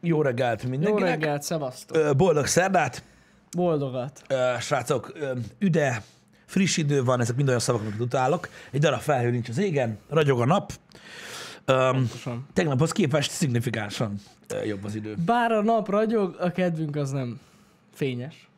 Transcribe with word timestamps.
Jó 0.00 0.22
reggelt 0.22 0.62
Jó 0.62 0.68
mindenkinek. 0.68 1.08
reggelt, 1.08 1.42
szevasztok. 1.42 2.16
Boldog 2.16 2.46
szerdát. 2.46 3.02
Boldogat. 3.56 4.22
Srácok, 4.60 5.12
üde, 5.58 6.02
friss 6.46 6.76
idő 6.76 7.04
van, 7.04 7.20
ezek 7.20 7.36
mind 7.36 7.48
olyan 7.48 7.60
szavak, 7.60 7.80
amiket 7.80 8.00
utálok. 8.00 8.48
Egy 8.70 8.80
darab 8.80 9.00
felhő 9.00 9.30
nincs 9.30 9.48
az 9.48 9.58
égen, 9.58 9.98
ragyog 10.08 10.40
a 10.40 10.44
nap. 10.44 10.72
Um, 11.66 12.10
tegnaphoz 12.52 12.92
képest 12.92 13.30
szignifikánsan 13.30 14.14
jobb 14.64 14.84
az 14.84 14.94
idő. 14.94 15.14
Bár 15.24 15.52
a 15.52 15.62
nap 15.62 15.88
ragyog, 15.88 16.36
a 16.40 16.50
kedvünk 16.50 16.96
az 16.96 17.10
nem 17.10 17.40
fényes. 17.94 18.48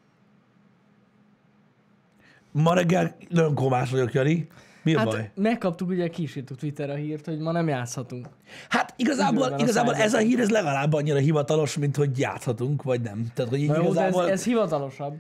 Ma 2.53 2.75
reggel 2.75 3.17
nagyon 3.29 3.55
komás 3.55 3.91
vagyok, 3.91 4.13
Jani. 4.13 4.49
Mi 4.83 4.95
a 4.95 4.99
Hát 4.99 5.07
baj? 5.07 5.31
megkaptuk 5.35 5.89
ugye 5.89 6.09
kísértük 6.09 6.57
Twitter 6.57 6.91
a 6.91 6.95
hírt, 6.95 7.25
hogy 7.25 7.39
ma 7.39 7.53
nem 7.53 7.69
játszhatunk. 7.69 8.29
Hát 8.69 8.95
igazából, 8.97 9.39
Időben 9.39 9.59
a 9.59 9.63
igazából 9.63 9.95
ez 9.95 10.15
a 10.15 10.19
hír 10.19 10.41
ez 10.41 10.51
legalább 10.51 10.93
annyira 10.93 11.19
hivatalos, 11.19 11.77
mint 11.77 11.97
hogy 11.97 12.19
játszhatunk, 12.19 12.83
vagy 12.83 13.01
nem. 13.01 13.27
Tehát, 13.35 13.51
hogy 13.51 13.61
így 13.61 13.67
jó, 13.67 13.75
de 13.75 13.81
ez, 13.81 13.85
igazából... 13.85 14.31
ez 14.31 14.45
hivatalosabb. 14.45 15.15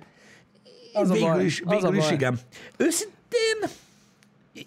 Az 0.92 1.10
a 1.10 1.12
végül 1.12 1.28
baj, 1.28 1.44
is, 1.44 1.62
az 1.64 1.84
a 1.84 1.90
végül 1.90 1.96
is 1.96 2.04
baj. 2.04 2.14
igen. 2.14 2.38
Őszintén, 2.76 3.70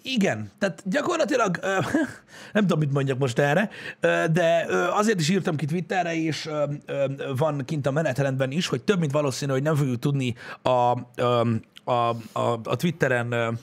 igen. 0.02 0.50
Tehát 0.58 0.82
gyakorlatilag, 0.84 1.58
ö, 1.62 1.78
nem 2.52 2.62
tudom, 2.66 2.78
mit 2.78 2.92
mondjak 2.92 3.18
most 3.18 3.38
erre, 3.38 3.70
ö, 4.00 4.24
de 4.32 4.66
ö, 4.68 4.88
azért 4.88 5.20
is 5.20 5.28
írtam 5.28 5.56
ki 5.56 5.66
Twitterre, 5.66 6.14
és 6.14 6.46
ö, 6.46 6.64
ö, 6.86 7.04
van 7.36 7.62
kint 7.64 7.86
a 7.86 7.90
menetrendben 7.90 8.50
is, 8.50 8.66
hogy 8.66 8.82
több 8.82 8.98
mint 8.98 9.12
valószínű, 9.12 9.52
hogy 9.52 9.62
nem 9.62 9.76
fogjuk 9.76 9.98
tudni 9.98 10.34
a, 10.62 10.98
ö, 11.16 11.50
a, 11.84 12.08
a, 12.32 12.60
a 12.64 12.76
Twitteren 12.76 13.58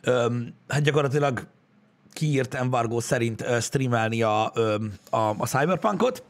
ö, 0.00 0.10
ö, 0.10 0.38
hát 0.68 0.82
gyakorlatilag 0.82 1.46
kiírt 2.12 2.54
embargó 2.54 3.00
szerint 3.00 3.44
streamelni 3.60 4.22
a, 4.22 4.52
a, 5.10 5.34
a 5.38 5.46
Cyberpunkot. 5.46 6.22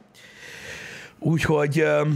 Úgyhogy 1.18 1.78
ö, 1.78 2.08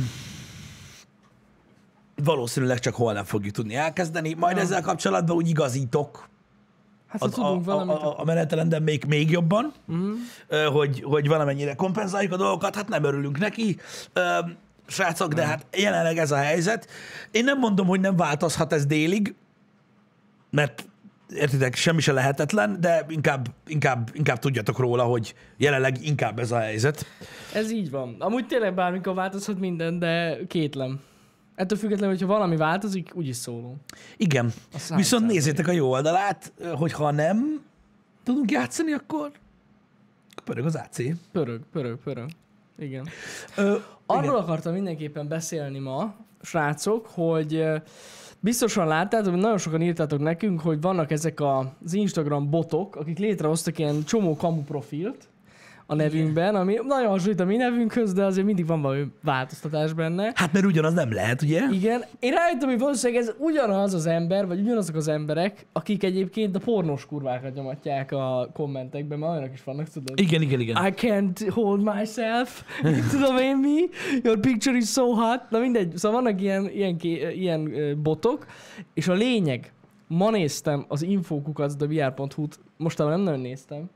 valószínűleg 2.24 2.78
csak 2.78 2.94
holnap 2.94 3.26
fogjuk 3.26 3.54
tudni 3.54 3.74
elkezdeni. 3.74 4.34
Majd 4.34 4.56
Ja. 4.56 4.62
ezzel 4.62 4.82
kapcsolatban 4.82 5.36
úgy 5.36 5.48
igazítok 5.48 6.28
Hát 7.06 7.22
a, 7.22 7.24
ha 7.24 7.30
tudunk 7.30 7.68
a, 7.68 7.70
a, 7.70 7.74
valamit, 7.74 8.02
a, 8.02 8.20
a 8.20 8.24
menetrenden 8.24 8.82
még, 8.82 9.04
még 9.04 9.30
jobban, 9.30 9.72
uh-huh. 9.88 10.72
hogy, 10.72 11.02
hogy 11.02 11.28
valamennyire 11.28 11.74
kompenzáljuk 11.74 12.32
a 12.32 12.36
dolgokat, 12.36 12.74
hát 12.74 12.88
nem 12.88 13.04
örülünk 13.04 13.38
neki. 13.38 13.78
Srácok, 14.86 15.32
de 15.32 15.46
hát 15.46 15.66
jelenleg 15.76 16.18
ez 16.18 16.30
a 16.30 16.36
helyzet. 16.36 16.88
Én 17.30 17.44
nem 17.44 17.58
mondom, 17.58 17.86
hogy 17.86 18.00
nem 18.00 18.16
változhat 18.16 18.72
ez 18.72 18.86
délig, 18.86 19.34
mert 20.50 20.88
értitek, 21.34 21.74
semmi 21.74 22.00
se 22.00 22.12
lehetetlen, 22.12 22.80
de 22.80 23.06
inkább, 23.08 23.48
inkább, 23.66 24.10
inkább 24.12 24.38
tudjatok 24.38 24.78
róla, 24.78 25.02
hogy 25.04 25.34
jelenleg 25.56 26.04
inkább 26.04 26.38
ez 26.38 26.52
a 26.52 26.58
helyzet. 26.58 27.06
ez 27.54 27.70
így 27.70 27.90
van. 27.90 28.16
Amúgy 28.18 28.46
tényleg 28.46 28.74
bármikor 28.74 29.14
változhat 29.14 29.58
minden, 29.58 29.98
de 29.98 30.38
kétlem. 30.46 31.00
Ettől 31.54 31.78
függetlenül, 31.78 32.14
hogyha 32.14 32.32
valami 32.32 32.56
változik, 32.56 33.10
úgyis 33.14 33.36
szólunk. 33.36 33.76
Igen. 34.16 34.52
Viszont 34.94 35.26
nézzétek 35.26 35.68
a 35.68 35.72
jó 35.72 35.90
oldalát, 35.90 36.52
hogyha 36.74 37.10
nem 37.10 37.64
tudunk 38.22 38.50
játszani, 38.50 38.92
akkor 38.92 39.30
pörög 40.44 40.64
az 40.64 40.74
AC. 40.74 40.96
Pörög, 41.32 41.60
pörög, 41.72 41.98
pörög. 42.04 42.28
Igen. 42.78 43.08
Ö, 43.56 43.76
Arról 44.06 44.24
igen. 44.24 44.34
akartam 44.34 44.72
mindenképpen 44.72 45.28
beszélni 45.28 45.78
ma, 45.78 46.14
srácok, 46.42 47.06
hogy 47.06 47.64
biztosan 48.40 48.86
láttátok, 48.86 49.32
hogy 49.32 49.40
nagyon 49.40 49.58
sokan 49.58 49.82
írtátok 49.82 50.20
nekünk, 50.20 50.60
hogy 50.60 50.80
vannak 50.80 51.10
ezek 51.10 51.40
az 51.40 51.92
Instagram 51.92 52.50
botok, 52.50 52.96
akik 52.96 53.18
létrehoztak 53.18 53.78
ilyen 53.78 54.04
csomó 54.04 54.36
kamu 54.36 54.62
profilt 54.62 55.28
a 55.86 55.94
nevünkben, 55.94 56.54
ami 56.54 56.78
nagyon 56.86 57.08
hasonlít 57.08 57.40
a 57.40 57.44
mi 57.44 57.56
nevünkhöz, 57.56 58.12
de 58.12 58.24
azért 58.24 58.46
mindig 58.46 58.66
van 58.66 58.82
valami 58.82 59.06
változtatás 59.22 59.92
benne. 59.92 60.32
Hát 60.34 60.52
mert 60.52 60.64
ugyanaz 60.64 60.94
nem 60.94 61.12
lehet, 61.12 61.42
ugye? 61.42 61.62
Igen, 61.70 62.04
én 62.18 62.32
rájöttem, 62.32 62.68
hogy 62.68 62.78
valószínűleg 62.78 63.22
ez 63.22 63.34
ugyanaz 63.38 63.94
az 63.94 64.06
ember, 64.06 64.46
vagy 64.46 64.60
ugyanazok 64.60 64.96
az 64.96 65.08
emberek, 65.08 65.66
akik 65.72 66.02
egyébként 66.02 66.56
a 66.56 66.58
pornós 66.58 67.06
kurvákat 67.06 67.54
nyomatják 67.54 68.12
a 68.12 68.50
kommentekben, 68.52 69.18
mert 69.18 69.32
olyanok 69.32 69.52
is 69.52 69.64
vannak, 69.64 69.88
tudod? 69.88 70.20
Igen, 70.20 70.42
igen, 70.42 70.60
igen. 70.60 70.86
I 70.86 70.90
can't 70.90 71.48
hold 71.50 71.82
myself. 71.82 72.62
Tudom 73.12 73.36
én 73.36 73.56
mi? 73.56 73.88
Your 74.22 74.38
picture 74.38 74.76
is 74.76 74.88
so 74.88 75.12
hot. 75.12 75.50
Na 75.50 75.58
mindegy, 75.58 75.96
szóval 75.96 76.22
vannak 76.22 76.40
ilyen, 76.40 76.70
ilyen, 76.70 76.96
ilyen 77.34 77.72
botok, 78.02 78.46
és 78.94 79.08
a 79.08 79.12
lényeg, 79.12 79.72
ma 80.08 80.30
néztem 80.30 80.84
az 80.88 81.02
infokukacdavr.hu-t, 81.02 82.58
mostában 82.76 83.12
nem 83.12 83.22
nagyon 83.22 83.40
néztem, 83.40 83.90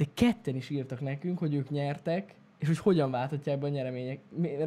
de 0.00 0.06
ketten 0.14 0.56
is 0.56 0.70
írtak 0.70 1.00
nekünk, 1.00 1.38
hogy 1.38 1.54
ők 1.54 1.70
nyertek, 1.70 2.34
és 2.58 2.66
hogy 2.66 2.78
hogyan 2.78 3.10
váltatják 3.10 3.58
be 3.58 3.66
a 3.66 3.70
nyeremények, 3.70 4.18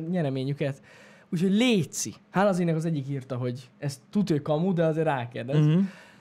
nyereményüket. 0.09 0.81
Úgyhogy 1.29 1.51
Léci, 1.51 2.13
hát 2.31 2.47
az 2.47 2.63
az 2.75 2.85
egyik 2.85 3.09
írta, 3.09 3.35
hogy 3.35 3.69
ez 3.79 4.01
tudja, 4.11 4.41
kamu, 4.41 4.73
de 4.73 4.85
azért 4.85 5.05
rákérdez. 5.05 5.65
Mhm. 5.65 5.79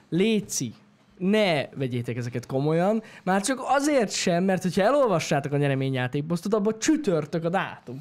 Léci, 0.09 0.73
ne 1.17 1.67
vegyétek 1.67 2.17
ezeket 2.17 2.45
komolyan, 2.45 3.03
már 3.23 3.41
csak 3.41 3.59
azért 3.63 4.11
sem, 4.11 4.43
mert 4.43 4.61
hogyha 4.61 4.81
elolvassátok 4.81 5.51
a 5.51 5.57
nyereményjátékposztot, 5.57 6.53
abban 6.53 6.79
csütörtök 6.79 7.43
a 7.43 7.49
dátum. 7.49 7.99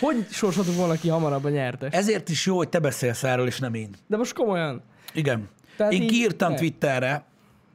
Hogy 0.00 0.26
sorsoltuk 0.30 0.76
volna 0.76 0.94
ki 0.94 1.08
hamarabb 1.08 1.44
a 1.44 1.48
nyertes? 1.48 1.94
Ezért 1.94 2.28
is 2.28 2.46
jó, 2.46 2.56
hogy 2.56 2.68
te 2.68 2.78
beszélsz 2.78 3.24
erről, 3.24 3.46
és 3.46 3.58
nem 3.58 3.74
én. 3.74 3.94
De 4.06 4.16
most 4.16 4.32
komolyan. 4.32 4.82
Igen. 5.14 5.48
Tehát 5.76 5.92
én 5.92 6.06
kiírtam 6.06 6.50
ne. 6.50 6.56
Twitterre, 6.56 7.24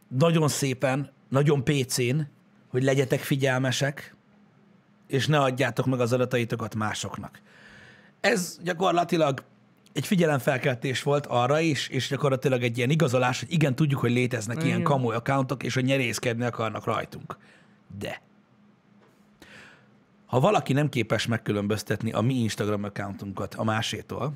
nagyon 0.07 0.47
szépen, 0.47 1.13
nagyon 1.29 1.63
PC-n, 1.63 2.19
hogy 2.75 2.83
legyetek 2.83 3.19
figyelmesek, 3.19 4.15
és 5.07 5.27
ne 5.27 5.39
adjátok 5.39 5.85
meg 5.85 5.99
az 5.99 6.13
adataitokat 6.13 6.75
másoknak. 6.75 7.41
Ez 8.19 8.59
gyakorlatilag 8.63 9.43
egy 9.93 10.05
figyelemfelkeltés 10.05 11.03
volt 11.03 11.25
arra 11.25 11.59
is, 11.59 11.87
és 11.87 12.07
gyakorlatilag 12.07 12.63
egy 12.63 12.77
ilyen 12.77 12.89
igazolás, 12.89 13.39
hogy 13.39 13.51
igen, 13.51 13.75
tudjuk, 13.75 13.99
hogy 13.99 14.11
léteznek 14.11 14.57
ilyen 14.57 14.69
Igen. 14.69 14.83
kamu 14.83 15.09
accountok, 15.09 15.63
és 15.63 15.73
hogy 15.73 15.83
nyerészkedni 15.83 16.43
akarnak 16.43 16.85
rajtunk. 16.85 17.37
De 17.99 18.21
ha 20.25 20.39
valaki 20.39 20.73
nem 20.73 20.89
képes 20.89 21.27
megkülönböztetni 21.27 22.11
a 22.11 22.21
mi 22.21 22.33
Instagram 22.33 22.83
accountunkat 22.83 23.53
a 23.53 23.63
másétól, 23.63 24.33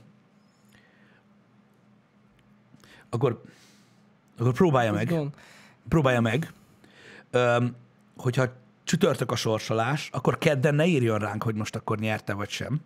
akkor, 3.10 3.42
akkor 4.38 4.54
próbálja 4.54 4.92
meg, 4.92 5.08
Gond. 5.08 5.34
próbálja 5.88 6.22
meg, 6.22 6.54
öm, 7.32 7.76
hogyha 8.20 8.46
csütörtök 8.84 9.32
a 9.32 9.36
sorsolás, 9.36 10.10
akkor 10.12 10.38
kedden 10.38 10.76
ne 10.76 10.86
írjon 10.86 11.20
ránk, 11.20 11.44
hogy 11.44 11.56
most 11.56 11.76
akkor 11.76 12.00
nyerte 12.00 12.34
vagy 12.34 12.50
sem, 12.50 12.80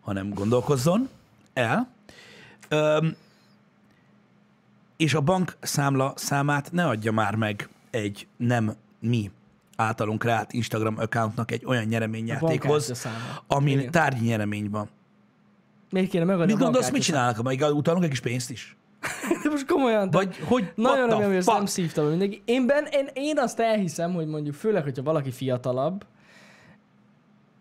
hanem 0.00 0.34
gondolkozzon 0.34 1.08
el, 1.52 1.88
öm, 2.68 3.16
és 4.96 5.14
a 5.14 5.20
bank 5.20 5.56
számla 5.60 6.12
számát 6.16 6.72
ne 6.72 6.86
adja 6.86 7.12
már 7.12 7.34
meg 7.34 7.68
egy 7.90 8.26
nem 8.36 8.74
mi 8.98 9.30
általunk 9.76 10.24
rált 10.24 10.52
Instagram 10.52 10.98
accountnak 10.98 11.50
egy 11.50 11.64
olyan 11.64 11.84
nyereményjátékhoz, 11.84 13.06
amin 13.46 13.78
Igen. 13.78 13.90
tárgyi 13.90 14.26
nyeremény 14.26 14.70
van. 14.70 14.88
Miért 15.90 16.10
kéne 16.10 16.24
megadni 16.24 16.52
Mit 16.52 16.62
gondolsz, 16.62 16.90
mit 16.90 17.02
csinálnak? 17.02 17.42
Még 17.42 17.62
utalunk 17.62 18.04
egy 18.04 18.10
kis 18.10 18.20
pénzt 18.20 18.50
is? 18.50 18.76
De 19.42 19.50
most 19.50 19.66
komolyan. 19.66 20.10
Vagy 20.10 20.38
hogy 20.38 20.72
Nagyon 20.74 21.06
remélem, 21.08 21.28
hogy 21.28 21.36
ezt 21.36 21.52
nem 21.52 21.66
szívta 21.66 22.02
be 22.02 22.08
mindenki. 22.08 22.42
Én, 22.44 22.66
ben, 22.66 22.86
én, 22.92 23.08
én 23.12 23.38
azt 23.38 23.60
elhiszem, 23.60 24.14
hogy 24.14 24.26
mondjuk 24.26 24.54
főleg, 24.54 24.82
hogyha 24.82 25.02
valaki 25.02 25.30
fiatalabb, 25.30 26.04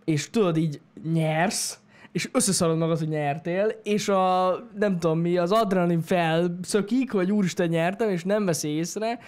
és 0.06 0.30
tudod, 0.30 0.58
így 0.58 0.82
nyersz, 1.14 1.80
és 2.12 2.30
összeszarod 2.32 2.78
magad, 2.78 2.98
hogy 2.98 3.08
nyertél, 3.08 3.72
és 3.84 4.10
a, 4.10 4.56
nem 4.80 5.00
tudom 5.00 5.20
mi, 5.20 5.38
az 5.38 5.52
adrenalin 5.52 6.02
felszökik, 6.02 7.12
hogy 7.12 7.32
úristen 7.32 7.68
nyertem, 7.68 8.10
és 8.10 8.24
nem 8.24 8.46
veszi 8.46 8.68
észre, 8.68 9.20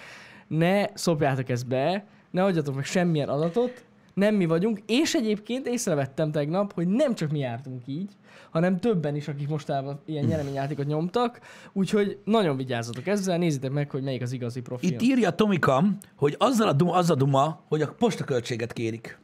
ne 0.46 0.84
szopjátok 0.94 1.48
ezt 1.48 1.66
be, 1.66 2.04
ne 2.30 2.44
adjatok 2.44 2.74
meg 2.74 2.84
semmilyen 2.84 3.28
adatot, 3.28 3.84
nem 4.14 4.34
mi 4.34 4.46
vagyunk, 4.46 4.78
és 4.86 5.14
egyébként 5.14 5.66
észrevettem 5.66 6.30
tegnap, 6.30 6.72
hogy 6.72 6.88
nem 6.88 7.14
csak 7.14 7.30
mi 7.30 7.38
jártunk 7.38 7.82
így, 7.86 8.10
hanem 8.50 8.80
többen 8.80 9.16
is, 9.16 9.28
akik 9.28 9.48
mostában 9.48 10.00
ilyen 10.06 10.24
nyereményjátékot 10.24 10.86
nyomtak, 10.86 11.40
úgyhogy 11.72 12.18
nagyon 12.24 12.56
vigyázzatok 12.56 13.06
ezzel, 13.06 13.38
nézzétek 13.38 13.70
meg, 13.70 13.90
hogy 13.90 14.02
melyik 14.02 14.22
az 14.22 14.32
igazi 14.32 14.60
profil. 14.60 14.90
Itt 14.90 15.02
írja 15.02 15.30
Tomikam, 15.30 15.98
hogy 16.16 16.34
azzal 16.38 16.68
a 16.68 16.72
duma, 16.72 16.92
az 16.92 17.10
a 17.10 17.14
duma, 17.14 17.60
hogy 17.68 17.82
a 17.82 17.92
postaköltséget 17.98 18.72
kérik. 18.72 19.18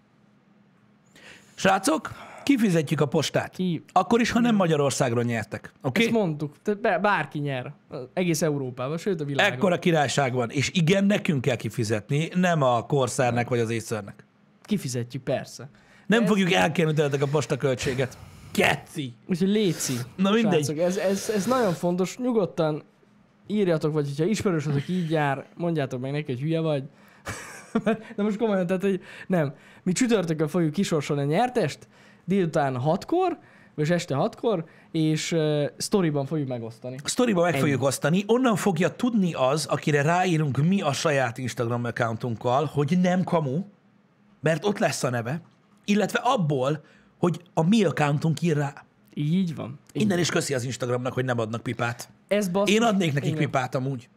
Srácok, 1.55 2.11
kifizetjük 2.43 3.01
a 3.01 3.07
postát. 3.07 3.55
Ki? 3.55 3.85
Akkor 3.93 4.21
is, 4.21 4.31
ha 4.31 4.41
nem 4.41 4.55
Magyarországról 4.55 5.23
nyertek. 5.23 5.73
Oké? 5.83 6.01
Ezt 6.01 6.11
Okay? 6.11 6.23
mondtuk, 6.23 6.55
be- 6.81 6.99
bárki 6.99 7.39
nyer. 7.39 7.73
Egész 8.13 8.43
Európában, 8.43 8.99
sőt 8.99 9.21
a 9.21 9.25
világon. 9.25 9.53
Ekkora 9.53 9.79
királyság 9.79 10.35
van. 10.35 10.51
És 10.51 10.71
igen, 10.75 11.05
nekünk 11.05 11.41
kell 11.41 11.57
kifizetni, 11.57 12.29
nem 12.35 12.63
a 12.63 12.87
Corsairnek 12.87 13.49
vagy 13.49 13.59
az 13.59 13.71
Acernek. 13.71 14.25
Kifizetjük, 14.71 15.23
persze. 15.23 15.69
Nem 16.07 16.23
Ez- 16.23 16.29
fogjuk 16.29 16.53
elkérni 16.53 16.93
tőletek 16.93 17.23
a 17.23 17.27
postaköltséget. 17.27 18.19
Keci! 18.53 19.15
Úgyhogy 19.27 19.49
léci. 19.49 19.93
Na 20.17 20.31
mindegy. 20.31 20.65
Srácok, 20.65 20.79
ez, 20.79 20.97
ez, 20.97 21.31
ez 21.35 21.47
nagyon 21.47 21.73
fontos. 21.73 22.19
Nyugodtan 22.19 22.83
írjatok, 23.47 23.93
vagy 23.93 24.07
hogyha 24.09 24.25
ismerősötök 24.25 24.89
így 24.89 25.11
jár, 25.11 25.47
mondjátok 25.57 26.01
meg 26.01 26.13
neki, 26.13 26.33
hogy 26.33 26.41
hülye 26.41 26.61
vagy, 26.61 26.83
De 28.17 28.23
most 28.23 28.37
komolyan, 28.37 28.67
tehát, 28.67 28.83
hogy 28.83 29.01
nem. 29.27 29.55
Mi 29.83 29.93
csütörtökön 29.93 30.49
fogjuk 30.49 30.73
kisorsolni 30.73 31.23
a 31.23 31.25
nyertest, 31.25 31.89
délután 32.25 32.81
6-kor, 32.85 33.39
vagy 33.75 33.91
este 33.91 34.15
6-kor, 34.19 34.65
és 34.93 35.33
uh, 35.33 35.65
sztoriban 35.77 36.27
fogjuk 36.27 36.49
megosztani. 36.49 36.97
A 37.05 37.09
sztoriba 37.09 37.43
meg 37.43 37.51
Ennyi. 37.53 37.61
fogjuk 37.61 37.83
osztani, 37.83 38.25
onnan 38.27 38.57
fogja 38.57 38.89
tudni 38.89 39.33
az, 39.33 39.67
akire 39.67 40.03
ráírunk 40.03 40.57
mi 40.57 40.81
a 40.81 40.93
saját 40.93 41.39
Instagram 41.39 41.85
accountunkkal, 41.85 42.65
hogy 42.65 42.99
nem 43.01 43.25
kamu, 43.25 43.65
mert 44.41 44.65
ott 44.65 44.79
lesz 44.79 45.03
a 45.03 45.11
neve, 45.11 45.41
illetve 45.85 46.19
abból, 46.19 46.85
hogy 47.19 47.43
a 47.55 47.63
mi 47.63 47.85
accountunk 47.85 48.43
ír 48.43 48.57
rá. 48.57 48.85
Így 49.15 49.55
van. 49.55 49.79
Így. 49.93 50.03
Innen 50.03 50.19
is 50.19 50.31
köszi 50.31 50.55
az 50.55 50.65
Instagramnak, 50.65 51.13
hogy 51.13 51.25
nem 51.25 51.39
adnak 51.39 51.63
pipát. 51.63 52.09
Ez 52.29 52.51
Én 52.65 52.83
adnék 52.83 53.13
nekik 53.13 53.29
igen. 53.31 53.45
pipát 53.45 53.75
amúgy. 53.75 54.09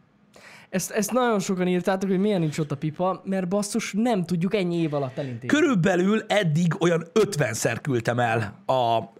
Ezt, 0.74 0.90
ezt 0.90 1.12
nagyon 1.12 1.40
sokan 1.40 1.68
írtátok, 1.68 2.10
hogy 2.10 2.18
miért 2.18 2.38
nincs 2.38 2.58
ott 2.58 2.70
a 2.70 2.76
pipa, 2.76 3.22
mert 3.24 3.48
basszus 3.48 3.92
nem 3.96 4.24
tudjuk 4.24 4.54
ennyi 4.54 4.76
év 4.76 4.94
alatt 4.94 5.18
elintézni. 5.18 5.46
Körülbelül 5.46 6.24
eddig 6.26 6.82
olyan 6.82 7.06
50-szer 7.14 7.78
küldtem 7.82 8.18
el 8.18 8.62
a, 8.66 8.72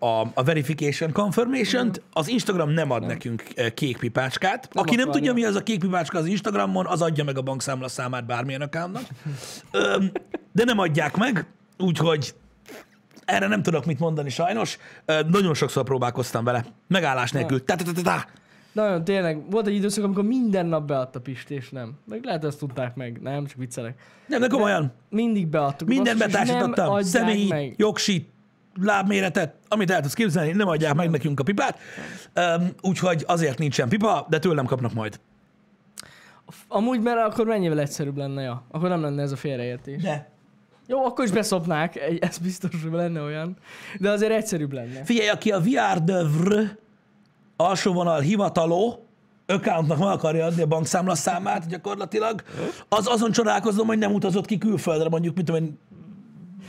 a, 0.06 0.30
a 0.34 0.42
verification 0.42 1.12
confirmation-t. 1.12 2.02
Az 2.12 2.28
Instagram 2.28 2.70
nem 2.70 2.90
ad 2.90 3.06
nekünk 3.06 3.42
eh, 3.54 3.70
kék 3.70 3.98
pipácskát. 3.98 4.68
Nem 4.72 4.84
Aki 4.84 4.96
nem 4.96 5.10
tudja, 5.10 5.32
mi 5.32 5.44
az 5.44 5.54
a 5.54 5.62
kék 5.62 5.78
pipácska 5.78 6.18
az 6.18 6.26
Instagramon, 6.26 6.86
az 6.86 7.02
adja 7.02 7.24
meg 7.24 7.38
a 7.38 7.42
bankszámla 7.42 7.88
számát 7.88 8.26
bármilyen 8.26 8.60
accountnak. 8.60 9.04
De 10.52 10.64
nem 10.64 10.78
adják 10.78 11.16
meg, 11.16 11.46
úgyhogy 11.78 12.34
erre 13.24 13.46
nem 13.46 13.62
tudok 13.62 13.84
mit 13.84 13.98
mondani 13.98 14.30
sajnos. 14.30 14.78
Nagyon 15.06 15.54
sokszor 15.54 15.84
próbálkoztam 15.84 16.44
vele. 16.44 16.64
Megállás 16.88 17.30
nélkül. 17.30 17.64
Ta, 17.64 17.74
ta, 17.76 17.84
ta, 17.84 17.92
ta, 17.92 18.02
ta. 18.02 18.24
Nagyon, 18.74 19.04
tényleg, 19.04 19.50
volt 19.50 19.66
egy 19.66 19.74
időszak, 19.74 20.04
amikor 20.04 20.24
minden 20.24 20.66
nap 20.66 20.86
beadta 20.86 21.20
Pisti, 21.20 21.54
és 21.54 21.70
nem. 21.70 21.92
Meg 22.06 22.24
lehet, 22.24 22.44
ezt 22.44 22.58
tudták 22.58 22.94
meg, 22.94 23.20
nem, 23.22 23.46
csak 23.46 23.58
viccelek. 23.58 24.00
Nem, 24.26 24.40
de 24.40 24.46
komolyan. 24.46 24.92
Mindig 25.10 25.46
beadtuk. 25.46 26.02
Nem 26.02 26.18
betársítottam. 26.18 27.02
Személyi, 27.02 27.48
meg. 27.48 27.74
jogsi, 27.76 28.28
lábméretet, 28.80 29.54
amit 29.68 29.90
el 29.90 30.00
tudsz 30.00 30.14
képzelni, 30.14 30.52
nem 30.52 30.68
adják 30.68 30.94
meg 30.94 31.10
nekünk 31.10 31.40
a 31.40 31.42
pipát. 31.42 31.78
Um, 32.36 32.68
úgyhogy 32.82 33.24
azért 33.26 33.58
nincsen 33.58 33.88
pipa, 33.88 34.26
de 34.28 34.38
tőlem 34.38 34.64
kapnak 34.64 34.92
majd. 34.92 35.20
Amúgy, 36.68 37.00
mert 37.00 37.18
akkor 37.18 37.46
mennyivel 37.46 37.80
egyszerűbb 37.80 38.16
lenne, 38.16 38.42
ja. 38.42 38.64
Akkor 38.70 38.88
nem 38.88 39.00
lenne 39.00 39.22
ez 39.22 39.32
a 39.32 39.36
félreértés. 39.36 40.02
De. 40.02 40.32
Jó, 40.86 41.04
akkor 41.04 41.24
is 41.24 41.30
beszopnák, 41.30 41.96
ez 42.20 42.38
biztos, 42.38 42.82
hogy 42.82 42.92
lenne 42.92 43.20
olyan. 43.20 43.56
De 44.00 44.10
azért 44.10 44.32
egyszerűbb 44.32 44.72
lenne. 44.72 45.04
Figyelj, 45.04 45.28
aki 45.28 45.50
a 45.50 45.60
VR 45.60 46.02
dövr 46.02 46.78
alsó 47.56 47.92
vonal 47.92 48.20
hivataló 48.20 49.04
accountnak 49.46 49.98
meg 49.98 50.08
akarja 50.08 50.44
adni 50.44 50.62
a 50.62 50.66
bankszámla 50.66 51.14
számát 51.14 51.66
gyakorlatilag, 51.66 52.42
az 52.88 53.06
azon 53.06 53.32
csodálkozom, 53.32 53.86
hogy 53.86 53.98
nem 53.98 54.14
utazott 54.14 54.46
ki 54.46 54.58
külföldre, 54.58 55.08
mondjuk, 55.08 55.36
mit 55.36 55.44
tudom 55.44 55.64
én, 55.64 55.78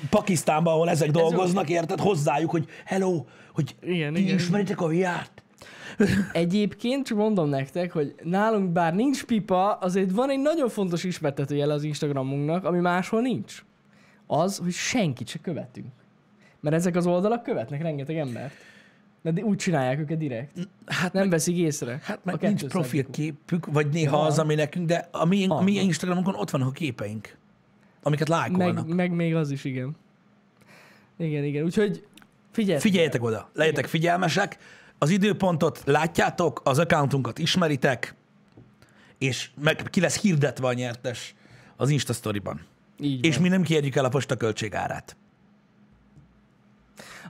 Pakisztánba, 0.09 0.71
ahol 0.71 0.89
ezek 0.89 1.11
dolgoznak, 1.11 1.69
érted? 1.69 1.99
Hozzájuk, 1.99 2.51
hogy 2.51 2.65
hello, 2.85 3.25
hogy 3.53 3.75
Igen, 3.81 4.13
ti 4.13 4.21
igen. 4.21 4.35
ismeritek 4.35 4.81
a 4.81 4.87
VR-t? 4.87 5.43
Egyébként 6.31 7.05
csak 7.05 7.17
mondom 7.17 7.49
nektek, 7.49 7.91
hogy 7.91 8.15
nálunk 8.23 8.69
bár 8.69 8.95
nincs 8.95 9.23
pipa, 9.23 9.71
azért 9.73 10.11
van 10.11 10.29
egy 10.29 10.39
nagyon 10.39 10.69
fontos 10.69 11.03
ismertetőjel 11.03 11.69
az 11.69 11.83
Instagramunknak, 11.83 12.63
ami 12.63 12.79
máshol 12.79 13.21
nincs. 13.21 13.63
Az, 14.27 14.57
hogy 14.57 14.71
senkit 14.71 15.27
se 15.27 15.39
követünk. 15.39 15.87
Mert 16.59 16.75
ezek 16.75 16.95
az 16.95 17.07
oldalak 17.07 17.43
követnek 17.43 17.81
rengeteg 17.81 18.17
embert. 18.17 18.53
De 19.31 19.41
úgy 19.41 19.57
csinálják 19.57 19.99
őket 19.99 20.17
direkt. 20.17 20.67
Hát 20.85 21.13
Nem 21.13 21.29
veszik 21.29 21.57
észre. 21.57 21.99
Hát 22.03 22.19
meg 22.23 22.41
nincs 22.41 22.59
kettő 22.59 22.67
profil 22.67 23.03
százalékuk. 23.03 23.45
képük, 23.45 23.65
vagy 23.65 23.89
néha 23.89 24.17
Van. 24.17 24.25
az, 24.25 24.39
ami 24.39 24.55
nekünk, 24.55 24.87
de 24.87 25.07
a 25.11 25.25
mi, 25.25 25.45
a 25.47 25.61
mi. 25.61 25.73
Instagramunkon 25.73 26.35
ott 26.35 26.49
vannak 26.49 26.67
a 26.67 26.71
képeink, 26.71 27.37
amiket 28.03 28.27
lájkolnak. 28.27 28.87
Meg, 28.87 28.95
meg 28.95 29.11
még 29.11 29.35
az 29.35 29.51
is, 29.51 29.63
igen. 29.63 29.95
Igen, 31.17 31.43
igen. 31.43 31.63
Úgyhogy 31.63 32.05
figyelj. 32.51 32.79
Figyeljetek 32.79 33.23
oda, 33.23 33.49
legyetek 33.53 33.85
figyelmesek, 33.85 34.57
az 34.97 35.09
időpontot 35.09 35.81
látjátok, 35.85 36.61
az 36.63 36.79
accountunkat 36.79 37.39
ismeritek, 37.39 38.15
és 39.17 39.49
meg 39.61 39.75
ki 39.89 39.99
lesz 39.99 40.21
hirdetve 40.21 40.67
a 40.67 40.73
nyertes 40.73 41.35
az 41.75 41.89
Insta 41.89 42.13
Story-ban. 42.13 42.61
Így 42.99 43.25
És 43.25 43.33
van. 43.33 43.43
mi 43.43 43.49
nem 43.49 43.61
kérjük 43.63 43.95
el 43.95 44.05
a 44.05 44.09
posta 44.09 44.35
költségárát. 44.35 45.15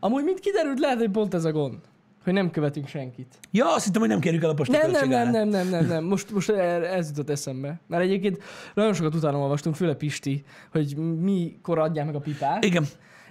Amúgy 0.06 0.24
mint 0.24 0.40
kiderült, 0.40 0.80
lehet, 0.80 0.98
hogy 0.98 1.10
pont 1.10 1.34
ez 1.34 1.46
a 1.46 1.52
gond. 1.52 1.78
Hogy 2.24 2.34
nem 2.34 2.52
követünk 2.52 2.88
senkit. 2.88 3.36
Ja, 3.52 3.74
azt 3.74 3.86
hittem, 3.86 4.02
hogy 4.02 4.10
nem 4.10 4.20
kérjük 4.20 4.44
el 4.44 4.50
a 4.50 4.54
posta 4.54 4.78
Nem, 4.78 4.92
nem, 4.92 5.10
nem, 5.10 5.30
nem, 5.32 5.48
nem, 5.48 5.70
nem, 5.70 5.86
nem. 5.86 6.04
Most, 6.04 6.32
most 6.32 6.50
ez 6.50 7.08
jutott 7.10 7.30
eszembe. 7.30 7.80
Mert 7.88 8.04
egyébként 8.04 8.44
nagyon 8.74 8.94
sokat 8.94 9.16
utána 9.16 9.38
olvastunk, 9.38 9.76
főleg 9.76 9.96
Pisti, 9.96 10.44
hogy 10.72 10.96
mikor 11.20 11.80
adják 11.80 12.06
meg 12.06 12.16
a 12.16 12.20
pipát. 12.20 12.64
Igen. 12.64 12.86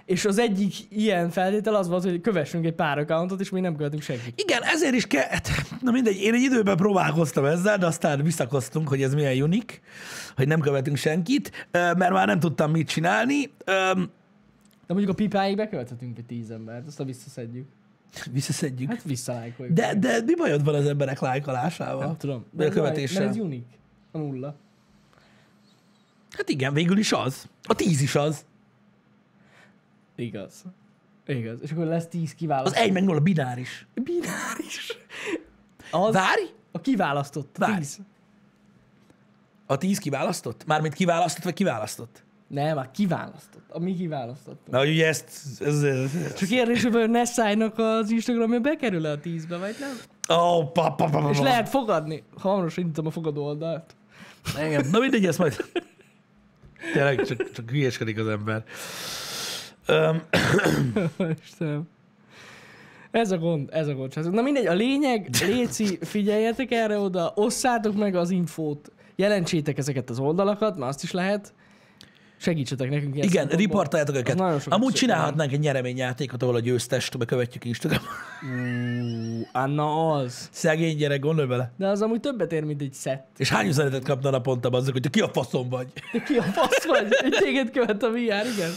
És 0.05 0.25
az 0.25 0.39
egyik 0.39 0.73
ilyen 0.89 1.29
feltétel 1.29 1.75
az 1.75 1.87
volt, 1.87 2.03
hogy 2.03 2.21
kövessünk 2.21 2.65
egy 2.65 2.73
pár 2.73 2.97
accountot, 2.97 3.39
és 3.39 3.49
mi 3.49 3.59
nem 3.59 3.75
követünk 3.75 4.01
senkit. 4.01 4.41
Igen, 4.41 4.61
ezért 4.63 4.93
is 4.93 5.07
kell, 5.07 5.27
hát, 5.29 5.49
na 5.81 5.91
mindegy, 5.91 6.21
én 6.21 6.33
egy 6.33 6.41
időben 6.41 6.77
próbálkoztam 6.77 7.45
ezzel, 7.45 7.77
de 7.77 7.85
aztán 7.85 8.23
visszakoztunk, 8.23 8.87
hogy 8.87 9.01
ez 9.01 9.13
milyen 9.13 9.41
unik, 9.41 9.81
hogy 10.35 10.47
nem 10.47 10.59
követünk 10.59 10.97
senkit, 10.97 11.67
mert 11.71 12.09
már 12.09 12.27
nem 12.27 12.39
tudtam 12.39 12.71
mit 12.71 12.87
csinálni. 12.87 13.51
De 14.87 14.93
mondjuk 14.93 15.11
a 15.11 15.15
pipáig 15.15 15.55
bekövethetünk 15.55 16.17
egy 16.17 16.25
tíz 16.25 16.51
embert, 16.51 16.87
azt 16.87 16.99
a 16.99 17.03
visszaszedjük. 17.03 17.67
Visszaszedjük. 18.31 18.89
Hát 18.89 19.03
visszalájkoljuk. 19.03 19.75
De, 19.75 19.95
de 19.95 20.21
mi 20.25 20.35
bajod 20.35 20.63
van 20.63 20.75
az 20.75 20.85
emberek 20.85 21.19
lájkolásával? 21.19 22.05
nem 22.05 22.17
tudom. 22.17 22.45
Vagy 22.51 22.65
a 22.65 22.69
követéssel? 22.69 23.23
Mert 23.25 23.35
ez 23.35 23.41
unik. 23.41 23.65
A 24.11 24.17
nulla. 24.17 24.55
Hát 26.29 26.49
igen, 26.49 26.73
végül 26.73 26.97
is 26.97 27.11
az. 27.11 27.49
A 27.63 27.75
tíz 27.75 28.01
is 28.01 28.15
az. 28.15 28.45
Igaz. 30.15 30.63
Igaz. 31.25 31.61
És 31.61 31.71
akkor 31.71 31.85
lesz 31.85 32.07
tíz 32.07 32.33
kiválasztott. 32.33 32.77
Az 32.77 32.81
egy 32.81 32.91
meg 32.91 33.03
nulla 33.03 33.19
bináris. 33.19 33.87
bináris. 33.93 34.97
Az 35.91 36.13
Várj! 36.13 36.43
a 36.71 36.81
kiválasztott. 36.81 37.57
Várj. 37.57 37.77
Tíz. 37.77 37.99
A 39.65 39.77
tíz 39.77 39.97
kiválasztott? 39.97 40.65
Mármint 40.65 40.93
kiválasztott, 40.93 41.43
vagy 41.43 41.53
kiválasztott? 41.53 42.23
Nem, 42.47 42.75
már 42.75 42.91
kiválasztott. 42.91 43.63
A 43.69 43.79
mi 43.79 43.95
kiválasztottunk. 43.95 44.69
Na, 44.69 44.81
ugye 44.81 45.07
ezt... 45.07 45.29
Ez, 45.59 45.83
ez, 45.83 46.33
Csak 46.37 46.49
kérdés, 46.49 46.83
hogy 46.83 46.95
a 46.95 47.07
Nessájnak 47.07 47.77
az 47.77 48.11
Instagramja 48.11 48.59
bekerül 48.59 49.05
a 49.05 49.19
tízbe, 49.19 49.57
vagy 49.57 49.75
nem? 49.79 50.39
Ó, 50.39 50.71
pa, 50.71 50.91
pa, 50.91 51.09
pa, 51.09 51.21
pa, 51.21 51.29
És 51.29 51.39
lehet 51.39 51.69
fogadni. 51.69 52.23
Hamarosan 52.37 52.83
indítom 52.83 53.05
a 53.05 53.09
fogadó 53.09 53.45
oldalt. 53.45 53.95
Igen. 54.65 54.85
Na 54.91 54.99
mindegy, 54.99 55.25
ezt 55.25 55.37
majd... 55.37 55.55
Tényleg 56.93 57.25
csak, 57.25 57.51
csak 57.51 57.69
hülyeskedik 57.69 58.19
az 58.19 58.27
ember. 58.27 58.63
Um, 59.87 60.21
Istenem. 61.43 61.87
Ez 63.11 63.31
a 63.31 63.37
gond, 63.37 63.69
ez 63.71 63.87
a 63.87 63.93
gond. 63.93 64.31
Na 64.31 64.41
mindegy, 64.41 64.65
a 64.65 64.73
lényeg, 64.73 65.29
Léci, 65.45 65.97
figyeljetek 66.01 66.71
erre 66.71 66.97
oda, 66.97 67.31
osszátok 67.35 67.95
meg 67.95 68.15
az 68.15 68.29
infót, 68.29 68.91
jelentsétek 69.15 69.77
ezeket 69.77 70.09
az 70.09 70.19
oldalakat, 70.19 70.77
mert 70.77 70.89
azt 70.89 71.03
is 71.03 71.11
lehet. 71.11 71.53
Segítsetek 72.45 72.89
nekünk 72.89 73.23
igen, 73.23 73.47
riportáljátok 73.47 74.15
őket. 74.15 74.39
Amúgy 74.65 74.93
csinálhatnánk 74.93 75.51
egy 75.51 75.59
nyereményjátékot, 75.59 76.43
ahol 76.43 76.55
a 76.55 76.59
győztest 76.59 77.17
bekövetjük 77.17 77.65
Instagramon. 77.65 78.07
Ú, 78.41 79.47
Anna 79.51 80.13
az. 80.13 80.49
Szegény 80.51 80.97
gyerek, 80.97 81.19
gondolj 81.19 81.47
bele. 81.47 81.71
De 81.77 81.87
az 81.87 82.01
amúgy 82.01 82.19
többet 82.19 82.51
ér, 82.51 82.63
mint 82.63 82.81
egy 82.81 82.93
szett. 82.93 83.27
És 83.37 83.49
hány 83.49 83.67
üzenetet 83.67 84.03
kapna 84.03 84.29
naponta 84.29 84.69
azzal, 84.69 84.91
hogy 84.91 85.01
te 85.01 85.09
ki 85.09 85.21
a 85.21 85.27
faszom 85.27 85.69
vagy? 85.69 85.87
De 86.11 86.23
ki 86.23 86.37
a 86.37 86.43
fasz 86.43 86.85
vagy? 86.85 87.07
Téged 87.39 87.71
követ 87.71 88.03
a 88.03 88.09
VR, 88.09 88.17
igen? 88.55 88.71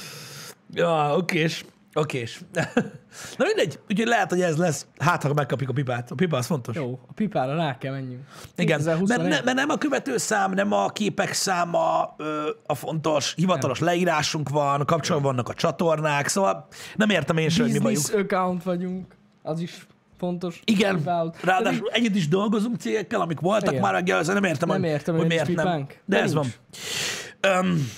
Ja, 0.74 1.16
okés. 1.16 1.64
Okés. 1.98 2.40
Na 3.38 3.44
mindegy, 3.44 3.80
úgyhogy 3.88 4.06
lehet, 4.06 4.30
hogy 4.30 4.40
ez 4.40 4.56
lesz. 4.56 4.86
Hát, 4.98 5.22
ha 5.22 5.34
megkapjuk 5.34 5.70
a 5.70 5.72
pipát. 5.72 6.10
A 6.10 6.14
pipa 6.14 6.36
az 6.36 6.46
fontos. 6.46 6.76
Jó, 6.76 6.98
a 7.08 7.12
pipára 7.12 7.54
rá 7.56 7.78
kell 7.78 7.92
menjünk. 7.92 8.22
Igen, 8.56 8.80
mert, 8.84 8.98
2021. 8.98 9.28
ne, 9.28 9.40
mert 9.44 9.56
nem 9.56 9.68
a 9.68 9.76
követőszám, 9.76 10.52
nem 10.52 10.72
a 10.72 10.88
képek 10.88 11.32
száma 11.32 12.14
ö, 12.16 12.50
a 12.66 12.74
fontos, 12.74 13.34
hivatalos 13.36 13.78
leírásunk 13.78 14.48
van, 14.48 14.84
kapcsolatban 14.84 15.32
vannak 15.32 15.48
a 15.48 15.54
csatornák, 15.54 16.28
szóval 16.28 16.66
nem 16.96 17.10
értem 17.10 17.36
én 17.36 17.48
sem, 17.48 17.64
hogy 17.64 17.72
mi. 17.72 17.78
Business 17.78 18.22
account 18.22 18.62
vagyunk, 18.62 19.14
az 19.42 19.60
is 19.60 19.86
fontos. 20.18 20.60
Igen, 20.64 21.02
ráadásul 21.42 21.88
együtt 21.92 22.14
is 22.14 22.28
dolgozunk 22.28 22.76
cégekkel, 22.80 23.20
amik 23.20 23.40
voltak 23.40 23.70
Igen. 23.70 23.82
már 23.82 23.92
megjelölve, 23.92 24.32
nem 24.32 24.44
értem, 24.44 24.68
Nem 24.68 24.84
értem, 24.84 25.14
hogy 25.14 25.22
hogy 25.22 25.32
miért 25.32 25.46
nincs 25.46 25.62
nem. 25.62 25.86
De 25.86 26.16
De 26.16 26.22
ez 26.22 26.34
van. 26.34 26.42
nincs. 26.42 27.60
Um, 27.60 27.90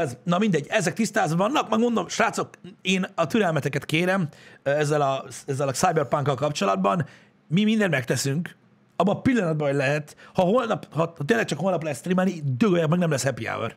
ez, 0.00 0.16
na 0.24 0.38
mindegy, 0.38 0.66
ezek 0.68 0.94
tisztázva 0.94 1.36
vannak, 1.36 1.68
meg 1.68 1.78
mondom, 1.78 2.08
srácok, 2.08 2.48
én 2.82 3.06
a 3.14 3.26
türelmeteket 3.26 3.84
kérem 3.84 4.28
ezzel 4.62 5.00
a, 5.00 5.24
ezzel 5.46 5.68
a 5.68 5.72
cyberpunk 5.72 6.26
kapcsolatban, 6.36 7.06
mi 7.46 7.64
mindent 7.64 7.90
megteszünk, 7.90 8.56
abban 8.96 9.16
a 9.16 9.20
pillanatban, 9.20 9.66
hogy 9.66 9.76
lehet, 9.76 10.16
ha 10.34 10.42
holnap, 10.42 10.86
ha, 10.90 11.14
ha 11.16 11.24
tényleg 11.24 11.46
csak 11.46 11.58
holnap 11.58 11.82
lesz 11.82 11.98
streamelni, 11.98 12.42
dögöljek 12.44 12.88
meg, 12.88 12.98
nem 12.98 13.10
lesz 13.10 13.24
happy 13.24 13.46
hour. 13.46 13.76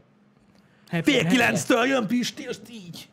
Happy 0.90 1.12
Fél 1.12 1.26
kilenctől 1.26 1.86
jön 1.86 2.08
Pisti, 2.08 2.46
azt 2.46 2.70
így. 2.70 3.10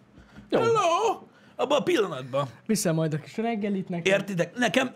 Jó. 0.48 0.60
Hello! 0.60 1.26
Abban 1.56 1.78
a 1.78 1.82
pillanatban. 1.82 2.46
Viszel 2.66 2.92
majd 2.92 3.12
a 3.14 3.18
kis 3.18 3.36
reggelit 3.36 3.88
nekem. 3.88 4.12
Értitek? 4.12 4.56
Nekem 4.56 4.94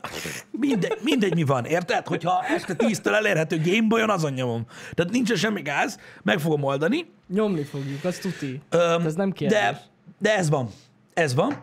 mindegy, 0.51 0.99
mindegy 1.03 1.35
mi 1.35 1.43
van, 1.43 1.65
érted? 1.65 2.07
Hogyha 2.07 2.45
este 2.55 2.75
10-től 2.79 3.15
elérhető 3.15 3.61
Gameboyon, 3.65 4.11
azon 4.11 4.33
nyomom. 4.33 4.67
Tehát 4.95 5.13
nincsen 5.13 5.37
semmi 5.37 5.63
gáz, 5.63 5.99
meg 6.23 6.39
fogom 6.39 6.63
oldani. 6.63 7.11
Nyomni 7.29 7.63
fogjuk, 7.63 8.05
azt 8.05 8.21
tuti. 8.21 8.61
Öm, 8.71 9.07
Ez 9.07 9.15
nem 9.15 9.33
kérdés. 9.33 9.59
de, 9.59 9.81
de 10.19 10.37
ez 10.37 10.49
van. 10.49 10.69
Ez 11.15 11.35
van. 11.35 11.63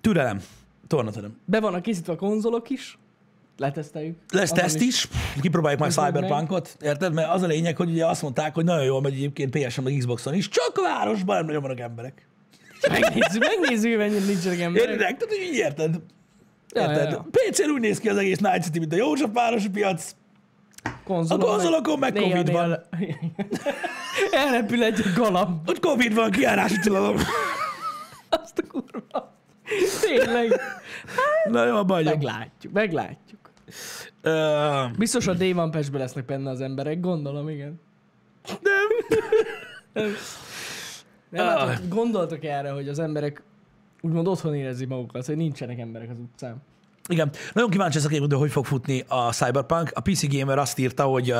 Türelem. 0.00 0.40
Tornatöröm. 0.86 1.38
Be 1.44 1.60
vannak 1.60 1.82
készítve 1.82 2.12
a 2.12 2.16
konzolok 2.16 2.70
is. 2.70 2.98
Leteszteljük. 3.58 4.16
Lesz 4.32 4.50
Azon 4.50 4.64
teszt 4.64 4.80
is, 4.80 5.08
kipróbáljuk 5.40 5.80
majd 5.80 5.92
Ez 5.92 5.96
meg. 5.98 6.12
Cyberpunkot, 6.12 6.76
érted? 6.80 7.12
Mert 7.12 7.30
az 7.30 7.42
a 7.42 7.46
lényeg, 7.46 7.76
hogy 7.76 7.90
ugye 7.90 8.06
azt 8.06 8.22
mondták, 8.22 8.54
hogy 8.54 8.64
nagyon 8.64 8.84
jól 8.84 9.00
megy 9.00 9.12
egyébként 9.12 9.50
PS-en, 9.58 9.84
meg 9.84 9.94
Xboxon 9.98 10.34
is, 10.34 10.48
csak 10.48 10.72
a 10.74 10.82
városban 10.82 11.36
nem 11.36 11.46
nagyon 11.46 11.62
vannak 11.62 11.80
emberek. 11.80 12.26
Megnézzük, 12.90 13.46
megnézzük, 13.46 13.88
hogy 13.90 13.98
mennyit 13.98 14.26
nincsenek 14.26 14.60
emberek. 14.60 14.88
Érted? 14.90 15.16
Tehát 15.16 15.34
így 15.44 15.54
érted? 15.54 16.00
Ja, 16.74 16.80
Érted? 16.82 17.10
ja, 17.10 17.26
PC-n 17.30 17.70
úgy 17.70 17.80
néz 17.80 17.98
ki 17.98 18.08
az 18.08 18.16
egész 18.16 18.38
Night 18.38 18.62
City, 18.62 18.78
mint 18.78 18.92
a 18.92 18.96
József 18.96 19.30
városi 19.32 19.70
piac. 19.70 20.10
Konzolon 21.04 21.42
A 21.48 21.50
konzolokon 21.50 21.98
meg 21.98 22.12
néha- 22.12 22.28
Covid 22.28 22.52
van. 22.52 22.78
néha- 22.98 23.18
Elrepül 24.46 24.82
egy 24.82 25.02
galamb. 25.16 25.68
Ott 25.68 25.80
Covid 25.80 26.14
van, 26.14 26.30
kiárási 26.30 26.78
tilalom. 26.78 27.16
Azt 28.28 28.58
a 28.58 28.62
kurva. 28.68 29.34
Tényleg. 30.00 30.60
Na 31.44 31.64
jó, 31.66 31.84
hagyom. 31.84 32.12
Meglátjuk, 32.12 32.72
meglátjuk. 32.72 33.50
Ö, 34.22 34.84
Biztos 34.98 35.26
a 35.26 35.34
Patch-be 35.70 35.98
lesznek 35.98 36.24
benne 36.24 36.50
az 36.50 36.60
emberek, 36.60 37.00
gondolom, 37.00 37.48
igen. 37.48 37.80
Nem. 38.46 39.16
Nem, 39.92 40.14
Ah. 41.34 41.68
hát, 41.68 41.88
gondoltok 41.88 42.44
erre, 42.44 42.70
hogy 42.70 42.88
az 42.88 42.98
emberek 42.98 43.42
úgymond 44.00 44.26
otthon 44.26 44.54
érezik 44.54 44.88
magukat, 44.88 45.26
hogy 45.26 45.36
nincsenek 45.36 45.78
emberek 45.78 46.10
az 46.10 46.18
utcán. 46.18 46.62
Igen, 47.08 47.30
nagyon 47.52 47.70
kíváncsi 47.70 47.96
leszek 47.96 48.10
egyébként, 48.10 48.32
hogy 48.32 48.40
hogy 48.42 48.50
fog 48.50 48.64
futni 48.64 49.04
a 49.08 49.32
Cyberpunk. 49.32 49.90
A 49.94 50.00
PC 50.00 50.38
Gamer 50.38 50.58
azt 50.58 50.78
írta, 50.78 51.04
hogy 51.04 51.34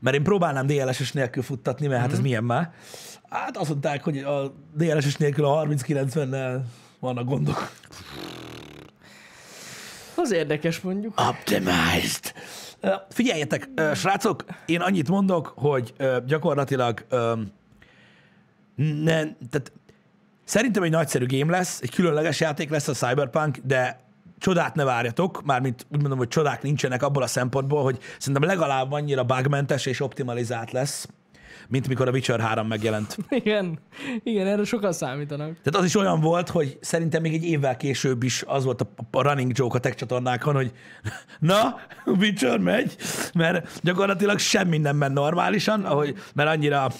mert 0.00 0.16
én 0.16 0.22
próbálnám 0.22 0.66
DLSS 0.66 1.12
nélkül 1.12 1.42
futtatni, 1.42 1.86
mert 1.86 2.00
hát 2.00 2.12
ez 2.12 2.20
milyen 2.20 2.44
már. 2.44 2.72
Hát 3.28 3.56
azt 3.56 3.68
mondták, 3.68 4.02
hogy 4.02 4.18
a 4.18 4.54
DLSS 4.76 5.16
nélkül 5.16 5.44
a 5.44 5.66
3090-nel 5.66 6.60
vannak 7.00 7.24
gondok. 7.24 7.70
Az 10.14 10.32
érdekes 10.32 10.80
mondjuk. 10.80 11.20
Optimized. 11.20 12.32
Figyeljetek, 13.08 13.68
srácok, 13.94 14.44
én 14.66 14.80
annyit 14.80 15.08
mondok, 15.08 15.52
hogy 15.56 15.94
gyakorlatilag 16.26 17.06
ne, 18.74 19.14
tehát 19.50 19.72
szerintem 20.44 20.82
egy 20.82 20.90
nagyszerű 20.90 21.26
game 21.26 21.56
lesz, 21.56 21.80
egy 21.80 21.90
különleges 21.90 22.40
játék 22.40 22.70
lesz 22.70 22.88
a 22.88 22.92
Cyberpunk, 22.92 23.58
de 23.62 24.04
csodát 24.38 24.74
ne 24.74 24.84
várjatok, 24.84 25.42
mármint 25.44 25.86
úgy 25.92 26.00
mondom, 26.00 26.18
hogy 26.18 26.28
csodák 26.28 26.62
nincsenek 26.62 27.02
abból 27.02 27.22
a 27.22 27.26
szempontból, 27.26 27.82
hogy 27.82 27.98
szerintem 28.18 28.48
legalább 28.48 28.92
annyira 28.92 29.24
bugmentes 29.24 29.86
és 29.86 30.00
optimalizált 30.00 30.72
lesz, 30.72 31.08
mint 31.68 31.88
mikor 31.88 32.08
a 32.08 32.10
Witcher 32.10 32.40
3 32.40 32.66
megjelent. 32.66 33.16
Igen, 33.28 33.78
igen, 34.22 34.46
erre 34.46 34.64
sokan 34.64 34.92
számítanak. 34.92 35.46
Tehát 35.62 35.76
az 35.80 35.84
is 35.84 35.96
olyan 35.96 36.20
volt, 36.20 36.48
hogy 36.48 36.78
szerintem 36.80 37.22
még 37.22 37.34
egy 37.34 37.44
évvel 37.44 37.76
később 37.76 38.22
is 38.22 38.42
az 38.46 38.64
volt 38.64 38.80
a, 39.10 39.22
running 39.22 39.52
joke 39.54 39.76
a 39.76 39.80
tech 39.80 39.96
csatornákon, 39.96 40.54
hogy 40.54 40.72
na, 41.38 41.76
Witcher 42.04 42.58
megy, 42.58 42.96
mert 43.34 43.80
gyakorlatilag 43.82 44.38
semmi 44.38 44.78
nem 44.78 44.96
ment 44.96 45.14
normálisan, 45.14 45.84
ahogy, 45.84 46.14
mert 46.34 46.48
annyira 46.48 46.90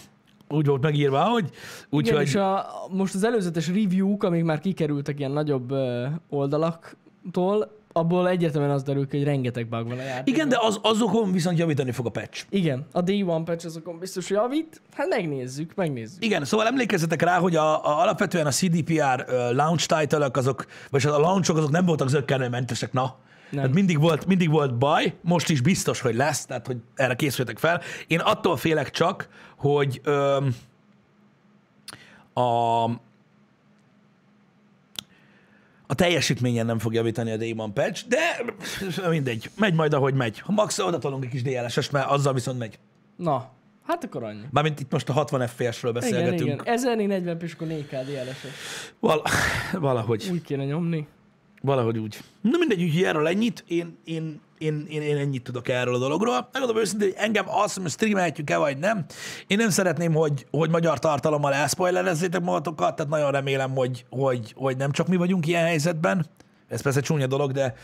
úgy 0.48 0.66
volt 0.66 0.82
megírva, 0.82 1.22
hogy 1.22 1.44
Igen, 1.44 1.58
úgyhogy 1.90 2.22
és 2.22 2.34
a, 2.34 2.66
most 2.90 3.14
az 3.14 3.24
előzetes 3.24 3.66
review-k, 3.68 4.22
amik 4.22 4.44
már 4.44 4.60
kikerültek 4.60 5.18
ilyen 5.18 5.30
nagyobb 5.30 5.72
oldalaktól, 6.28 7.82
abból 7.96 8.28
egyértelműen 8.28 8.72
az 8.72 8.82
derül 8.82 9.08
ki, 9.08 9.16
hogy 9.16 9.26
rengeteg 9.26 9.68
bug 9.68 9.88
van 9.88 9.98
a 9.98 10.02
játékban. 10.02 10.34
igen, 10.34 10.48
de 10.48 10.58
az, 10.60 10.78
azokon 10.82 11.32
viszont 11.32 11.58
javítani 11.58 11.90
fog 11.90 12.06
a 12.06 12.10
patch. 12.10 12.44
Igen, 12.48 12.86
a 12.92 13.00
Day 13.00 13.22
One 13.22 13.44
patch 13.44 13.66
azokon 13.66 13.98
biztos 13.98 14.30
javít. 14.30 14.80
Hát 14.94 15.08
megnézzük, 15.08 15.74
megnézzük. 15.74 16.24
Igen, 16.24 16.44
szóval 16.44 16.66
emlékezzetek 16.66 17.22
rá, 17.22 17.38
hogy 17.38 17.56
a, 17.56 17.84
a, 17.84 18.00
alapvetően 18.02 18.46
a 18.46 18.50
CDPR 18.50 19.24
uh, 19.28 19.52
launch 19.52 19.86
title 19.86 20.28
azok, 20.32 20.66
vagy 20.90 21.06
a 21.06 21.18
launchok 21.18 21.56
azok 21.56 21.70
nem 21.70 21.84
voltak 21.84 22.08
zöggenőmentesek, 22.08 22.92
na. 22.92 23.16
Nem. 23.50 23.60
Tehát 23.62 23.74
mindig 23.74 24.00
volt, 24.00 24.26
mindig 24.26 24.50
volt 24.50 24.78
baj, 24.78 25.14
most 25.20 25.48
is 25.50 25.60
biztos, 25.60 26.00
hogy 26.00 26.14
lesz, 26.14 26.46
tehát 26.46 26.66
hogy 26.66 26.76
erre 26.94 27.14
készültek 27.14 27.58
fel. 27.58 27.80
Én 28.06 28.18
attól 28.18 28.56
félek 28.56 28.90
csak, 28.90 29.28
hogy 29.56 30.00
öm, 30.04 30.54
a, 32.32 32.84
a 35.86 35.94
teljesítményen 35.94 36.66
nem 36.66 36.78
fog 36.78 36.94
javítani 36.94 37.30
a 37.30 37.36
Daemon 37.36 37.72
patch, 37.74 38.08
de 38.08 38.44
mindegy, 39.08 39.50
megy 39.56 39.74
majd, 39.74 39.92
ahogy 39.92 40.14
megy. 40.14 40.38
Ha 40.38 40.52
max 40.52 40.78
oda 40.78 40.98
tolunk 40.98 41.24
egy 41.24 41.30
kis 41.30 41.42
DLSS, 41.42 41.90
mert 41.90 42.10
azzal 42.10 42.32
viszont 42.32 42.58
megy. 42.58 42.78
Na, 43.16 43.50
hát 43.86 44.04
akkor 44.04 44.22
annyi. 44.24 44.44
Mármint 44.50 44.80
itt 44.80 44.92
most 44.92 45.08
a 45.08 45.12
60 45.12 45.46
FPS-ről 45.46 45.90
Igen, 45.96 46.10
beszélgetünk. 46.10 46.40
igen. 46.62 46.74
1040 46.74 47.40
és 47.40 47.52
akkor 47.52 47.66
4K 47.70 47.90
DLS-es. 47.90 48.52
Val- 49.00 49.28
valahogy. 49.72 50.28
Úgy 50.32 50.42
kéne 50.42 50.64
nyomni. 50.64 51.06
Valahogy 51.64 51.98
úgy. 51.98 52.18
Na 52.40 52.58
mindegy, 52.58 52.82
úgyhogy 52.82 53.02
erről 53.02 53.26
ennyit. 53.26 53.64
Én, 53.66 53.98
én, 54.04 54.40
én, 54.58 54.86
én, 54.88 55.02
én 55.02 55.16
ennyit 55.16 55.42
tudok 55.42 55.68
erről 55.68 55.94
a 55.94 55.98
dologról. 55.98 56.48
Megmondom 56.52 56.82
őszintén, 56.82 57.08
hogy 57.08 57.16
engem 57.18 57.44
azt, 57.48 57.78
hogy 57.78 57.90
streamelhetjük-e 57.90 58.56
vagy 58.56 58.78
nem. 58.78 59.04
Én 59.46 59.56
nem 59.56 59.70
szeretném, 59.70 60.12
hogy, 60.12 60.46
hogy 60.50 60.70
magyar 60.70 60.98
tartalommal 60.98 61.52
elszpoilerezzétek 61.52 62.40
magatokat, 62.40 62.96
tehát 62.96 63.10
nagyon 63.10 63.30
remélem, 63.30 63.70
hogy, 63.70 64.04
hogy, 64.10 64.52
hogy 64.56 64.76
nem 64.76 64.90
csak 64.90 65.08
mi 65.08 65.16
vagyunk 65.16 65.46
ilyen 65.46 65.64
helyzetben. 65.64 66.26
Ez 66.68 66.82
persze 66.82 67.00
csúnya 67.00 67.26
dolog, 67.26 67.52
de 67.52 67.74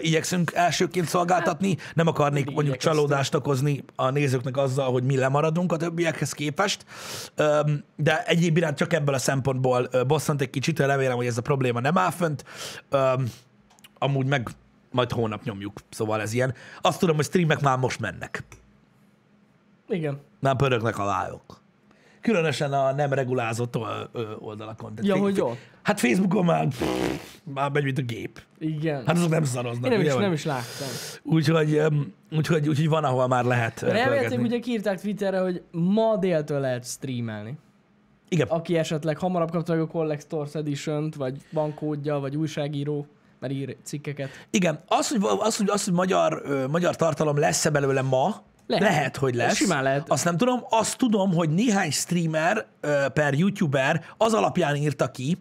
igyekszünk 0.00 0.52
elsőként 0.54 1.08
szolgáltatni. 1.08 1.76
Nem 1.94 2.06
akarnék 2.06 2.44
mondjuk 2.44 2.64
igyekeztünk. 2.64 2.94
csalódást 2.94 3.34
okozni 3.34 3.84
a 3.96 4.10
nézőknek 4.10 4.56
azzal, 4.56 4.92
hogy 4.92 5.02
mi 5.02 5.16
lemaradunk 5.16 5.72
a 5.72 5.76
többiekhez 5.76 6.32
képest. 6.32 6.84
De 7.96 8.24
egyéb 8.24 8.56
iránt 8.56 8.76
csak 8.76 8.92
ebből 8.92 9.14
a 9.14 9.18
szempontból 9.18 9.88
bosszant 10.06 10.40
egy 10.40 10.50
kicsit, 10.50 10.78
remélem, 10.78 11.16
hogy 11.16 11.26
ez 11.26 11.38
a 11.38 11.42
probléma 11.42 11.80
nem 11.80 11.98
áll 11.98 12.10
fönt. 12.10 12.44
Amúgy 13.98 14.26
meg 14.26 14.48
majd 14.90 15.12
hónap 15.12 15.42
nyomjuk, 15.42 15.80
szóval 15.90 16.20
ez 16.20 16.32
ilyen. 16.32 16.54
Azt 16.80 16.98
tudom, 16.98 17.16
hogy 17.16 17.24
streamek 17.24 17.60
már 17.60 17.78
most 17.78 18.00
mennek. 18.00 18.44
Igen. 19.88 20.20
Már 20.40 20.56
pörögnek 20.56 20.98
a 20.98 21.04
lájok. 21.04 21.60
Különösen 22.20 22.72
a 22.72 22.92
nem 22.92 23.12
regulázott 23.12 23.76
oldalakon. 24.38 24.94
Tehát 24.94 25.16
Ja, 25.16 25.22
hogy 25.22 25.36
jó. 25.36 25.56
Hát 25.82 26.00
Facebookon 26.00 26.44
már, 26.44 26.68
pff, 26.68 26.82
már 27.42 27.70
megy, 27.70 27.84
mint 27.84 27.98
a 27.98 28.02
gép. 28.02 28.42
Igen. 28.58 29.06
Hát 29.06 29.16
azok 29.16 29.30
nem 29.30 29.44
szaroznak. 29.44 29.84
Én 29.84 29.90
nem 29.90 30.00
ugye, 30.00 30.14
is, 30.14 30.20
nem 30.20 30.32
is 30.32 30.44
láttam. 30.44 30.88
Úgyhogy, 31.22 31.80
úgyhogy, 32.30 32.68
úgyhogy 32.68 32.88
van, 32.88 33.04
ahol 33.04 33.28
már 33.28 33.44
lehet 33.44 33.80
pörgetni. 33.80 34.36
ugye 34.36 34.58
kiírták 34.58 35.00
Twitterre, 35.00 35.40
hogy 35.40 35.62
ma 35.70 36.16
déltől 36.16 36.60
lehet 36.60 36.84
streamelni. 36.84 37.58
Igen, 38.28 38.46
Aki 38.48 38.76
esetleg 38.76 39.18
hamarabb 39.18 39.50
kapta 39.50 39.72
meg 39.72 39.82
a 39.82 39.86
Collectors 39.86 40.54
Edition-t, 40.54 41.14
vagy 41.14 41.36
bankódja, 41.52 42.18
vagy 42.18 42.36
újságíró, 42.36 43.06
mert 43.40 43.52
ír 43.52 43.76
cikkeket. 43.82 44.28
igen. 44.50 44.82
Az, 44.86 45.08
hogy, 45.08 45.20
az, 45.40 45.56
hogy, 45.56 45.68
az, 45.70 45.84
hogy 45.84 45.92
magyar, 45.92 46.42
ö, 46.44 46.66
magyar 46.66 46.96
tartalom 46.96 47.38
lesz-e 47.38 47.70
belőle 47.70 48.02
ma, 48.02 48.42
lehet, 48.68 48.88
Lehet. 48.88 49.16
hogy 49.16 49.34
lesz. 49.34 49.56
Simán 49.56 49.82
lehet. 49.82 50.10
Azt 50.10 50.24
nem 50.24 50.36
tudom. 50.36 50.60
Azt 50.68 50.96
tudom, 50.96 51.34
hogy 51.34 51.50
néhány 51.50 51.90
streamer 51.90 52.66
per 53.12 53.34
youtuber 53.34 54.04
az 54.16 54.32
alapján 54.34 54.76
írta 54.76 55.10
ki, 55.10 55.38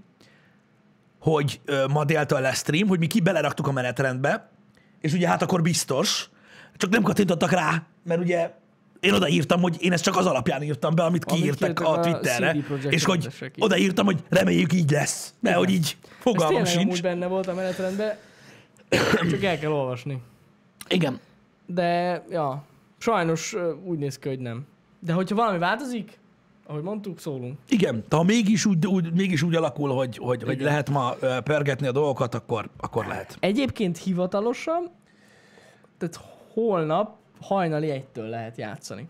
hogy 1.20 1.62
ma 1.90 2.04
déltől 2.06 2.40
lesz 2.40 2.58
stream, 2.58 2.88
hogy 2.88 3.00
mi 3.00 3.08
ki 3.08 3.20
beleraktuk 3.20 3.68
a 3.68 3.72
menetrendbe, 3.72 4.50
és 5.02 5.14
ugye 5.14 5.28
hát 5.28 5.42
akkor 5.42 5.62
biztos, 5.62 6.30
csak 6.78 6.90
nem 6.90 7.02
kattintottak 7.02 7.52
rá, 7.52 7.84
mert 8.04 8.20
ugye 8.20 8.52
én 9.00 9.14
odaírtam, 9.14 9.62
hogy 9.62 9.76
én 9.80 9.92
ezt 9.92 10.04
csak 10.04 10.18
az 10.18 10.26
alapján 10.26 10.64
írtam 10.64 10.96
be, 10.96 11.04
amit 11.04 11.26
kiírtak 11.26 11.80
a 11.80 11.92
a 11.92 12.00
Twitterre, 12.00 12.56
és 12.90 13.04
hogy 13.06 13.28
odaírtam, 13.58 14.06
hogy 14.06 14.24
reméljük 14.30 14.74
így 14.74 14.92
lesz, 14.92 15.34
mert 15.40 15.58
hogy 15.58 15.70
így 15.70 15.98
Ez 16.02 16.10
fogalmam 16.20 16.56
amúgy 16.56 16.68
sincs. 16.68 17.02
benne 17.02 17.28
volt 17.28 17.48
a 17.48 17.54
menetrendben, 17.54 18.18
csak 19.30 19.44
el 19.44 19.60
kell 19.60 19.72
olvasni. 19.72 20.22
Igen. 20.88 21.20
De, 21.66 22.24
ja, 22.30 22.64
sajnos 22.98 23.56
úgy 23.84 23.98
néz 23.98 24.20
ki, 24.20 24.28
hogy 24.28 24.40
nem. 24.40 24.66
De 25.00 25.14
hogyha 25.14 25.36
valami 25.36 25.58
változik, 25.58 26.20
ahogy 26.68 26.84
mondtuk, 26.84 27.20
szólunk. 27.20 27.58
Igen, 27.70 28.04
de 28.10 28.16
ha 28.16 28.24
mégis 28.24 28.66
úgy, 28.66 28.88
úgy, 28.88 29.14
mégis 29.14 29.42
úgy 29.42 29.56
alakul, 29.56 29.90
hogy, 29.90 30.18
hogy, 30.18 30.44
hogy 30.44 30.62
lehet 30.62 30.90
ma 30.90 31.16
ö, 31.20 31.38
pergetni 31.44 31.88
a 31.88 31.92
dolgokat, 31.92 32.36
akkor, 32.36 32.70
akkor 32.78 33.06
lehet. 33.06 33.38
Egyébként 33.40 33.98
hivatalosan, 33.98 34.90
tehát 35.98 36.20
holnap 36.54 37.16
hajnali 37.42 37.90
egytől 37.90 38.28
lehet 38.28 38.58
játszani. 38.58 39.10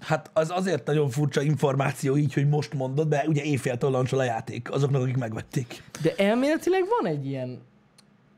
Hát 0.00 0.30
az 0.32 0.50
azért 0.50 0.86
nagyon 0.86 1.08
furcsa 1.08 1.42
információ 1.42 2.16
így, 2.16 2.34
hogy 2.34 2.48
most 2.48 2.74
mondod, 2.74 3.08
de 3.08 3.24
ugye 3.26 3.42
éjféltől 3.42 3.90
lancsol 3.90 4.18
a 4.18 4.24
játék 4.24 4.70
azoknak, 4.72 5.02
akik 5.02 5.16
megvették. 5.16 5.82
De 6.02 6.14
elméletileg 6.16 6.82
van 7.00 7.12
egy 7.12 7.26
ilyen, 7.26 7.58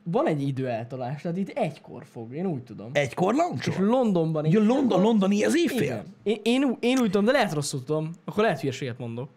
van 0.02 0.26
egy 0.26 0.43
időeltolás, 0.43 1.23
tehát 1.23 1.37
itt 1.37 1.49
egykor 1.49 2.05
fog, 2.12 2.35
én 2.35 2.47
úgy 2.47 2.62
tudom. 2.62 2.90
Egykor 2.93 3.35
lancsol? 3.35 3.75
Londonban 3.87 4.47
Ja, 4.47 4.64
London, 4.64 5.02
Londoni, 5.02 5.37
éjfél? 5.37 5.83
Igen. 5.83 6.05
Én, 6.23 6.40
én, 6.43 6.76
én 6.81 6.99
úgy 6.99 7.11
tudom, 7.11 7.25
de 7.25 7.33
lehet 7.33 7.52
rosszul 7.52 7.85
tudom, 7.85 8.11
akkor 8.25 8.43
lehet 8.43 8.61
hülyeséget 8.61 8.99
mondok. 8.99 9.28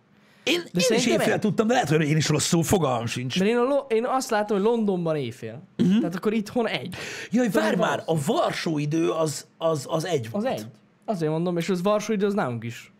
Én, 0.43 0.59
én 0.59 0.97
is 0.97 1.05
éjfél 1.05 1.33
egy. 1.33 1.39
tudtam, 1.39 1.67
de 1.67 1.73
lehet, 1.73 1.89
hogy 1.89 2.01
én 2.07 2.17
is 2.17 2.29
rosszul, 2.29 2.63
fogalmam 2.63 3.05
sincs. 3.05 3.39
Mert 3.39 3.51
én, 3.51 3.57
a 3.57 3.63
Lo- 3.63 3.91
én 3.91 4.05
azt 4.05 4.29
látom, 4.29 4.57
hogy 4.57 4.65
Londonban 4.65 5.15
éjfél. 5.15 5.61
Uh-huh. 5.77 5.99
Tehát 5.99 6.15
akkor 6.15 6.33
itthon 6.33 6.67
egy. 6.67 6.95
Jaj, 7.31 7.49
várj 7.49 7.75
már, 7.75 8.03
a 8.05 8.15
Varsó 8.25 8.77
idő 8.77 9.09
az, 9.09 9.47
az, 9.57 9.85
az 9.89 10.05
egy 10.05 10.25
Az 10.31 10.43
volt. 10.43 10.59
egy. 10.59 10.65
Azért 11.05 11.31
mondom, 11.31 11.57
és 11.57 11.69
az 11.69 11.81
Varsó 11.81 12.13
idő 12.13 12.25
az 12.25 12.33
nálunk 12.33 12.63
is. 12.63 12.90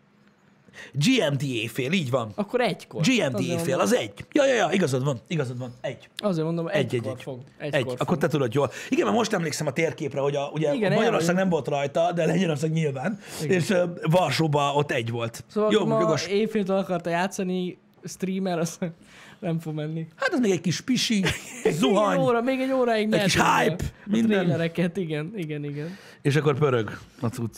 GMT 0.94 1.42
éjfél, 1.44 1.92
így 1.92 2.10
van. 2.10 2.32
Akkor 2.36 2.62
egykor. 2.62 3.02
GMT 3.02 3.34
Azért 3.34 3.40
éjfél, 3.50 3.58
mondom, 3.66 3.80
az 3.80 3.94
egy. 3.96 4.12
Ja, 4.32 4.46
ja, 4.46 4.54
ja, 4.54 4.70
igazad 4.72 5.04
van, 5.04 5.20
igazad 5.28 5.58
van, 5.58 5.74
egy. 5.82 6.10
Azért 6.18 6.46
mondom, 6.46 6.68
Egy, 6.68 6.96
egy, 6.96 7.06
egy. 7.08 7.22
fog. 7.22 7.40
Egy, 7.58 7.74
Egykor 7.74 7.94
akkor 7.94 8.06
fog. 8.08 8.18
te 8.18 8.28
tudod 8.28 8.54
jól. 8.54 8.72
Igen, 8.90 9.06
mert 9.06 9.18
most 9.18 9.34
emlékszem 9.34 9.68
a 9.68 9.72
térképre, 9.72 10.20
hogy 10.20 10.36
a, 10.36 10.50
ugye 10.54 10.74
Igen, 10.74 10.94
Magyarország 10.94 11.36
nem 11.36 11.50
volt 11.50 11.68
rajta, 11.68 12.12
de 12.12 12.26
Lengyelország 12.26 12.72
nyilván, 12.72 13.20
Igen. 13.44 13.58
és 13.60 13.70
uh, 13.70 13.78
Varsóban 14.02 14.76
ott 14.76 14.92
egy 14.92 15.10
volt. 15.10 15.44
Szóval 15.48 15.72
Jó, 15.72 15.86
ma 15.86 16.00
jogos. 16.00 16.28
éjféltől 16.28 16.78
akarta 16.78 17.10
játszani 17.10 17.78
streamer, 18.04 18.60
az 18.60 18.78
nem 19.40 19.60
fog 19.60 19.74
menni. 19.74 20.08
Hát 20.16 20.30
az 20.34 20.40
még 20.40 20.52
egy 20.52 20.62
kis 20.62 20.82
pisi, 20.82 21.16
egy 21.24 21.24
Még 21.64 21.74
zuhany, 21.74 22.18
egy, 22.20 22.24
óra, 22.26 22.42
még 22.42 22.60
egy 22.60 22.72
óráig 22.72 23.14
Egy 23.14 23.24
kis 23.24 23.34
hype, 23.34 23.84
a- 23.84 23.86
a 24.06 24.10
minden. 24.10 24.40
trélereket, 24.44 24.98
igen, 24.98 25.32
igen, 25.36 25.64
igen. 25.64 25.98
és 26.22 26.36
akkor 26.36 26.58
pörög 26.58 26.98
a 27.22 27.28
cucc. 27.28 27.58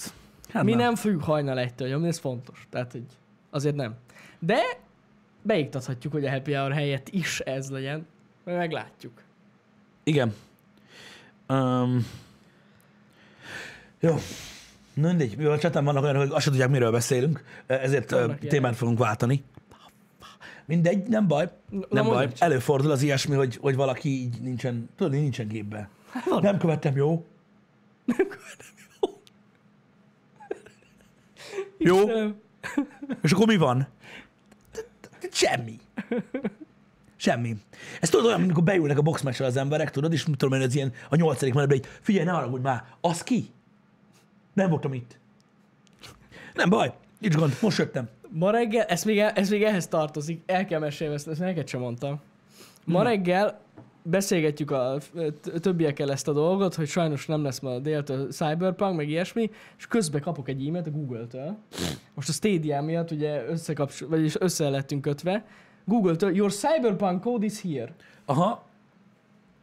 Hát 0.54 0.64
Mi 0.64 0.70
nem. 0.72 0.80
nem 0.80 0.96
függ 0.96 1.22
hajnal 1.22 1.60
egytől, 1.60 1.94
ami 1.94 2.08
ez 2.08 2.18
fontos. 2.20 2.68
Tehát, 2.70 2.92
hogy 2.92 3.06
azért 3.50 3.76
nem. 3.76 3.94
De 4.40 4.58
beiktathatjuk, 5.42 6.14
hogy 6.14 6.26
a 6.26 6.30
happy 6.32 6.54
hour 6.54 6.72
helyett 6.74 7.10
is 7.10 7.40
ez 7.40 7.70
legyen, 7.70 8.06
majd 8.46 8.58
meglátjuk. 8.58 9.22
Igen. 10.04 10.34
Um, 11.50 12.06
jó. 14.00 14.16
Na 14.94 15.08
mindegy, 15.08 15.46
a 15.46 15.58
csatán 15.60 15.84
vannak 15.86 16.04
olyanok, 16.04 16.22
hogy 16.22 16.32
azt 16.32 16.42
sem 16.44 16.52
tudják, 16.52 16.70
miről 16.70 16.92
beszélünk, 16.92 17.44
ezért 17.66 18.10
Vannak 18.12 18.26
uh, 18.30 18.34
ilyenek. 18.36 18.50
témát 18.52 18.76
fogunk 18.76 18.98
váltani. 19.00 19.44
Mindegy, 20.66 21.08
nem 21.08 21.28
baj. 21.28 21.50
Na, 21.70 21.80
Nem 21.90 22.04
mondd 22.04 22.16
baj. 22.18 22.28
csak. 22.28 22.42
Előfordul 22.42 22.92
az 22.92 23.02
ilyesmi, 23.02 23.36
hogy, 23.36 23.56
hogy 23.62 23.76
valaki 23.76 24.10
így 24.10 24.42
nincsen, 24.42 24.90
tudod, 24.96 25.12
nincsen 25.14 25.48
gépbe. 25.48 25.90
van. 26.30 26.42
Nem 26.42 26.58
követtem, 26.58 26.96
jó? 26.96 27.26
Jó? 28.06 28.16
Nem. 31.84 32.36
És 33.24 33.32
akkor 33.32 33.48
mi 33.48 33.58
van? 33.58 33.88
Semmi. 35.32 35.80
Semmi. 37.16 37.56
Ez 38.02 38.10
tudod 38.10 38.26
olyan, 38.26 38.42
amikor 38.42 38.64
beülnek 38.64 38.98
a 38.98 39.02
boxmeccsel 39.02 39.46
az 39.46 39.58
emberek, 39.58 39.92
tudod, 39.92 40.14
és 40.14 40.26
mit 40.26 40.38
tudom 40.38 40.60
én, 40.60 40.66
ez 40.66 40.76
ilyen 40.76 40.94
a 41.10 41.16
nyolcadik 41.16 41.54
menetben, 41.54 41.78
hogy 41.78 41.88
figyelj, 42.02 42.26
ne 42.26 42.32
haragudj 42.32 42.64
már, 42.64 42.84
az 43.02 43.24
ki? 43.24 43.46
Nem 44.54 44.70
voltam 44.70 44.94
itt. 44.94 45.18
Nem 46.54 46.70
baj, 46.70 46.94
nincs 47.20 47.36
gond, 47.36 47.58
most 47.62 47.78
jöttem. 47.78 48.10
Ma 48.30 48.52
reggel, 48.52 48.86
ez 48.86 49.04
még, 49.04 49.20
ez 49.20 49.50
még 49.50 49.64
ehhez 49.64 49.88
tartozik, 49.88 50.42
el 50.46 50.66
kell 50.66 50.80
mesélni, 50.80 51.14
ezt, 51.14 51.28
ezt 51.28 51.40
neked 51.40 51.68
sem 51.68 51.80
mondtam. 51.80 52.22
Ma 52.86 53.04
reggel 53.04 53.60
beszélgetjük 54.04 54.72
a 54.72 54.98
többiekkel 55.60 56.12
ezt 56.12 56.28
a 56.28 56.34
dolgot, 56.34 56.76
hogy 56.76 56.88
sajnos 56.88 57.26
nem 57.26 57.44
lesz 57.44 57.60
ma 57.60 57.80
déltől 57.80 58.28
Cyberpunk, 58.32 58.96
meg 58.96 59.10
ilyesmi, 59.10 59.50
és 59.78 59.88
közben 59.88 60.22
kapok 60.22 60.50
egy 60.50 60.68
e-mailt 60.68 60.88
a 60.88 60.92
Google-től. 60.92 61.56
Most 62.14 62.30
a 62.30 62.32
Stadia 62.32 62.82
miatt 62.82 63.12
ugye 63.12 63.46
összekapcsol, 63.48 64.10
vagyis 64.10 64.40
össze 64.40 64.70
lettünk 64.70 65.02
kötve. 65.02 65.46
Google-től, 65.86 66.36
your 66.36 66.52
Cyberpunk 66.52 67.22
code 67.22 67.46
is 67.46 67.62
here. 67.62 67.94
Aha, 68.26 68.64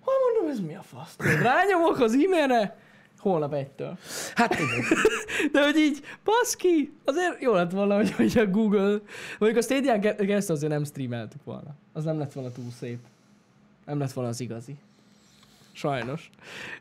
Ha 0.05 0.11
mondom, 0.35 0.53
ez 0.53 0.61
mi 0.67 0.75
a 0.75 0.83
fasz? 0.83 1.17
Rányomok 1.43 2.01
az 2.01 2.13
e-mailre, 2.13 2.77
holnap 3.19 3.53
egytől. 3.55 3.99
hát 4.35 4.55
igen. 4.55 4.85
De 5.53 5.63
hogy 5.65 5.77
így, 5.77 6.01
baszki, 6.25 6.93
azért 7.05 7.41
jó 7.43 7.53
lett 7.53 7.71
volna, 7.71 7.97
hogy, 7.97 8.13
hogy 8.13 8.39
a 8.39 8.47
Google, 8.47 8.99
mondjuk 9.39 9.63
a 9.63 9.67
Stadia-n 9.67 10.01
ke- 10.01 10.17
keresztül 10.27 10.55
azért 10.55 10.73
nem 10.73 10.85
streameltük 10.85 11.45
volna. 11.45 11.71
Az 11.93 12.05
nem 12.05 12.19
lett 12.19 12.33
volna 12.33 12.51
túl 12.53 12.71
szép. 12.79 12.99
Nem 13.91 13.99
lett 13.99 14.13
volna 14.13 14.31
az 14.31 14.41
igazi. 14.41 14.77
Sajnos. 15.73 16.31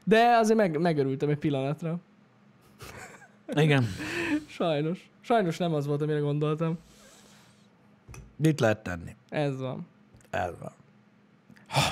De 0.04 0.36
azért 0.38 0.58
meg, 0.58 0.80
megörültem 0.80 1.30
egy 1.30 1.38
pillanatra. 1.38 2.00
Igen. 3.48 3.86
Sajnos. 4.58 5.10
Sajnos 5.22 5.58
nem 5.58 5.74
az 5.74 5.86
volt, 5.86 6.02
amire 6.02 6.20
gondoltam. 6.20 6.80
Mit 8.36 8.60
lehet 8.60 8.84
tenni? 8.84 9.16
Ez 9.30 9.60
van. 9.60 9.88
Ez 10.30 10.52
van. 10.60 10.72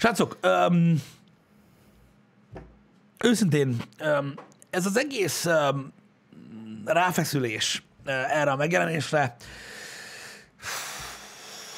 Srácok, 0.00 0.38
um, 0.42 1.02
őszintén, 3.24 3.76
um, 4.00 4.34
ez 4.70 4.86
az 4.86 4.98
egész 4.98 5.44
um, 5.44 5.92
ráfeszülés 6.84 7.82
uh, 8.06 8.38
erre 8.38 8.50
a 8.50 8.56
megjelenésre 8.56 9.36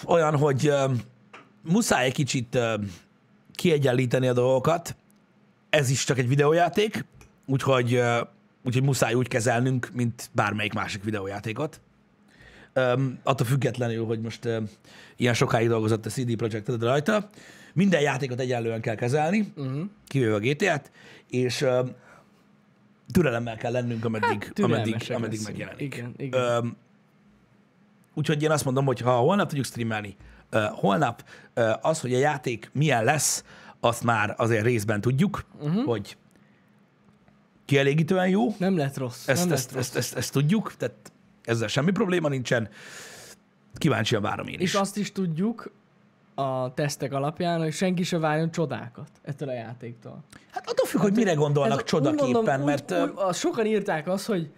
olyan, 0.06 0.36
hogy 0.36 0.68
um, 0.68 1.00
muszáj 1.62 2.04
egy 2.04 2.12
kicsit 2.12 2.54
um, 2.54 2.92
kiegyenlíteni 3.54 4.26
a 4.26 4.32
dolgokat. 4.32 4.96
Ez 5.70 5.90
is 5.90 6.04
csak 6.04 6.18
egy 6.18 6.28
videójáték, 6.28 7.04
úgyhogy, 7.46 7.94
uh, 7.94 8.20
úgyhogy 8.64 8.82
muszáj 8.82 9.14
úgy 9.14 9.28
kezelnünk, 9.28 9.90
mint 9.92 10.30
bármelyik 10.32 10.72
másik 10.72 11.04
videójátékot. 11.04 11.80
Um, 12.74 13.18
attól 13.22 13.46
függetlenül, 13.46 14.04
hogy 14.04 14.20
most 14.20 14.44
um, 14.44 14.68
ilyen 15.16 15.34
sokáig 15.34 15.68
dolgozott 15.68 16.06
a 16.06 16.10
CD 16.10 16.36
Projekt 16.36 16.68
Red 16.68 16.82
rajta, 16.82 17.28
minden 17.72 18.00
játékot 18.00 18.40
egyenlően 18.40 18.80
kell 18.80 18.94
kezelni, 18.94 19.52
uh-huh. 19.56 19.80
kivéve 20.06 20.34
a 20.34 20.38
GTA-t, 20.38 20.90
és 21.30 21.60
um, 21.60 21.90
türelemmel 23.12 23.56
kell 23.56 23.72
lennünk, 23.72 24.04
ameddig, 24.04 24.28
ameddig, 24.28 24.52
Türelmesek 24.52 25.16
ameddig 25.16 25.38
leszünk. 25.38 25.58
megjelenik. 25.58 25.94
Igen, 25.94 26.14
igen. 26.16 26.56
Um, 26.58 26.76
úgyhogy 28.14 28.42
én 28.42 28.50
azt 28.50 28.64
mondom, 28.64 28.84
hogy 28.84 29.00
ha 29.00 29.16
holnap 29.16 29.48
tudjuk 29.48 29.66
streamelni, 29.66 30.16
uh, 30.18 30.39
holnap 30.70 31.24
az, 31.80 32.00
hogy 32.00 32.14
a 32.14 32.18
játék 32.18 32.70
milyen 32.72 33.04
lesz, 33.04 33.44
azt 33.80 34.04
már 34.04 34.34
azért 34.36 34.64
részben 34.64 35.00
tudjuk, 35.00 35.44
uh-huh. 35.60 35.84
hogy 35.84 36.16
kielégítően 37.64 38.28
jó, 38.28 38.54
Nem 38.58 38.76
lett 38.76 38.96
rossz. 38.96 39.28
ezt, 39.28 39.44
nem 39.44 39.52
ezt, 39.52 39.64
lett 39.64 39.74
rossz. 39.74 39.86
ezt, 39.86 39.96
ezt, 39.96 40.16
ezt 40.16 40.32
tudjuk, 40.32 40.74
tehát 40.76 41.12
ezzel 41.44 41.68
semmi 41.68 41.90
probléma 41.90 42.28
nincsen. 42.28 42.68
Kíváncsian 43.74 44.22
várom 44.22 44.46
én 44.46 44.54
is. 44.54 44.60
És 44.60 44.74
azt 44.74 44.96
is 44.96 45.12
tudjuk 45.12 45.72
a 46.34 46.74
tesztek 46.74 47.12
alapján, 47.12 47.60
hogy 47.60 47.72
senki 47.72 48.02
se 48.02 48.18
várjon 48.18 48.50
csodákat 48.50 49.08
ettől 49.22 49.48
a 49.48 49.52
játéktól. 49.52 50.24
Hát 50.50 50.70
attól 50.70 50.86
függ, 50.86 51.00
hogy 51.00 51.14
mire 51.14 51.34
gondolnak 51.34 51.84
csodaképpen, 51.84 52.30
mondom, 52.30 52.64
mert 52.64 52.92
úgy, 52.92 53.12
úgy, 53.26 53.34
sokan 53.34 53.66
írták 53.66 54.08
azt, 54.08 54.26
hogy 54.26 54.50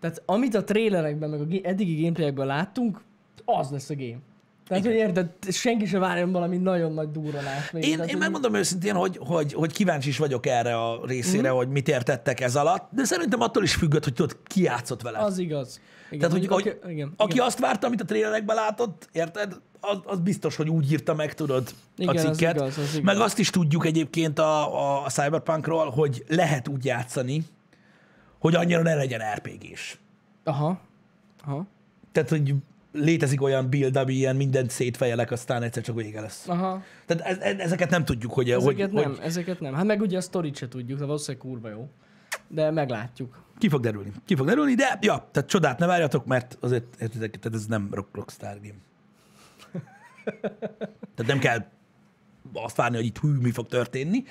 tehát 0.00 0.22
amit 0.26 0.54
a 0.54 0.64
trélerekben, 0.64 1.30
meg 1.30 1.40
a 1.40 1.44
eddigi 1.62 2.02
gameplayekben 2.02 2.46
láttunk, 2.46 3.00
az 3.44 3.70
lesz 3.70 3.90
a 3.90 3.94
game. 3.94 4.18
Tehát, 4.70 4.84
hogy 4.84 4.94
érted, 4.94 5.28
senki 5.48 5.86
se 5.86 5.98
várjon 5.98 6.32
valami 6.32 6.56
nagyon 6.56 6.92
nagy 6.92 7.10
durranást. 7.10 7.72
Én, 7.72 7.96
Tehát, 7.96 8.10
én 8.10 8.18
megmondom 8.18 8.54
őszintén, 8.54 8.94
hogy, 8.94 9.18
hogy, 9.20 9.52
hogy 9.52 9.72
kíváncsi 9.72 10.08
is 10.08 10.18
vagyok 10.18 10.46
erre 10.46 10.76
a 10.76 11.06
részére, 11.06 11.52
mm. 11.52 11.54
hogy 11.54 11.68
mit 11.68 11.88
értettek 11.88 12.40
ez 12.40 12.56
alatt, 12.56 12.88
de 12.92 13.04
szerintem 13.04 13.40
attól 13.40 13.62
is 13.62 13.74
függött, 13.74 14.04
hogy 14.04 14.12
tudod, 14.12 14.36
ki 14.44 14.62
játszott 14.62 15.02
vele. 15.02 15.18
Az 15.18 15.38
igaz. 15.38 15.80
Igen, 16.10 16.18
Tehát, 16.18 16.34
hogy, 16.34 16.48
mondjuk, 16.48 16.52
hogy 16.52 16.80
aki, 16.82 16.92
igen, 16.92 17.12
aki 17.16 17.32
igen. 17.32 17.46
azt 17.46 17.58
várta, 17.58 17.86
amit 17.86 18.00
a 18.00 18.04
trélerekben 18.04 18.56
látott, 18.56 19.08
érted? 19.12 19.60
Az, 19.80 19.98
az 20.04 20.18
biztos, 20.18 20.56
hogy 20.56 20.68
úgy 20.68 20.92
írta 20.92 21.14
meg, 21.14 21.34
tudod, 21.34 21.68
Igen, 21.96 22.16
a 22.16 22.18
az 22.18 22.36
cikket. 22.36 22.54
igaz, 22.54 22.78
az 22.78 22.90
igaz. 22.92 23.00
Meg 23.00 23.16
azt 23.20 23.38
is 23.38 23.50
tudjuk 23.50 23.86
egyébként 23.86 24.38
a, 24.38 24.78
a, 24.80 25.04
a 25.04 25.08
Cyberpunkról, 25.08 25.90
hogy 25.90 26.24
lehet 26.28 26.68
úgy 26.68 26.84
játszani, 26.84 27.44
hogy 28.38 28.54
annyira 28.54 28.82
ne 28.82 28.94
legyen 28.94 29.20
RPG-s. 29.34 29.98
Aha. 30.44 30.80
Aha. 31.44 31.66
Tehát, 32.12 32.28
hogy 32.28 32.54
létezik 32.92 33.42
olyan 33.42 33.70
build, 33.70 33.96
ami 33.96 34.12
ilyen 34.12 34.36
mindent 34.36 34.70
szétfejelek, 34.70 35.30
aztán 35.30 35.62
egyszer 35.62 35.82
csak 35.82 35.96
vége 35.96 36.20
lesz. 36.20 36.48
Aha. 36.48 36.82
Tehát 37.06 37.22
ez, 37.22 37.38
ez, 37.38 37.58
ezeket 37.58 37.90
nem 37.90 38.04
tudjuk, 38.04 38.32
hogy... 38.32 38.50
Ezeket 38.50 38.90
hogy, 38.90 39.02
nem, 39.02 39.10
hogy 39.10 39.18
ezeket 39.22 39.60
nem. 39.60 39.74
Hát 39.74 39.84
meg 39.84 40.00
ugye 40.00 40.16
a 40.16 40.20
sztorit 40.20 40.56
se 40.56 40.68
tudjuk, 40.68 40.98
de 40.98 41.04
valószínűleg 41.04 41.46
kurva 41.46 41.68
jó. 41.68 41.88
De 42.48 42.70
meglátjuk. 42.70 43.44
ki 43.58 43.68
fog 43.68 43.80
derülni. 43.80 44.12
Ki 44.26 44.34
fog 44.36 44.46
derülni, 44.46 44.74
de 44.74 44.98
ja, 45.00 45.28
tehát 45.30 45.48
csodát 45.48 45.78
ne 45.78 45.86
várjatok, 45.86 46.26
mert 46.26 46.56
azért, 46.60 46.84
értitek, 47.00 47.38
tehát 47.38 47.58
ez 47.58 47.66
nem 47.66 47.88
rock, 47.92 48.14
Rockstar 48.16 48.60
game. 48.60 48.78
Tehát 51.14 51.26
nem 51.26 51.38
kell 51.38 51.66
azt 52.52 52.76
várni, 52.76 52.96
hogy 52.96 53.04
itt 53.04 53.18
hű, 53.18 53.28
mi 53.28 53.50
fog 53.50 53.66
történni. 53.66 54.24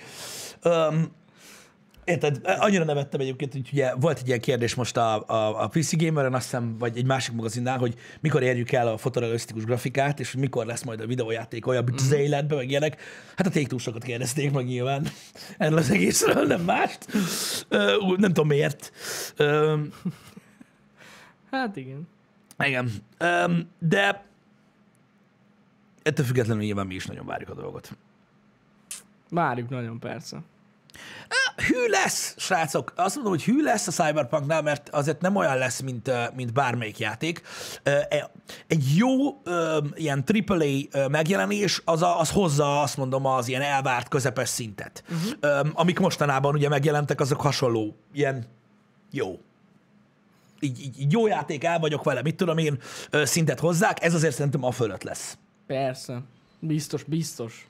Um, 0.64 1.12
Érted? 2.10 2.40
Annyira 2.44 2.84
nevettem 2.84 3.20
egyébként, 3.20 3.52
hogy 3.52 3.70
ugye 3.72 3.96
volt 3.96 4.20
egy 4.20 4.28
ilyen 4.28 4.40
kérdés 4.40 4.76
most 4.76 4.98
a, 4.98 5.28
a, 5.28 5.64
a 5.64 5.68
PC 5.68 5.98
Gameren, 5.98 6.34
azt 6.34 6.44
hiszem, 6.44 6.78
vagy 6.78 6.98
egy 6.98 7.06
másik 7.06 7.34
magazinnál, 7.34 7.78
hogy 7.78 7.96
mikor 8.20 8.44
érjük 8.44 8.72
el 8.72 8.88
a 8.88 8.98
fotorealisztikus 8.98 9.64
grafikát, 9.64 10.20
és 10.20 10.32
hogy 10.32 10.42
mikor 10.42 10.66
lesz 10.66 10.84
majd 10.84 11.00
a 11.00 11.06
videójáték 11.06 11.68
olyan, 11.68 11.84
mint 11.84 12.00
az 12.00 12.12
életben, 12.12 12.58
meg 12.58 12.70
ilyenek. 12.70 13.02
Hát 13.36 13.48
a 13.48 13.50
take 13.50 13.78
sokat 13.78 14.04
kérdezték 14.04 14.52
meg 14.52 14.66
nyilván 14.66 15.08
erről 15.58 15.78
az 15.78 15.92
egészről, 15.92 16.46
nem 16.46 16.62
mást. 16.62 17.06
Ú, 18.00 18.14
nem 18.16 18.34
tudom 18.34 18.48
miért. 18.48 18.92
Ö, 19.36 19.78
Hát 21.52 21.76
igen. 21.76 22.08
igen. 22.60 22.92
Ö, 23.18 23.54
de 23.80 24.26
ettől 26.04 26.26
függetlenül 26.26 26.64
nyilván 26.64 26.88
mi 26.88 26.96
is 26.96 27.06
nagyon 27.06 27.26
várjuk 27.26 27.50
a 27.50 27.54
dolgot. 27.54 27.98
Várjuk 29.30 29.70
nagyon 29.70 30.00
persze. 30.00 30.42
Hű 31.60 31.88
lesz, 31.88 32.36
srácok. 32.38 32.94
Azt 32.96 33.16
mondom, 33.16 33.34
hogy 33.34 33.44
hű 33.44 33.62
lesz 33.62 33.88
a 33.88 33.92
Cyberpunknál, 33.92 34.62
mert 34.62 34.90
azért 34.90 35.22
nem 35.22 35.36
olyan 35.36 35.58
lesz, 35.58 35.80
mint, 35.80 36.12
mint 36.36 36.54
bármelyik 36.54 37.00
játék. 37.00 37.42
E- 37.84 38.32
Egy 38.68 38.96
jó 38.96 39.42
ilyen 39.94 40.24
AAA 40.28 41.08
megjelenés, 41.10 41.82
az, 41.86 42.02
a, 42.02 42.20
az 42.20 42.30
hozza 42.32 42.82
azt 42.82 42.98
mondom 42.98 43.26
az 43.26 43.48
ilyen 43.48 43.62
elvárt 43.62 44.08
közepes 44.08 44.50
szintet. 44.50 45.04
Uh-huh. 45.10 45.70
Amik 45.74 46.00
mostanában 46.00 46.54
ugye 46.56 46.70
megjelentek, 46.70 47.20
azok 47.20 47.42
hasonló, 47.42 47.96
ilyen 48.14 48.46
jó. 49.12 49.40
Így, 50.60 50.80
így, 50.82 51.00
így 51.00 51.12
jó 51.12 51.28
játék, 51.28 51.64
el 51.64 51.80
vagyok 51.80 52.04
vele, 52.04 52.22
mit 52.22 52.36
tudom 52.36 52.58
én, 52.58 52.80
szintet 53.12 53.60
hozzák, 53.60 54.04
ez 54.04 54.14
azért 54.14 54.36
szerintem 54.36 54.64
a 54.64 54.72
fölött 54.72 55.04
lesz. 55.04 55.38
Persze. 55.68 56.22
Biztos, 56.60 57.04
biztos. 57.04 57.68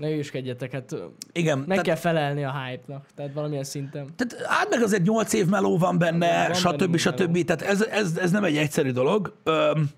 Ne 0.00 0.08
hülyeskedjetek, 0.08 0.72
hát 0.72 0.94
Igen, 1.32 1.58
meg 1.58 1.66
tehát- 1.66 1.84
kell 1.84 1.94
felelni 1.94 2.44
a 2.44 2.62
hype-nak, 2.62 3.06
tehát 3.16 3.32
valamilyen 3.32 3.64
szinten. 3.64 4.08
Tehát 4.16 4.46
hát 4.46 4.70
meg 4.70 4.82
azért 4.82 5.02
8 5.02 5.32
év 5.32 5.46
meló 5.46 5.78
van 5.78 5.98
benne, 5.98 6.46
Van 6.46 6.54
stb. 6.54 6.78
benne 6.78 6.96
stb. 6.96 7.18
meló. 7.30 7.42
Tehát 7.44 7.62
ez, 7.62 7.82
ez, 7.82 8.16
ez 8.16 8.30
nem 8.30 8.44
egy 8.44 8.56
egyszerű 8.56 8.90
dolog. 8.90 9.34
Öm, 9.44 9.90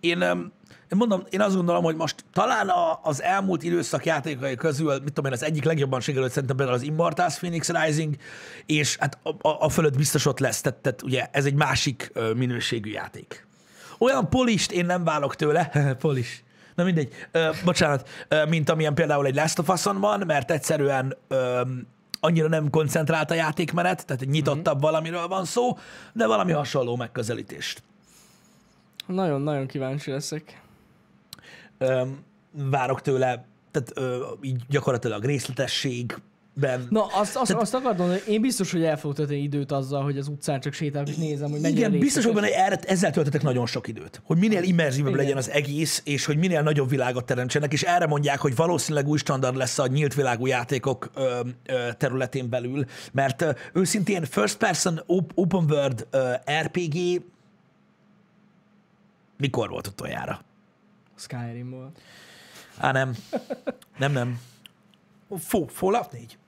én, 0.00 0.20
öm, 0.20 0.52
én 0.68 0.98
mondom, 0.98 1.22
én 1.30 1.40
azt 1.40 1.54
gondolom, 1.54 1.82
hogy 1.82 1.96
most 1.96 2.24
talán 2.32 2.68
a, 2.68 3.00
az 3.02 3.22
elmúlt 3.22 3.62
időszak 3.62 4.04
játékai 4.04 4.54
közül, 4.54 4.92
mit 4.92 5.12
tudom 5.12 5.24
én, 5.24 5.32
az 5.32 5.42
egyik 5.42 5.64
legjobban 5.64 6.00
sikerült 6.00 6.30
szerintem 6.32 6.56
például 6.56 6.78
az 6.78 6.84
Immortals 6.84 7.36
Phoenix 7.38 7.70
Rising, 7.70 8.16
és 8.66 8.96
hát 8.96 9.18
a, 9.22 9.48
a, 9.48 9.56
a 9.64 9.68
fölött 9.68 9.96
biztos 9.96 10.26
ott 10.26 10.38
lesz, 10.38 10.60
tehát, 10.60 10.78
tehát 10.78 11.02
ugye 11.02 11.26
ez 11.30 11.44
egy 11.44 11.54
másik 11.54 12.12
minőségű 12.36 12.90
játék. 12.90 13.46
Olyan 13.98 14.28
polist 14.28 14.72
én 14.72 14.86
nem 14.86 15.04
válok 15.04 15.36
tőle, 15.36 15.70
polis, 16.00 16.42
na 16.78 16.84
mindegy, 16.84 17.12
ö, 17.32 17.50
bocsánat, 17.64 18.08
ö, 18.28 18.44
mint 18.44 18.70
amilyen 18.70 18.94
például 18.94 19.26
egy 19.26 19.34
Last 19.34 19.58
of 19.58 19.68
Us-on 19.68 20.00
van, 20.00 20.22
mert 20.26 20.50
egyszerűen 20.50 21.16
ö, 21.28 21.60
annyira 22.20 22.48
nem 22.48 22.70
koncentrált 22.70 23.30
a 23.30 23.34
játékmenet, 23.34 24.06
tehát 24.06 24.22
egy 24.22 24.28
nyitottabb 24.28 24.74
mm-hmm. 24.74 24.82
valamiről 24.82 25.28
van 25.28 25.44
szó, 25.44 25.78
de 26.12 26.26
valami 26.26 26.52
hasonló 26.52 26.96
megközelítést. 26.96 27.82
Nagyon-nagyon 29.06 29.66
kíváncsi 29.66 30.10
leszek. 30.10 30.62
Ö, 31.78 32.02
várok 32.52 33.00
tőle, 33.00 33.44
tehát 33.70 33.92
ö, 33.94 34.26
így 34.42 34.62
gyakorlatilag 34.68 35.24
részletességben. 36.60 36.86
Na, 36.90 37.20
azt, 37.20 37.36
azt, 37.36 37.52
azt 37.52 37.74
akartam 37.74 38.08
hogy 38.08 38.22
én 38.28 38.40
biztos, 38.40 38.72
hogy 38.72 38.82
el 38.82 38.96
fogok 38.98 39.16
tölteni 39.16 39.38
időt 39.42 39.72
azzal, 39.72 40.02
hogy 40.02 40.18
az 40.18 40.28
utcán 40.28 40.60
csak 40.60 40.72
sétálok, 40.72 41.08
és 41.08 41.16
nézem, 41.16 41.50
hogy 41.50 41.60
mennyire 41.60 41.86
Igen, 41.86 41.98
biztos 42.00 42.24
részletes. 42.24 42.50
benne, 42.50 42.62
hogy 42.62 42.72
erre, 42.72 42.80
ezzel 42.92 43.10
töltetek 43.10 43.42
nagyon 43.42 43.66
sok 43.66 43.88
időt. 43.88 44.20
Hogy 44.24 44.38
minél 44.38 44.62
immerzívebb 44.62 45.14
legyen 45.14 45.36
az 45.36 45.50
egész, 45.50 46.02
és 46.04 46.24
hogy 46.24 46.36
minél 46.36 46.62
nagyobb 46.62 46.88
világot 46.88 47.24
teremtsenek, 47.24 47.72
és 47.72 47.82
erre 47.82 48.06
mondják, 48.06 48.40
hogy 48.40 48.56
valószínűleg 48.56 49.08
új 49.08 49.18
standard 49.18 49.56
lesz 49.56 49.78
a 49.78 49.86
nyílt 49.86 50.14
világú 50.14 50.46
játékok 50.46 51.10
ö, 51.14 51.40
ö, 51.66 51.88
területén 51.96 52.48
belül, 52.48 52.84
mert 53.12 53.42
ö, 53.42 53.50
őszintén 53.72 54.24
first 54.24 54.56
person 54.56 55.02
op- 55.06 55.32
open 55.34 55.64
world 55.70 56.06
ö, 56.10 56.32
RPG 56.62 57.22
mikor 59.36 59.68
volt 59.68 59.86
utoljára? 59.86 60.40
Skyrim 61.16 61.70
volt. 61.70 61.98
Á, 62.76 62.92
nem. 62.92 63.14
Nem, 63.98 64.12
nem. 64.12 64.40
Fo- 65.38 65.72
Fallout 65.72 66.12
4? 66.12 66.38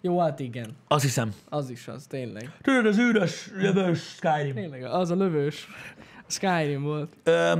Jó, 0.00 0.20
hát 0.20 0.40
igen. 0.40 0.76
Azt 0.88 1.02
hiszem. 1.04 1.34
Az 1.48 1.70
is 1.70 1.88
az, 1.88 2.06
tényleg. 2.06 2.52
Tudod, 2.62 2.86
az 2.86 2.98
üres, 2.98 3.50
jövős 3.60 4.00
Skyrim. 4.00 4.54
Tényleg, 4.54 4.84
az 4.84 5.10
a 5.10 5.14
lövős. 5.14 5.68
Skyrim 6.26 6.82
volt. 6.82 7.16
Ö, 7.22 7.50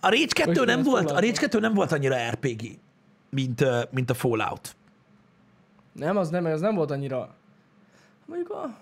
a 0.00 0.08
Rage 0.08 0.26
2 0.26 0.52
Hogy 0.52 0.66
nem 0.66 0.82
volt, 0.82 1.10
a? 1.10 1.20
Rage 1.20 1.32
2 1.32 1.58
nem 1.58 1.74
volt 1.74 1.92
annyira 1.92 2.30
RPG, 2.30 2.78
mint, 3.30 3.64
mint 3.90 4.10
a 4.10 4.14
Fallout. 4.14 4.76
Nem, 5.92 6.16
az 6.16 6.28
nem, 6.28 6.44
az 6.44 6.60
nem 6.60 6.74
volt 6.74 6.90
annyira... 6.90 7.34
Mondjuk 8.26 8.50
a... 8.50 8.76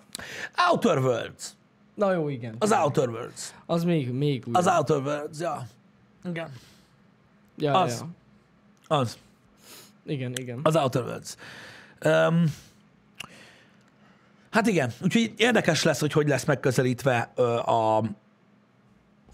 Outer 0.70 0.98
Worlds. 0.98 1.50
Na 1.94 2.12
jó, 2.12 2.28
igen. 2.28 2.54
Az 2.58 2.72
Outer 2.72 3.08
Worlds. 3.08 3.54
Az 3.66 3.84
még, 3.84 4.12
még 4.12 4.44
úgy. 4.46 4.56
Az 4.56 4.66
Outer 4.66 4.96
Worlds, 4.96 5.38
ja. 5.40 5.66
Igen. 6.24 6.50
ja, 7.56 7.80
az. 7.80 8.04
Ja. 8.88 8.96
Az. 8.96 9.18
Igen, 10.04 10.32
igen. 10.34 10.60
Az 10.62 10.76
Outer 10.76 11.02
Worlds. 11.02 11.34
Um, 12.04 12.44
hát 14.50 14.66
igen, 14.66 14.90
úgyhogy 15.02 15.32
érdekes 15.36 15.82
lesz, 15.82 16.00
hogy 16.00 16.12
hogy 16.12 16.28
lesz 16.28 16.44
megközelítve 16.44 17.18
a, 17.18 17.98
a, 18.00 18.04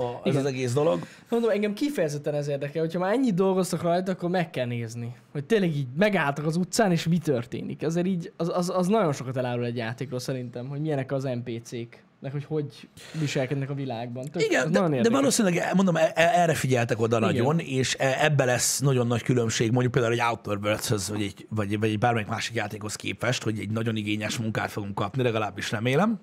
ez 0.02 0.06
Igen. 0.24 0.36
az 0.36 0.44
egész 0.44 0.72
dolog. 0.72 1.06
Mondom, 1.28 1.50
engem 1.50 1.72
kifejezetten 1.72 2.34
ez 2.34 2.48
érdekel, 2.48 2.82
hogyha 2.82 2.98
már 2.98 3.12
ennyit 3.12 3.34
dolgoztak 3.34 3.82
rajta, 3.82 4.12
akkor 4.12 4.30
meg 4.30 4.50
kell 4.50 4.66
nézni. 4.66 5.16
Hogy 5.32 5.44
tényleg 5.44 5.76
így 5.76 5.86
megálltak 5.96 6.46
az 6.46 6.56
utcán, 6.56 6.90
és 6.90 7.06
mi 7.06 7.18
történik. 7.18 7.82
Ezért 7.82 8.06
így, 8.06 8.32
az, 8.36 8.48
az, 8.54 8.70
az 8.70 8.86
nagyon 8.86 9.12
sokat 9.12 9.36
elárul 9.36 9.64
egy 9.64 9.76
játékról 9.76 10.18
szerintem, 10.18 10.68
hogy 10.68 10.80
milyenek 10.80 11.12
az 11.12 11.22
NPC-k, 11.22 12.02
meg 12.22 12.32
hogy 12.32 12.44
hogy 12.44 12.88
viselkednek 13.20 13.70
a 13.70 13.74
világban. 13.74 14.24
Tök, 14.24 14.42
Igen, 14.42 14.72
de, 14.72 15.00
de 15.00 15.10
valószínűleg, 15.10 15.74
mondom, 15.74 15.96
e- 15.96 16.12
e- 16.14 16.30
erre 16.40 16.54
figyeltek 16.54 17.00
oda 17.00 17.16
Igen. 17.16 17.28
nagyon, 17.28 17.58
és 17.58 17.96
e- 17.98 18.16
ebbe 18.24 18.44
lesz 18.44 18.78
nagyon 18.78 19.06
nagy 19.06 19.22
különbség, 19.22 19.70
mondjuk 19.70 19.92
például 19.92 20.12
egy 20.14 20.20
Outer 20.20 20.56
Worlds-höz, 20.56 21.08
vagy 21.08 21.22
egy, 21.22 21.46
vagy, 21.50 21.78
vagy 21.78 21.88
egy 21.88 21.98
bármelyik 21.98 22.28
másik 22.28 22.54
játékhoz 22.54 22.96
képest, 22.96 23.42
hogy 23.42 23.58
egy 23.58 23.70
nagyon 23.70 23.96
igényes 23.96 24.36
munkát 24.38 24.70
fogunk 24.70 24.94
kapni, 24.94 25.22
legalábbis 25.22 25.70
remélem. 25.70 26.20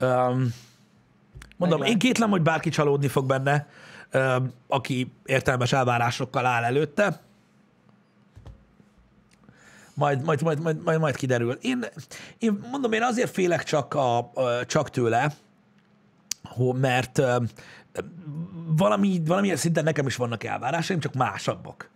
Um, 0.00 0.54
mondom, 1.56 1.78
Meglát- 1.78 1.88
én 1.88 1.98
kétlem, 1.98 2.30
hogy 2.30 2.42
bárki 2.42 2.68
csalódni 2.68 3.08
fog 3.08 3.26
benne, 3.26 3.68
um, 4.14 4.50
aki 4.68 5.12
értelmes 5.24 5.72
elvárásokkal 5.72 6.46
áll 6.46 6.64
előtte. 6.64 7.20
Majd, 9.96 10.24
majd, 10.24 10.42
majd, 10.42 10.60
majd, 10.60 10.82
majd, 10.82 11.00
majd 11.00 11.16
kiderül. 11.16 11.58
Én, 11.60 11.84
én 12.38 12.58
mondom, 12.70 12.92
én 12.92 13.02
azért 13.02 13.30
félek 13.30 13.62
csak, 13.62 13.94
a, 13.94 14.18
a, 14.18 14.64
csak 14.66 14.90
tőle, 14.90 15.32
mert 16.74 17.22
valami, 18.76 19.22
valamilyen 19.24 19.56
szinten 19.56 19.84
nekem 19.84 20.06
is 20.06 20.16
vannak 20.16 20.44
elvárásaim, 20.44 21.00
csak 21.00 21.14
másabbak 21.14 21.90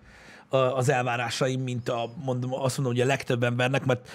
az 0.50 0.88
elvárásaim, 0.88 1.60
mint 1.60 1.88
a, 1.88 2.12
mondom, 2.24 2.54
azt 2.54 2.76
mondom, 2.76 2.94
hogy 2.96 3.04
a 3.04 3.06
legtöbb 3.06 3.42
embernek, 3.42 3.84
mert 3.84 4.08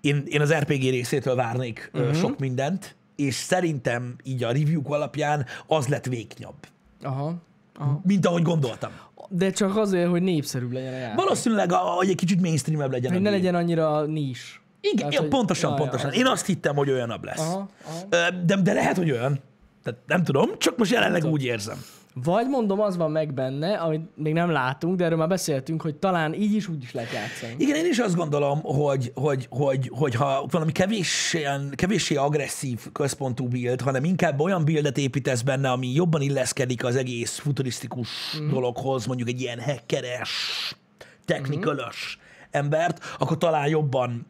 én, 0.00 0.22
én 0.26 0.40
az 0.40 0.54
RPG 0.54 0.80
részétől 0.80 1.34
várnék 1.34 1.90
uh-huh. 1.94 2.14
sok 2.14 2.38
mindent, 2.38 2.96
és 3.16 3.34
szerintem 3.34 4.16
így 4.22 4.44
a 4.44 4.52
review 4.52 4.92
alapján 4.92 5.46
az 5.66 5.86
lett 5.86 6.04
véknyabb, 6.04 6.66
Aha. 7.02 7.34
Aha. 7.78 8.00
mint 8.04 8.26
ahogy 8.26 8.42
gondoltam. 8.42 8.90
De 9.28 9.50
csak 9.50 9.76
azért, 9.76 10.08
hogy 10.08 10.22
népszerűbb 10.22 10.72
legyen 10.72 10.92
a 10.92 10.96
játék. 10.96 11.16
Valószínűleg, 11.16 11.70
hogy 11.72 12.08
egy 12.08 12.14
kicsit 12.16 12.40
mainstreamebb 12.40 12.90
legyen. 12.90 13.12
Hogy 13.12 13.20
ne 13.20 13.30
legyen 13.30 13.54
annyira 13.54 14.04
nis. 14.04 14.60
Igen, 14.80 14.96
Tehát, 14.96 15.12
ja, 15.12 15.20
hogy- 15.20 15.28
pontosan, 15.28 15.70
ja, 15.70 15.76
pontosan. 15.76 16.12
Ja, 16.12 16.18
Én 16.18 16.26
azt 16.26 16.46
hittem, 16.46 16.74
hogy 16.76 16.90
olyanabb 16.90 17.24
lesz. 17.24 17.38
Aha, 17.40 17.68
aha. 17.86 18.30
De, 18.46 18.56
de 18.62 18.72
lehet, 18.72 18.96
hogy 18.96 19.10
olyan. 19.10 19.38
Tehát 19.82 20.00
nem 20.06 20.24
tudom, 20.24 20.50
csak 20.58 20.76
most 20.76 20.92
jelenleg 20.92 21.24
úgy 21.24 21.44
érzem. 21.44 21.84
Vagy 22.24 22.46
mondom, 22.48 22.80
az 22.80 22.96
van 22.96 23.10
meg 23.10 23.34
benne, 23.34 23.76
amit 23.76 24.08
még 24.14 24.32
nem 24.32 24.50
látunk, 24.50 24.96
de 24.96 25.04
erről 25.04 25.18
már 25.18 25.28
beszéltünk, 25.28 25.82
hogy 25.82 25.94
talán 25.94 26.34
így 26.34 26.54
is 26.54 26.68
úgy 26.68 26.82
is 26.82 26.92
lehet 26.92 27.12
játszani. 27.12 27.54
Igen, 27.58 27.76
én 27.76 27.86
is 27.86 27.98
azt 27.98 28.14
gondolom, 28.14 28.60
hogy, 28.60 29.12
hogy, 29.14 29.46
hogy, 29.50 29.90
hogy 29.92 30.14
ha 30.14 30.46
valami 30.50 30.72
kevéssé, 30.72 31.46
kevéssé 31.74 32.14
agresszív 32.14 32.92
központú 32.92 33.48
build, 33.48 33.80
hanem 33.80 34.04
inkább 34.04 34.40
olyan 34.40 34.64
buildet 34.64 34.98
építesz 34.98 35.42
benne, 35.42 35.70
ami 35.70 35.92
jobban 35.92 36.20
illeszkedik 36.20 36.84
az 36.84 36.96
egész 36.96 37.38
futurisztikus 37.38 38.08
mm. 38.40 38.50
dologhoz, 38.50 39.06
mondjuk 39.06 39.28
egy 39.28 39.40
ilyen 39.40 39.60
hackeres, 39.60 40.30
technikalös 41.24 42.18
embert, 42.50 43.04
akkor 43.18 43.38
talán 43.38 43.68
jobban 43.68 44.26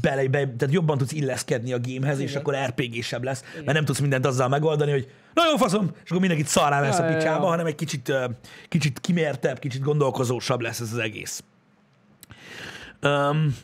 bele, 0.00 0.28
be, 0.28 0.38
tehát 0.38 0.74
jobban 0.74 0.98
tudsz 0.98 1.12
illeszkedni 1.12 1.72
a 1.72 1.80
gamehez, 1.80 2.18
és 2.18 2.30
Igen. 2.30 2.42
akkor 2.42 2.56
RPG-sebb 2.66 3.24
lesz, 3.24 3.44
mert 3.54 3.72
nem 3.72 3.84
tudsz 3.84 3.98
mindent 3.98 4.26
azzal 4.26 4.48
megoldani, 4.48 4.90
hogy 4.90 5.08
nagyon 5.34 5.56
faszom, 5.56 5.90
és 6.04 6.08
akkor 6.10 6.20
mindenkit 6.20 6.46
szarrá 6.46 6.80
lesz 6.80 6.98
Ja, 6.98 7.04
a 7.04 7.14
picsába, 7.14 7.42
ja. 7.42 7.48
hanem 7.48 7.66
egy 7.66 7.74
kicsit, 7.74 8.12
kicsit 8.68 9.00
kimértebb, 9.00 9.58
kicsit 9.58 9.82
gondolkozósabb 9.82 10.60
lesz 10.60 10.80
ez 10.80 10.92
az 10.92 10.98
egész. 10.98 11.44
Um, 13.02 13.56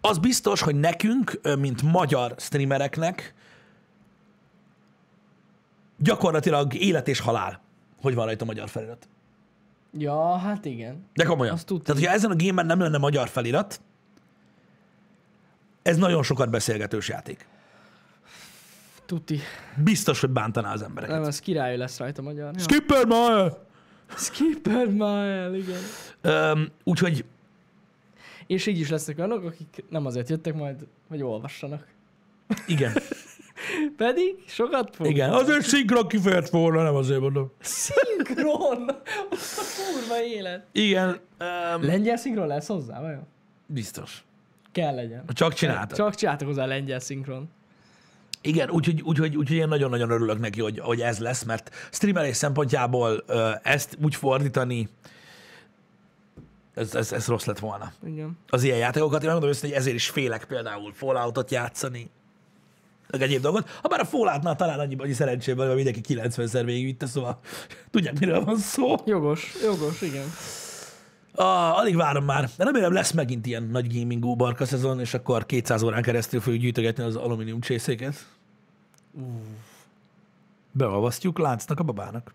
az 0.00 0.18
biztos, 0.18 0.60
hogy 0.60 0.74
nekünk, 0.74 1.40
mint 1.58 1.82
magyar 1.82 2.34
streamereknek 2.36 3.34
gyakorlatilag 5.98 6.74
élet 6.74 7.08
és 7.08 7.20
halál, 7.20 7.60
hogy 8.00 8.14
van 8.14 8.24
rajta 8.24 8.44
magyar 8.44 8.68
felirat. 8.68 9.08
Ja, 9.92 10.36
hát 10.36 10.64
igen. 10.64 11.06
De 11.14 11.24
komolyan. 11.24 11.54
Azt 11.54 11.66
tudtam. 11.66 11.84
Tehát, 11.84 12.00
hogyha 12.00 12.16
ezen 12.16 12.30
a 12.30 12.34
gémben 12.34 12.66
nem 12.66 12.80
lenne 12.80 12.98
magyar 12.98 13.28
felirat, 13.28 13.80
ez 15.82 15.96
nagyon 15.96 16.22
sokat 16.22 16.50
beszélgetős 16.50 17.08
játék. 17.08 17.46
Tuti. 19.08 19.38
Biztos, 19.84 20.20
hogy 20.20 20.30
bántaná 20.30 20.72
az 20.72 20.82
embereket. 20.82 21.16
Nem, 21.16 21.24
ez 21.28 21.38
király 21.40 21.76
lesz 21.76 21.98
rajta 21.98 22.22
magyar. 22.22 22.54
Skipper 22.58 23.04
ma! 23.06 23.46
Skipper 24.16 24.86
Mile, 24.86 25.50
igen. 25.56 25.80
Um, 26.52 26.66
úgyhogy 26.84 27.24
És 28.46 28.66
így 28.66 28.78
is 28.80 28.88
lesznek 28.90 29.18
olyanok, 29.18 29.44
akik 29.44 29.84
nem 29.88 30.06
azért 30.06 30.28
jöttek 30.28 30.54
majd, 30.54 30.86
hogy 31.08 31.22
olvassanak. 31.22 31.86
igen, 32.66 32.92
Pedig 33.96 34.34
sokat 34.46 34.96
fog. 34.96 35.06
igen. 35.06 35.30
Azért 35.30 35.62
szinkron 35.62 36.08
kifejezett 36.08 36.48
volna, 36.48 36.82
nem 36.82 36.94
azért 36.94 37.20
mondom. 37.20 37.50
Szinkron! 37.60 38.88
A 39.60 39.64
kurva 39.76 40.22
élet. 40.22 40.66
Igen. 40.72 41.08
Um, 41.08 41.84
Lengyel 41.84 42.16
szinkron 42.16 42.46
lesz 42.46 42.66
hozzá, 42.66 43.00
vajon? 43.00 43.26
Biztos. 43.66 44.24
Kell 44.72 44.94
legyen. 44.94 45.24
Csak 45.32 45.52
csináltak. 45.54 45.96
Csak 45.96 46.14
csináltak 46.14 46.46
hozzá 46.48 46.66
lengyel 46.66 46.98
szinkron. 46.98 47.48
Igen, 48.40 48.70
úgyhogy, 48.70 49.02
úgyhogy, 49.02 49.36
úgyhogy 49.36 49.56
én 49.56 49.68
nagyon-nagyon 49.68 50.10
örülök 50.10 50.38
neki, 50.38 50.60
hogy, 50.60 50.78
hogy 50.78 51.00
ez 51.00 51.18
lesz, 51.18 51.42
mert 51.42 51.70
streamelés 51.90 52.36
szempontjából 52.36 53.24
ezt 53.62 53.98
úgy 54.02 54.14
fordítani, 54.14 54.88
ez, 56.74 56.94
ez, 56.94 57.12
ez 57.12 57.26
rossz 57.26 57.44
lett 57.44 57.58
volna. 57.58 57.92
Igen. 58.06 58.38
Az 58.48 58.62
ilyen 58.62 58.78
játékokat, 58.78 59.20
én 59.20 59.24
megmondom 59.24 59.50
őszintén, 59.50 59.70
hogy 59.70 59.80
ezért 59.80 59.96
is 59.96 60.08
félek 60.08 60.44
például 60.44 60.92
Falloutot 60.92 61.50
játszani, 61.50 62.10
meg 63.10 63.22
egyéb 63.22 63.40
dolgot. 63.40 63.68
Ha 63.82 63.88
bár 63.88 64.00
a 64.00 64.04
Falloutnál 64.04 64.56
talán 64.56 64.78
annyi, 64.78 64.96
annyi 64.98 65.12
szerencsében, 65.12 65.66
hogy 65.66 65.74
mindenki 65.74 66.00
90-szer 66.14 66.62
végigvitte, 66.64 67.06
szóval 67.06 67.38
tudják, 67.90 68.18
miről 68.18 68.44
van 68.44 68.56
szó. 68.56 68.94
Jogos, 69.04 69.54
jogos, 69.62 70.02
igen. 70.02 70.26
Ah, 71.40 71.78
alig 71.78 71.96
várom 71.96 72.24
már. 72.24 72.50
De 72.56 72.64
remélem 72.64 72.92
lesz 72.92 73.12
megint 73.12 73.46
ilyen 73.46 73.62
nagy 73.62 73.98
gaming 73.98 74.24
ubarka 74.24 74.64
szezon, 74.64 75.00
és 75.00 75.14
akkor 75.14 75.46
200 75.46 75.82
órán 75.82 76.02
keresztül 76.02 76.40
fogjuk 76.40 76.62
gyűjtögetni 76.62 77.02
az 77.02 77.16
alumínium 77.16 77.60
csészéket. 77.60 78.26
Beolvasztjuk 80.72 81.38
láncnak 81.38 81.80
a 81.80 81.82
babának. 81.82 82.34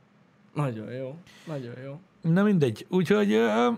Nagyon 0.54 0.92
jó, 0.92 1.16
nagyon 1.46 1.74
jó. 1.84 2.00
Na 2.22 2.44
mindegy. 2.44 2.86
Úgyhogy 2.89 3.36
uh, 3.36 3.78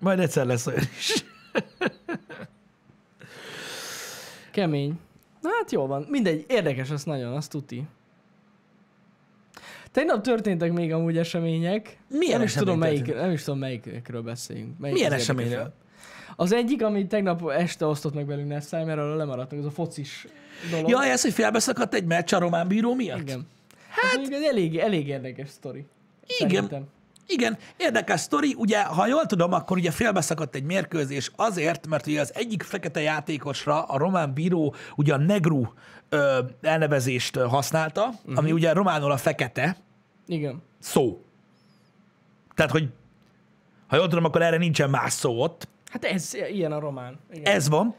majd 0.00 0.18
egyszer 0.18 0.46
lesz 0.46 0.66
olyan 0.66 0.84
is. 0.98 1.24
Kemény. 4.52 4.98
Na 5.40 5.48
hát 5.60 5.72
jó 5.72 5.86
van. 5.86 6.06
Mindegy, 6.08 6.44
érdekes 6.48 6.90
az 6.90 7.04
nagyon, 7.04 7.32
azt 7.32 7.50
tuti. 7.50 7.86
Tegnap 9.96 10.22
történtek 10.22 10.72
még 10.72 10.92
amúgy 10.92 11.18
események. 11.18 11.98
Milyen 12.08 12.38
nem 12.38 12.46
is 12.46 12.52
tudom 12.52 12.78
melyik, 12.78 12.98
történt? 12.98 13.20
nem 13.20 13.30
is 13.30 13.42
tudom 13.42 13.58
melyikről 13.58 14.22
beszéljünk. 14.22 14.78
Melyik 14.78 14.96
Milyen 14.96 15.12
eseményről? 15.12 15.72
Az 16.36 16.52
egyik, 16.52 16.82
amit 16.82 17.08
tegnap 17.08 17.50
este 17.50 17.86
osztott 17.86 18.14
meg 18.14 18.26
velünk 18.26 18.48
Nessai, 18.48 18.84
mert 18.84 18.98
arra 18.98 19.14
lemaradtunk, 19.14 19.60
az 19.60 19.68
a 19.68 19.70
focis 19.70 20.26
dolog. 20.70 20.88
Ja, 20.88 21.04
ez, 21.04 21.22
hogy 21.22 21.32
felbeszakadt 21.32 21.94
egy 21.94 22.04
meccs 22.04 22.34
a 22.34 22.38
román 22.38 22.68
bíró 22.68 22.94
miatt? 22.94 23.20
Igen. 23.20 23.46
Hát... 23.88 24.20
Ez 24.22 24.30
egy 24.30 24.42
elég, 24.42 24.78
elég 24.78 25.08
érdekes 25.08 25.48
sztori. 25.48 25.86
Igen. 26.38 26.50
Szerintem. 26.50 26.84
Igen, 27.26 27.58
érdekes 27.76 28.20
sztori. 28.20 28.54
Ugye, 28.58 28.82
ha 28.82 29.06
jól 29.06 29.26
tudom, 29.26 29.52
akkor 29.52 29.76
ugye 29.76 29.90
félbeszakadt 29.90 30.54
egy 30.54 30.64
mérkőzés 30.64 31.30
azért, 31.36 31.86
mert 31.86 32.06
ugye 32.06 32.20
az 32.20 32.34
egyik 32.34 32.62
fekete 32.62 33.00
játékosra 33.00 33.82
a 33.82 33.98
román 33.98 34.32
bíró 34.32 34.74
ugye 34.96 35.14
a 35.14 35.18
negru 35.18 35.72
ö, 36.08 36.38
elnevezést 36.62 37.36
használta, 37.38 38.06
uh-huh. 38.06 38.38
ami 38.38 38.52
ugye 38.52 38.72
románul 38.72 39.10
a 39.10 39.16
fekete 39.16 39.84
Igen. 40.26 40.62
szó. 40.78 41.24
Tehát, 42.54 42.70
hogy 42.70 42.88
ha 43.86 43.96
jól 43.96 44.08
tudom, 44.08 44.24
akkor 44.24 44.42
erre 44.42 44.56
nincsen 44.56 44.90
más 44.90 45.12
szó 45.12 45.42
ott. 45.42 45.68
Hát 45.90 46.04
ez 46.04 46.34
ilyen 46.34 46.72
a 46.72 46.78
román. 46.78 47.18
Igen. 47.32 47.54
Ez 47.54 47.68
van. 47.68 47.94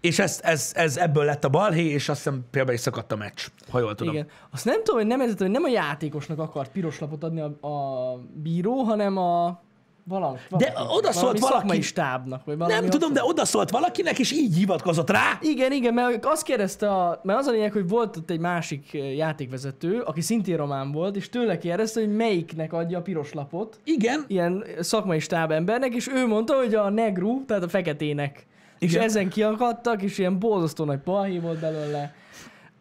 És 0.00 0.18
ez, 0.18 0.40
ez, 0.42 0.72
ez 0.74 0.96
ebből 0.96 1.24
lett 1.24 1.44
a 1.44 1.48
balhé, 1.48 1.84
és 1.84 2.08
azt 2.08 2.22
hiszem 2.22 2.44
például 2.50 2.74
is 2.74 2.80
szakadt 2.80 3.12
a 3.12 3.16
meccs, 3.16 3.46
ha 3.70 3.78
jól 3.78 3.94
tudom. 3.94 4.14
Igen. 4.14 4.28
Azt 4.50 4.64
nem 4.64 4.76
tudom, 4.84 4.96
hogy 4.96 5.06
nem, 5.06 5.20
ez, 5.20 5.38
hogy 5.38 5.50
nem 5.50 5.62
a 5.64 5.68
játékosnak 5.68 6.38
akart 6.38 6.70
piros 6.70 6.98
lapot 6.98 7.24
adni 7.24 7.40
a, 7.40 7.66
a 7.68 8.18
bíró, 8.34 8.82
hanem 8.82 9.16
a 9.16 9.62
valami, 10.04 10.38
valami, 10.48 10.72
oda 10.96 11.12
szólt 11.12 11.38
valaki- 11.38 11.80
stábnak, 11.80 12.44
vagy 12.44 12.56
valami 12.56 12.80
Nem 12.80 12.90
tudom, 12.90 13.12
de 13.12 13.24
odaszólt 13.24 13.70
valakinek, 13.70 14.18
és 14.18 14.32
így 14.32 14.56
hivatkozott 14.56 15.10
rá. 15.10 15.38
Igen, 15.40 15.72
igen, 15.72 15.94
mert 15.94 16.24
azt 16.24 16.42
kérdezte, 16.42 16.90
a, 16.90 17.20
mert 17.22 17.38
az 17.38 17.46
a 17.46 17.50
lényeg, 17.50 17.72
hogy 17.72 17.88
volt 17.88 18.16
ott 18.16 18.30
egy 18.30 18.38
másik 18.38 18.92
játékvezető, 19.16 20.00
aki 20.00 20.20
szintén 20.20 20.56
román 20.56 20.92
volt, 20.92 21.16
és 21.16 21.28
tőle 21.28 21.58
kérdezte, 21.58 22.00
hogy 22.00 22.16
melyiknek 22.16 22.72
adja 22.72 22.98
a 22.98 23.02
piros 23.02 23.32
lapot, 23.32 23.80
Igen, 23.84 24.24
ilyen 24.26 24.64
szakmai 24.80 25.18
stábembernek, 25.18 25.94
és 25.94 26.08
ő 26.08 26.26
mondta, 26.26 26.54
hogy 26.54 26.74
a 26.74 26.90
negru, 26.90 27.44
tehát 27.44 27.62
a 27.62 27.68
feketének. 27.68 28.46
És 28.78 28.90
Igen. 28.92 29.02
ezen 29.04 29.28
kiakadtak, 29.28 30.02
és 30.02 30.18
ilyen 30.18 30.38
borzasztó 30.38 30.84
nagy 30.84 31.00
balhé 31.00 31.38
volt 31.38 31.60
belőle. 31.60 32.14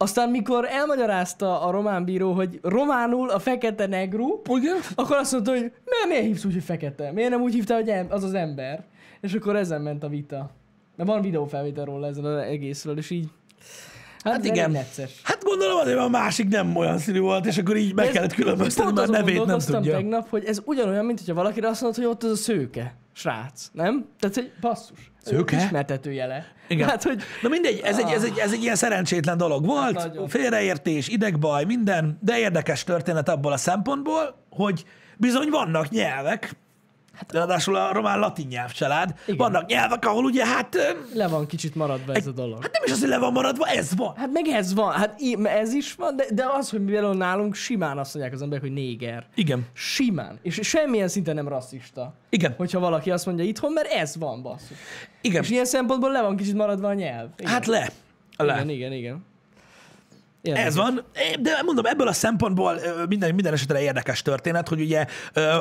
Aztán 0.04 0.30
mikor 0.30 0.66
elmagyarázta 0.66 1.62
a 1.62 1.72
román 1.72 2.06
bíró, 2.06 2.32
hogy 2.32 2.60
románul 2.62 3.30
a 3.30 3.40
fekete 3.40 3.88
negru, 3.88 4.42
igen. 4.50 4.78
akkor 4.96 5.16
azt 5.16 5.32
mondta, 5.32 5.52
hogy 5.52 5.60
miért, 5.60 6.08
miért 6.08 6.24
hívsz 6.24 6.46
úgy, 6.46 6.54
hogy 6.54 6.64
fekete? 6.64 7.12
Miért 7.12 7.30
nem 7.30 7.42
úgy 7.42 7.54
hívta, 7.54 7.74
hogy 7.74 7.92
az 8.10 8.24
az 8.24 8.34
ember? 8.34 8.84
És 9.22 9.34
akkor 9.34 9.56
ezen 9.56 9.82
ment 9.82 10.04
a 10.04 10.08
vita. 10.08 10.50
De 10.96 11.04
van 11.04 11.22
videófelvétel 11.22 11.86
róla 11.86 12.08
ezen 12.08 12.26
az 12.26 12.44
egészről, 12.44 12.98
és 12.98 13.10
így... 13.10 13.28
Hát, 14.24 14.34
Hát 14.34 14.46
igen. 14.46 14.72
Necces. 14.72 15.22
Hát 15.24 15.44
gondolom 15.44 15.78
azért, 15.78 15.96
mert 15.96 16.08
a 16.08 16.12
másik 16.12 16.48
nem 16.48 16.76
olyan 16.76 16.98
színű 16.98 17.20
volt, 17.20 17.46
és 17.46 17.58
akkor 17.58 17.78
így 17.78 17.94
meg 17.94 18.10
kellett 18.10 18.34
különböztetni, 18.34 18.94
mert 18.94 19.12
nevét 19.12 19.46
nem 19.46 19.60
tudja. 19.60 19.94
tegnap, 19.94 20.30
hogy 20.30 20.46
ez 20.46 20.62
ugyanolyan, 20.66 21.06
mint 21.06 21.20
hogyha 21.20 21.34
valakire 21.34 21.68
azt 21.68 21.82
mondod, 21.82 22.04
hogy 22.04 22.12
ott 22.12 22.24
az 22.24 22.32
a 22.32 22.36
szőke 22.36 22.96
srác, 23.14 23.68
nem? 23.72 24.06
Tehát, 24.20 24.36
hogy 24.36 24.52
basszus. 24.62 25.12
Szőke? 25.22 25.58
Ismertető 25.58 26.12
jele. 26.12 26.46
Igen. 26.68 26.90
Hát, 26.90 27.04
hogy 27.04 27.24
Na 27.42 27.50
mindegy, 27.50 27.82
ez 27.84 27.98
egy, 28.00 28.12
ez, 28.12 28.24
egy, 28.24 28.38
ez 28.38 28.52
egy 28.54 28.62
ilyen 28.62 28.76
szerencsétlen 28.76 29.38
dolog 29.38 29.66
volt, 29.66 29.98
Hát 30.00 30.08
nagyon. 30.08 30.28
félreértés, 30.28 31.08
idegbaj, 31.08 31.64
minden, 31.64 32.18
de 32.22 32.38
érdekes 32.38 32.84
történet 32.84 33.30
abból 33.30 33.52
a 33.52 33.58
szempontból, 33.58 34.46
hogy 34.50 34.86
bizony 35.18 35.50
vannak 35.50 35.90
nyelvek, 35.90 36.56
hát, 37.16 37.32
ráadásul 37.34 37.76
a 37.76 37.94
román 37.94 38.20
latin 38.20 38.48
nyelvcsalád, 38.48 39.14
Igen. 39.26 39.38
vannak 39.38 39.66
nyelvek, 39.66 40.06
ahol 40.06 40.24
ugye 40.24 40.46
hát, 40.46 40.78
le 41.14 41.28
van 41.28 41.46
kicsit 41.46 41.76
maradva 41.76 42.14
ez 42.14 42.28
a 42.28 42.32
dolog. 42.32 42.62
hát 42.62 42.72
nem 42.72 42.82
is 42.86 42.92
az, 42.92 43.00
hogy 43.00 43.10
le 43.10 43.18
van 43.18 43.32
maradva, 43.32 43.68
ez 43.68 43.96
van. 43.96 44.16
Hát 44.16 44.30
meg 44.32 44.48
ez 44.48 44.74
van, 44.74 44.92
hát 44.92 45.22
ez 45.44 45.74
is 45.74 45.94
van, 45.94 46.16
de, 46.16 46.26
de 46.34 46.46
az, 46.58 46.70
hogy 46.70 46.82
például 46.82 47.16
nálunk 47.16 47.56
simán 47.56 47.98
azt 47.98 48.14
mondják 48.14 48.36
az 48.36 48.42
emberek, 48.42 48.64
hogy 48.64 48.74
néger. 48.74 49.26
Igen, 49.36 49.66
Simán. 49.74 50.40
És 50.42 50.60
semmilyen 50.64 51.08
szinten 51.08 51.36
nem 51.36 51.48
rasszista. 51.48 52.14
igen, 52.30 52.54
Hogyha 52.58 52.80
valaki 52.80 53.12
azt 53.12 53.26
mondja 53.26 53.44
itthon, 53.46 53.72
mert 53.72 53.92
ez 53.92 54.16
van, 54.18 54.42
basszus. 54.42 54.78
igen. 55.22 55.44
És 55.44 55.50
ilyen 55.50 55.66
szempontból 55.66 56.12
le 56.12 56.22
van 56.22 56.36
kicsit 56.36 56.54
maradva 56.56 56.88
a 56.88 56.94
nyelv. 56.94 57.30
Igen. 57.38 57.52
Hát 57.52 57.66
le, 57.66 57.90
le. 58.38 58.54
Igen, 58.54 58.70
igen, 58.70 58.92
igen. 58.92 59.26
Ez 60.44 60.50
Érdekes. 60.52 60.76
van, 60.76 61.04
de 61.42 61.62
mondom, 61.66 61.86
ebből 61.86 62.08
a 62.08 62.14
szempontból 62.14 62.80
minden, 63.10 63.34
minden 63.36 63.54
esetre 63.54 63.82
érdekes 63.82 64.22
történet, 64.22 64.68
hogy 64.68 64.82
ugye 64.82 65.06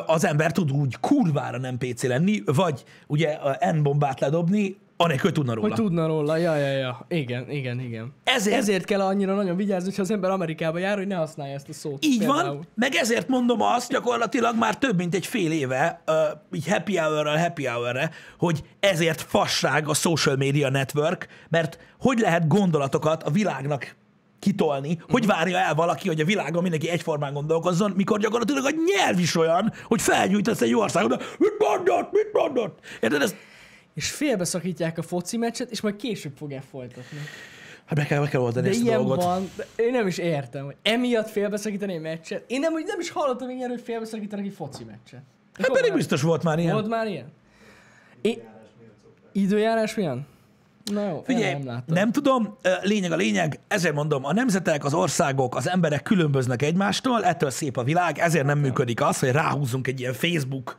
az 0.06 0.24
ember 0.24 0.52
tud 0.52 0.72
úgy 0.72 0.96
kurvára 1.00 1.58
nem 1.58 1.78
PC 1.78 2.02
lenni, 2.02 2.42
vagy 2.44 2.84
ugye 3.06 3.38
N-bombát 3.72 4.20
ledobni, 4.20 4.76
anélkül 4.96 5.24
hogy 5.24 5.32
tudna 5.32 5.54
róla. 5.54 5.66
Hogy 5.68 5.76
tudna 5.76 6.06
róla, 6.06 6.36
ja, 6.36 6.56
ja, 6.56 6.72
ja. 6.72 7.06
Igen, 7.08 7.50
igen, 7.50 7.80
igen. 7.80 8.12
Ezért- 8.24 8.56
Ezért 8.56 8.84
kell 8.84 9.00
annyira 9.00 9.34
nagyon 9.34 9.56
vigyázni, 9.56 9.88
hogyha 9.88 10.02
az 10.02 10.10
ember 10.10 10.30
Amerikába 10.30 10.78
jár, 10.78 10.96
hogy 10.96 11.06
ne 11.06 11.14
használja 11.14 11.54
ezt 11.54 11.68
a 11.68 11.72
szót. 11.72 12.04
Így 12.04 12.18
például. 12.18 12.42
van, 12.42 12.66
meg 12.74 12.94
ezért 12.94 13.28
mondom 13.28 13.60
azt 13.62 13.90
gyakorlatilag 13.90 14.56
már 14.58 14.78
több 14.78 14.96
mint 14.96 15.14
egy 15.14 15.26
fél 15.26 15.52
éve, 15.52 16.02
uh, 16.06 16.14
így 16.52 16.68
happy 16.68 16.96
hour 16.96 17.38
happy 17.38 17.64
hour 17.66 18.10
hogy 18.38 18.62
ezért 18.80 19.20
fasság 19.20 19.88
a 19.88 19.94
social 19.94 20.36
media 20.36 20.68
network, 20.68 21.26
mert 21.48 21.78
hogy 21.98 22.18
lehet 22.18 22.46
gondolatokat 22.48 23.22
a 23.22 23.30
világnak 23.30 23.94
kitolni, 24.42 24.98
hogy 25.08 25.26
várja 25.26 25.58
el 25.58 25.74
valaki, 25.74 26.08
hogy 26.08 26.20
a 26.20 26.24
világon 26.24 26.62
mindenki 26.62 26.88
egyformán 26.88 27.32
gondolkozzon, 27.32 27.90
mikor 27.90 28.20
gyakorlatilag 28.20 28.64
a 28.64 28.70
nyelv 28.96 29.18
is 29.18 29.36
olyan, 29.36 29.72
hogy 29.84 30.02
felgyújtasz 30.02 30.60
egy 30.60 30.74
országot, 30.74 31.18
de 31.18 31.24
mit 31.38 31.52
mondott, 31.58 32.12
mit 32.12 32.32
mondott? 32.32 32.78
Érted? 33.00 33.22
Ez, 33.22 33.34
És 33.94 34.10
félbeszakítják 34.10 34.98
a 34.98 35.02
foci 35.02 35.36
meccset, 35.36 35.70
és 35.70 35.80
majd 35.80 35.96
később 35.96 36.32
fogják 36.36 36.62
folytatni. 36.70 37.18
hát 37.86 37.98
be 37.98 38.04
kell, 38.04 38.20
be 38.20 38.28
kell 38.28 38.40
oldani 38.40 38.66
De 38.66 38.72
ezt 38.72 38.80
a 38.82 38.84
ilyen 38.84 38.98
dolgot. 38.98 39.22
van, 39.22 39.50
de 39.56 39.66
én 39.76 39.90
nem 39.90 40.06
is 40.06 40.18
értem, 40.18 40.64
hogy 40.64 40.76
emiatt 40.82 41.30
félbeszakítani 41.30 41.94
egy 41.94 42.00
meccset. 42.00 42.44
Én 42.46 42.60
nem, 42.60 42.72
nem 42.72 43.00
is 43.00 43.10
hallottam 43.10 43.50
ilyen, 43.50 43.70
hogy 43.70 43.80
félbeszakítanak 43.80 44.44
egy 44.44 44.54
foci 44.54 44.84
meccset. 44.84 45.22
Hát 45.54 45.72
pedig 45.72 45.92
biztos 45.92 46.22
volt 46.22 46.42
már 46.42 46.58
ilyen. 46.58 46.72
Volt 46.72 46.88
már 46.88 47.06
ilyen? 47.06 47.32
É... 48.20 48.42
Időjárás 49.32 49.94
milyen? 49.94 50.26
Na 50.84 51.08
jó, 51.08 51.22
Figyelj, 51.24 51.52
nem 51.52 51.66
láttam. 51.66 51.94
nem 51.94 52.12
tudom, 52.12 52.56
lényeg 52.82 53.12
a 53.12 53.16
lényeg, 53.16 53.60
ezért 53.68 53.94
mondom, 53.94 54.24
a 54.24 54.32
nemzetek, 54.32 54.84
az 54.84 54.94
országok, 54.94 55.56
az 55.56 55.68
emberek 55.68 56.02
különböznek 56.02 56.62
egymástól, 56.62 57.24
ettől 57.24 57.50
szép 57.50 57.76
a 57.76 57.82
világ, 57.82 58.18
ezért 58.18 58.44
nem 58.44 58.58
működik 58.58 59.02
az, 59.02 59.18
hogy 59.18 59.30
ráhúzunk 59.30 59.86
egy 59.86 60.00
ilyen 60.00 60.12
Facebook 60.12 60.76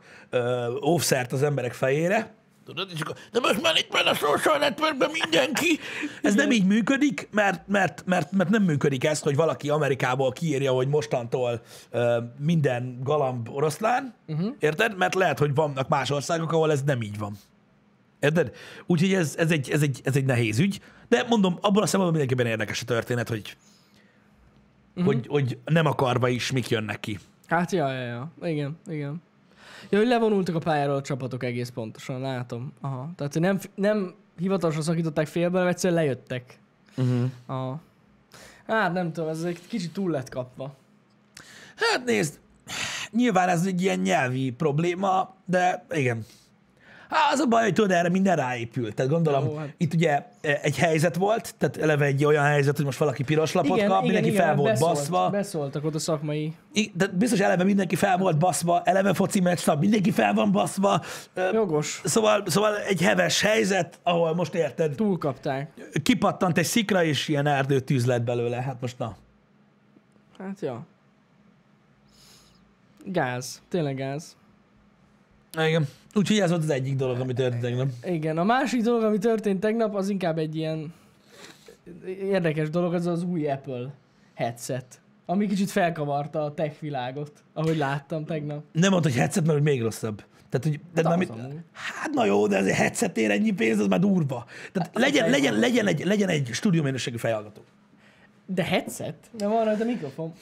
offszert 0.80 1.32
az 1.32 1.42
emberek 1.42 1.72
fejére. 1.72 2.34
Tudod, 2.64 2.90
és 2.94 3.00
akkor, 3.00 3.16
de 3.32 3.40
most 3.40 3.62
már 3.62 3.76
itt 3.76 3.88
van 3.90 4.06
a 4.06 4.14
social 4.14 4.58
networkben 4.58 5.10
mindenki. 5.22 5.78
Ez 6.22 6.34
nem 6.34 6.50
így 6.50 6.66
működik, 6.66 7.28
mert, 7.30 7.66
mert, 7.66 8.02
mert, 8.06 8.32
mert 8.32 8.48
nem 8.50 8.62
működik 8.62 9.04
ez, 9.04 9.20
hogy 9.20 9.36
valaki 9.36 9.68
Amerikából 9.68 10.32
kiírja, 10.32 10.72
hogy 10.72 10.88
mostantól 10.88 11.62
ö, 11.90 12.18
minden 12.38 12.98
galamb 13.02 13.48
oroszlán, 13.50 14.14
uh-huh. 14.26 14.54
érted? 14.58 14.96
Mert 14.96 15.14
lehet, 15.14 15.38
hogy 15.38 15.54
vannak 15.54 15.88
más 15.88 16.10
országok, 16.10 16.52
ahol 16.52 16.70
ez 16.70 16.82
nem 16.82 17.02
így 17.02 17.18
van. 17.18 17.36
Érted? 18.24 18.54
Úgyhogy 18.86 19.12
ez, 19.12 19.34
ez, 19.38 19.50
egy, 19.50 19.70
ez, 19.70 19.82
egy, 19.82 20.00
ez 20.04 20.16
egy 20.16 20.24
nehéz 20.24 20.58
ügy. 20.58 20.80
De 21.08 21.24
mondom, 21.28 21.58
abban 21.60 21.82
a 21.82 21.86
szempontból 21.86 22.10
mindenképpen 22.10 22.46
érdekes 22.46 22.82
a 22.82 22.84
történet, 22.84 23.28
hogy, 23.28 23.56
uh-huh. 24.94 25.14
hogy, 25.14 25.26
hogy 25.26 25.58
nem 25.64 25.86
akarva 25.86 26.28
is 26.28 26.52
mik 26.52 26.68
jönnek 26.68 27.00
ki. 27.00 27.18
Hát 27.46 27.72
ja, 27.72 27.92
ja, 27.92 28.04
ja. 28.04 28.32
Igen, 28.42 28.78
igen. 28.86 29.22
Ja, 29.90 29.98
hogy 29.98 30.06
levonultak 30.06 30.54
a 30.54 30.58
pályáról 30.58 30.96
a 30.96 31.02
csapatok 31.02 31.44
egész 31.44 31.68
pontosan, 31.68 32.20
látom. 32.20 32.72
Aha. 32.80 33.12
Tehát, 33.16 33.32
hogy 33.32 33.42
nem, 33.42 33.58
nem 33.74 34.14
hivatalosan 34.38 34.82
szakították 34.82 35.26
félbe, 35.26 35.56
hanem 35.56 35.72
egyszerűen 35.72 36.02
lejöttek. 36.02 36.58
Uh-huh. 36.96 37.30
Aha. 37.46 37.80
Hát 38.66 38.92
nem 38.92 39.12
tudom, 39.12 39.28
ez 39.28 39.42
egy 39.42 39.60
kicsit 39.66 39.92
túl 39.92 40.10
lett 40.10 40.28
kapva. 40.28 40.74
Hát 41.76 42.04
nézd, 42.04 42.40
nyilván 43.10 43.48
ez 43.48 43.66
egy 43.66 43.82
ilyen 43.82 43.98
nyelvi 43.98 44.50
probléma, 44.50 45.34
de 45.44 45.86
igen. 45.90 46.24
Hát 47.14 47.32
az 47.32 47.38
a 47.40 47.46
baj, 47.46 47.62
hogy 47.62 47.72
tudod, 47.72 47.90
erre 47.90 48.08
minden 48.08 48.36
ráépül. 48.36 48.94
Tehát 48.94 49.10
gondolom, 49.10 49.44
Jó, 49.44 49.56
hát. 49.56 49.74
itt 49.76 49.94
ugye 49.94 50.10
e, 50.40 50.58
egy 50.62 50.76
helyzet 50.78 51.16
volt, 51.16 51.54
tehát 51.58 51.76
eleve 51.76 52.04
egy 52.04 52.24
olyan 52.24 52.44
helyzet, 52.44 52.76
hogy 52.76 52.84
most 52.84 52.98
valaki 52.98 53.22
piros 53.22 53.52
lapot 53.52 53.84
kap, 53.84 54.02
mindenki 54.02 54.30
fel 54.30 54.54
volt 54.54 54.70
beszólt, 54.72 54.94
baszva. 54.94 55.30
Beszóltak 55.30 55.84
ott 55.84 55.94
a 55.94 55.98
szakmai 55.98 56.52
I- 56.72 56.92
De 56.94 57.06
biztos 57.06 57.40
eleve 57.40 57.64
mindenki 57.64 57.94
fel 57.96 58.18
volt 58.18 58.38
baszva, 58.38 58.82
eleve 58.84 59.14
foci 59.14 59.40
meccs 59.40 59.60
mindenki 59.78 60.10
fel 60.10 60.34
van 60.34 60.52
baszva. 60.52 61.00
Jogos. 61.52 62.00
Szóval, 62.04 62.42
szóval 62.46 62.76
egy 62.78 63.00
heves 63.02 63.40
helyzet, 63.40 63.98
ahol 64.02 64.34
most 64.34 64.54
érted, 64.54 64.94
Túlkapták. 64.94 65.70
kipattant 66.02 66.58
egy 66.58 66.64
szikra, 66.64 67.04
és 67.04 67.28
ilyen 67.28 67.46
erdőtűz 67.46 68.06
lett 68.06 68.22
belőle. 68.22 68.62
Hát 68.62 68.80
most 68.80 68.98
na. 68.98 69.16
Hát 70.38 70.60
ja. 70.60 70.86
Gáz. 73.04 73.62
Tényleg 73.68 73.96
gáz. 73.96 74.36
Igen. 75.58 75.88
Úgyhogy 76.14 76.38
ez 76.38 76.50
volt 76.50 76.62
az 76.62 76.70
egyik 76.70 76.96
dolog, 76.96 77.20
ami 77.20 77.32
történt 77.32 77.62
tegnap. 77.62 77.88
Igen, 78.04 78.38
a 78.38 78.44
másik 78.44 78.82
dolog, 78.82 79.02
ami 79.02 79.18
történt 79.18 79.60
tegnap, 79.60 79.94
az 79.94 80.08
inkább 80.08 80.38
egy 80.38 80.56
ilyen 80.56 80.92
érdekes 82.20 82.70
dolog, 82.70 82.94
az 82.94 83.06
az 83.06 83.22
új 83.22 83.50
Apple 83.50 83.94
headset. 84.34 85.00
Ami 85.26 85.46
kicsit 85.46 85.70
felkavarta 85.70 86.44
a 86.44 86.54
tech 86.54 86.80
világot, 86.80 87.32
ahogy 87.52 87.76
láttam 87.76 88.24
tegnap. 88.24 88.64
Nem 88.72 88.90
mondd, 88.90 89.02
hogy 89.02 89.14
headset, 89.14 89.44
mert 89.44 89.58
hogy 89.58 89.66
még 89.66 89.82
rosszabb. 89.82 90.22
Tehát, 90.48 90.66
hogy, 90.66 90.80
de 91.02 91.08
Hát 91.08 91.18
nem, 91.36 91.64
hát 91.72 92.10
na 92.12 92.24
jó, 92.24 92.46
de 92.46 92.56
ez 92.56 92.66
egy 92.66 92.74
headsetér 92.74 93.30
ennyi 93.30 93.50
pénz, 93.50 93.78
az 93.78 93.86
már 93.86 94.00
durva. 94.00 94.44
Tehát 94.72 94.90
Hát, 94.94 94.98
legyen, 95.04 95.30
legyen, 95.30 95.54
egy- 95.54 95.60
legyen, 95.60 95.86
egy, 95.86 96.04
legyen 96.04 96.28
egy 96.28 96.48
stúdióminőségű 96.52 97.16
fejhallgató. 97.16 97.60
De 98.46 98.64
headset? 98.64 99.14
Nem 99.38 99.50
van 99.50 99.64
rajta 99.64 99.84
mikrofon. 99.84 100.32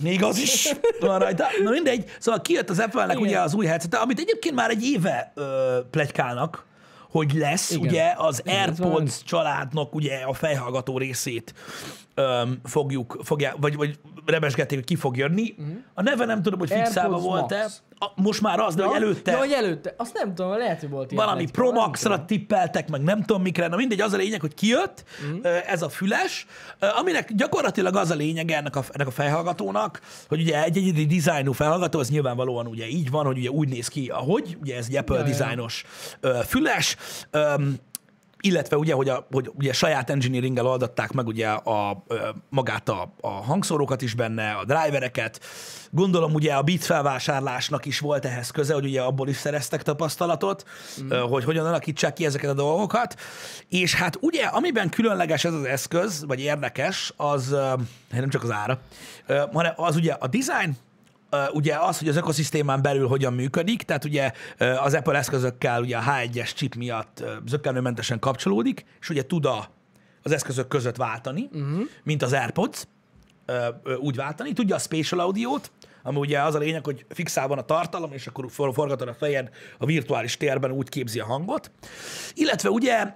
Még 0.00 0.22
az 0.22 0.38
is 0.38 0.74
van 1.00 1.18
rajta. 1.18 1.46
Na 1.62 1.70
mindegy. 1.70 2.04
Szóval 2.18 2.40
kijött 2.40 2.70
az 2.70 2.78
Apple-nek 2.78 3.20
ugye 3.20 3.40
az 3.40 3.54
új 3.54 3.66
headset, 3.66 3.94
amit 3.94 4.18
egyébként 4.18 4.54
már 4.54 4.70
egy 4.70 4.84
éve 4.84 5.32
ö, 5.34 5.78
plegykálnak, 5.90 6.64
hogy 7.10 7.32
lesz 7.32 7.70
Igen. 7.70 7.82
ugye 7.82 8.12
az 8.16 8.42
Igen, 8.44 8.58
AirPods 8.58 9.22
családnak 9.24 9.94
ugye 9.94 10.16
a 10.16 10.32
fejhallgató 10.32 10.98
részét 10.98 11.54
öm, 12.14 12.60
fogjuk, 12.64 13.18
fogják, 13.22 13.54
vagy, 13.60 13.76
vagy 13.76 13.98
rebesgették, 14.26 14.78
hogy 14.78 14.86
ki 14.86 14.96
fog 14.96 15.16
jönni. 15.16 15.54
A 15.94 16.02
neve 16.02 16.24
nem 16.24 16.42
tudom, 16.42 16.58
hogy 16.58 16.70
fixálva. 16.70 17.14
AirPods 17.14 17.24
volt-e. 17.38 17.60
Max. 17.62 17.82
A- 18.02 18.12
Most 18.22 18.40
már 18.40 18.58
az, 18.60 18.74
de 18.74 18.82
hogy 18.84 18.96
előtte 19.02 19.30
Ja, 19.30 19.38
hogy 19.38 19.52
előtte. 19.52 19.94
Azt 19.96 20.14
nem 20.14 20.34
tudom, 20.34 20.56
lehet, 20.58 20.80
hogy 20.80 20.90
volt 20.90 21.12
ilyen 21.12 21.24
valami 21.24 21.44
pletyka, 21.44 21.62
Pro 21.62 21.72
Max-ra 21.80 22.24
tippeltek, 22.24 22.90
meg 22.90 23.02
nem 23.02 23.22
tudom 23.22 23.42
mikre, 23.42 23.66
na 23.68 23.76
mindegy, 23.76 24.00
az 24.00 24.12
a 24.12 24.16
lényeg, 24.16 24.40
hogy 24.40 24.54
kijött 24.54 25.04
ö, 25.42 25.56
ez 25.66 25.82
a 25.82 25.88
füles, 25.88 26.46
aminek 26.98 27.32
gyakorlatilag 27.34 27.96
az 27.96 28.10
a 28.10 28.14
lényege 28.14 28.56
ennek 28.56 28.76
a, 28.76 28.82
ennek 28.92 29.06
a 29.06 29.10
fejhallgatónak, 29.10 30.00
hogy 30.28 30.40
ugye 30.40 30.62
egy 30.64 30.76
egyedi 30.76 31.06
dizájnú 31.06 31.52
fejhallgató, 31.52 31.98
az 31.98 32.10
nyilvánvalóan 32.10 32.66
ugye 32.66 32.86
így 32.88 33.10
van, 33.10 33.24
hogy 33.26 33.38
ugye 33.38 33.50
úgy 33.50 33.68
néz 33.68 33.88
ki, 33.88 34.08
ahogy, 34.08 34.56
ugye 34.60 34.76
ez 34.76 34.86
egy 34.88 34.96
Apple 34.96 35.14
Ja, 35.16 35.20
ja. 35.22 35.26
dizájnos 35.28 35.84
ö, 36.20 36.38
füles, 36.46 36.96
Öm, 37.30 37.76
illetve 38.40 38.76
ugye, 38.76 38.94
hogy, 38.94 39.08
a, 39.08 39.26
hogy 39.30 39.50
ugye 39.54 39.72
saját 39.72 40.10
engineeringgel 40.10 40.66
oldották 40.66 41.12
meg 41.12 41.26
ugye 41.26 41.48
a, 41.48 42.04
ö, 42.06 42.28
magát 42.48 42.88
a, 42.88 43.14
a 43.20 43.28
hangszórókat 43.28 44.02
is 44.02 44.14
benne, 44.14 44.50
a 44.50 44.64
drivereket. 44.64 45.40
Gondolom 45.90 46.34
ugye 46.34 46.54
a 46.54 46.62
Beats 46.62 46.84
felvásárlásnak 46.84 47.86
is 47.86 47.98
volt 47.98 48.24
ehhez 48.24 48.50
köze, 48.50 48.74
hogy 48.74 48.84
ugye 48.84 49.02
abból 49.02 49.28
is 49.28 49.36
szereztek 49.36 49.82
tapasztalatot, 49.82 50.64
mm. 51.02 51.10
hogy 51.10 51.44
hogyan 51.44 51.66
alakítsák 51.66 52.12
ki 52.12 52.24
ezeket 52.24 52.50
a 52.50 52.54
dolgokat. 52.54 53.14
És 53.68 53.94
hát 53.94 54.18
ugye, 54.20 54.44
amiben 54.44 54.88
különleges 54.88 55.44
ez 55.44 55.52
az 55.52 55.64
eszköz, 55.64 56.24
vagy 56.26 56.40
érdekes, 56.40 57.12
az 57.16 57.56
nem 58.10 58.28
csak 58.28 58.42
az 58.42 58.50
ára, 58.50 58.80
hanem 59.52 59.72
az 59.76 59.96
ugye 59.96 60.12
a 60.12 60.26
design, 60.26 60.76
ugye 61.52 61.76
az, 61.76 61.98
hogy 61.98 62.08
az 62.08 62.16
ökoszisztémán 62.16 62.82
belül 62.82 63.08
hogyan 63.08 63.32
működik, 63.32 63.82
tehát 63.82 64.04
ugye 64.04 64.32
az 64.58 64.94
Apple 64.94 65.18
eszközökkel 65.18 65.80
ugye 65.80 65.96
a 65.96 66.02
H1-es 66.02 66.54
chip 66.54 66.74
miatt 66.74 67.24
zökkenőmentesen 67.46 68.18
kapcsolódik, 68.18 68.84
és 69.00 69.10
ugye 69.10 69.26
tud 69.26 69.44
a, 69.44 69.70
az 70.22 70.32
eszközök 70.32 70.68
között 70.68 70.96
váltani, 70.96 71.48
uh-huh. 71.52 71.80
mint 72.02 72.22
az 72.22 72.32
AirPods, 72.32 72.86
úgy 73.98 74.16
váltani. 74.16 74.52
Tudja 74.52 74.74
a 74.74 74.78
spatial 74.78 75.20
audiót, 75.20 75.70
ami 76.02 76.18
ugye 76.18 76.42
az 76.42 76.54
a 76.54 76.58
lényeg, 76.58 76.84
hogy 76.84 77.04
fixál 77.08 77.48
van 77.48 77.58
a 77.58 77.64
tartalom, 77.64 78.12
és 78.12 78.26
akkor 78.26 78.44
for- 78.48 78.74
forgatod 78.74 79.08
a 79.08 79.14
fejed 79.14 79.50
a 79.78 79.86
virtuális 79.86 80.36
térben, 80.36 80.70
úgy 80.70 80.88
képzi 80.88 81.20
a 81.20 81.24
hangot. 81.24 81.70
Illetve 82.34 82.70
ugye 82.70 83.14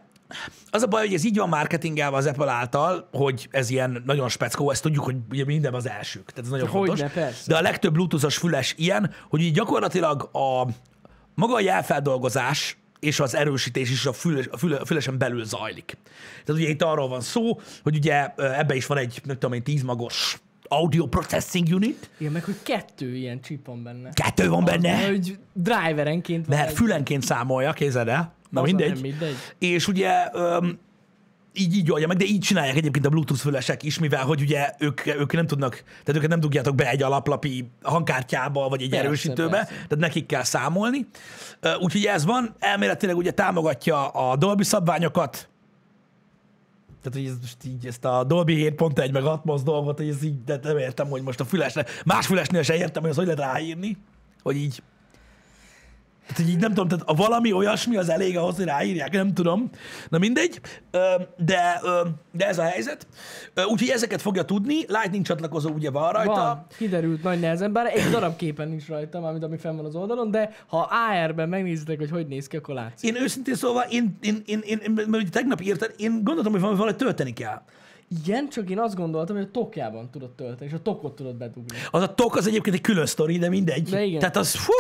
az 0.71 0.83
a 0.83 0.87
baj, 0.87 1.05
hogy 1.05 1.15
ez 1.15 1.25
így 1.25 1.37
van 1.37 1.49
marketingelve 1.49 2.17
az 2.17 2.27
Apple 2.27 2.51
által, 2.53 3.09
hogy 3.13 3.49
ez 3.51 3.71
ilyen 3.71 4.03
nagyon 4.07 4.29
speckó, 4.29 4.71
ezt 4.71 4.83
tudjuk, 4.83 5.05
hogy 5.05 5.17
ugye 5.31 5.45
minden 5.45 5.75
az 5.75 5.89
elsők. 5.89 6.25
Tehát 6.31 6.45
ez 6.45 6.49
nagyon 6.51 6.69
Hogyne, 6.69 6.87
fontos. 6.97 7.13
persze. 7.13 7.43
De 7.47 7.57
a 7.57 7.61
legtöbb 7.61 7.93
bluetoothos 7.93 8.37
füles 8.37 8.75
ilyen, 8.79 9.11
hogy 9.29 9.41
így 9.41 9.55
gyakorlatilag 9.55 10.29
a 10.33 10.69
maga 11.35 11.55
a 11.55 11.61
jelfeldolgozás 11.61 12.77
és 13.01 13.21
az 13.21 13.35
erősítés 13.35 13.91
is 13.91 14.07
a, 14.07 14.13
füles, 14.13 14.47
a, 14.51 14.57
füle, 14.57 14.77
a 14.77 14.85
fülesen 14.85 15.19
belül 15.19 15.45
zajlik. 15.45 15.97
Tehát 16.45 16.61
ugye 16.61 16.69
itt 16.71 16.83
arról 16.83 17.09
van 17.09 17.21
szó, 17.21 17.61
hogy 17.83 17.97
ugye 17.97 18.27
ebbe 18.37 18.75
is 18.75 18.87
van 18.87 18.99
egy, 18.99 19.21
nem 19.25 19.39
tudom 19.39 19.53
én, 19.55 19.63
10 19.63 19.83
magos 19.83 20.39
audio 20.69 21.07
processing 21.07 21.69
unit, 21.73 22.11
Igen, 22.19 22.33
meg 22.33 22.45
hogy 22.45 22.57
kettő 22.63 23.15
ilyen 23.17 23.41
chip 23.41 23.67
van 23.67 23.83
benne. 23.83 24.11
kettő 24.13 24.49
van 24.49 24.65
benne, 24.65 25.07
Hogy 25.07 25.39
driverenként 25.53 26.47
van 26.47 26.57
mert 26.57 26.71
egy- 26.71 26.77
fülenként 26.77 27.23
számolja, 27.23 27.73
képzeld 27.73 28.09
el. 28.09 28.33
Na 28.55 28.61
az 28.61 28.67
mindegy. 28.67 29.01
mindegy. 29.01 29.37
És 29.59 29.89
ugye 29.89 30.29
öm, 30.33 30.79
így, 31.55 31.77
így 31.77 31.91
oldja 31.91 32.07
meg, 32.07 32.17
de 32.17 32.25
így 32.25 32.41
csinálják 32.41 32.77
egyébként 32.77 33.07
a 33.07 33.09
Bluetooth 33.09 33.43
fülesek 33.43 33.83
is, 33.83 33.99
mivel 33.99 34.25
hogy 34.25 34.41
ugye 34.41 34.75
ők, 34.79 35.07
ők 35.07 35.33
nem 35.33 35.47
tudnak, 35.47 35.83
tehát 35.87 36.17
őket 36.17 36.29
nem 36.29 36.41
dugjátok 36.41 36.75
be 36.75 36.91
egy 36.91 37.03
alaplapi 37.03 37.69
hangkártyába, 37.83 38.69
vagy 38.69 38.83
egy 38.83 38.89
Persze, 38.89 39.05
erősítőbe, 39.05 39.51
persze. 39.51 39.73
tehát 39.73 39.97
nekik 39.99 40.27
kell 40.27 40.43
számolni. 40.43 41.07
Úgyhogy 41.81 42.05
ez 42.05 42.25
van, 42.25 42.55
elméletileg 42.59 43.17
ugye 43.17 43.31
támogatja 43.31 44.09
a 44.09 44.37
Dolby 44.37 44.65
szabványokat, 44.65 45.49
tehát, 47.03 47.19
hogy 47.19 47.29
ez 47.29 47.41
most 47.41 47.65
így 47.65 47.87
ezt 47.87 48.05
a 48.05 48.25
Dolby 48.25 48.75
7.1 48.79 49.13
meg 49.13 49.25
Atmos 49.25 49.63
dolgot, 49.63 49.99
hogy 49.99 50.09
ez 50.09 50.23
így, 50.23 50.45
de 50.45 50.59
nem 50.63 50.79
értem, 50.79 51.09
hogy 51.09 51.23
most 51.23 51.41
a 51.41 51.45
fülesre, 51.45 51.85
más 52.05 52.27
fülesnél 52.27 52.63
se 52.63 52.77
értem, 52.77 53.03
hogy 53.03 53.11
az 53.11 53.17
hogy 53.17 53.27
lehet 53.27 53.41
ráírni, 53.41 53.97
hogy 54.43 54.57
így 54.57 54.83
tehát, 56.27 56.43
hogy 56.43 56.49
így 56.49 56.61
nem 56.61 56.69
tudom, 56.69 56.89
tehát 56.89 57.05
a 57.09 57.15
valami 57.15 57.53
olyasmi 57.53 57.97
az 57.97 58.09
elég 58.09 58.37
ahhoz, 58.37 58.57
hogy 58.57 58.65
ráírják, 58.65 59.13
nem 59.13 59.35
tudom. 59.35 59.71
Na 60.09 60.19
mindegy, 60.19 60.61
de, 61.37 61.81
de 62.33 62.47
ez 62.47 62.59
a 62.59 62.63
helyzet. 62.63 63.07
Úgyhogy 63.55 63.89
ezeket 63.89 64.21
fogja 64.21 64.45
tudni, 64.45 64.75
Lightning 64.75 65.25
csatlakozó 65.25 65.71
ugye 65.71 65.91
van 65.91 66.13
rajta. 66.13 66.33
Van, 66.33 66.67
kiderült 66.79 67.23
nagy 67.23 67.41
nehezen, 67.41 67.73
bár 67.73 67.87
egy 67.87 68.11
darab 68.11 68.37
képen 68.37 68.69
nincs 68.69 68.89
rajta, 68.89 69.21
mármint 69.21 69.45
ami 69.45 69.57
fenn 69.57 69.77
van 69.77 69.85
az 69.85 69.95
oldalon, 69.95 70.31
de 70.31 70.51
ha 70.67 70.91
AR-ben 70.91 71.49
megnézitek, 71.49 71.99
hogy 71.99 72.11
hogy 72.11 72.27
néz 72.27 72.47
ki, 72.47 72.57
akkor 72.57 72.75
látszik. 72.75 73.09
Én 73.09 73.23
őszintén 73.23 73.55
szóval, 73.55 73.85
én, 73.91 74.19
én, 74.21 74.43
én, 74.47 74.61
én, 74.65 74.79
én, 74.79 75.09
mert 75.09 75.31
tegnap 75.31 75.61
írtad, 75.61 75.95
én 75.97 76.21
gondoltam, 76.25 76.53
hogy 76.53 76.61
valami 76.61 76.79
valahogy 76.79 76.99
tölteni 76.99 77.33
kell. 77.33 77.63
Igen, 78.25 78.49
csak 78.49 78.71
én 78.71 78.79
azt 78.79 78.95
gondoltam, 78.95 79.37
hogy 79.37 79.45
a 79.45 79.51
tokjában 79.51 80.11
tudod 80.11 80.31
tölteni, 80.31 80.71
és 80.71 80.77
a 80.77 80.83
tokot 80.83 81.17
tudod 81.17 81.35
bedugni. 81.35 81.77
Az 81.91 82.03
a 82.03 82.15
tok 82.15 82.37
az 82.37 82.47
egyébként 82.47 82.77
egy 82.77 82.81
külön 82.83 83.07
sztori, 83.07 83.39
de 83.39 83.49
mindegy. 83.49 83.89
De 83.89 84.03
igen. 84.03 84.19
Tehát 84.19 84.37
az, 84.37 84.55
fú, 84.55 84.73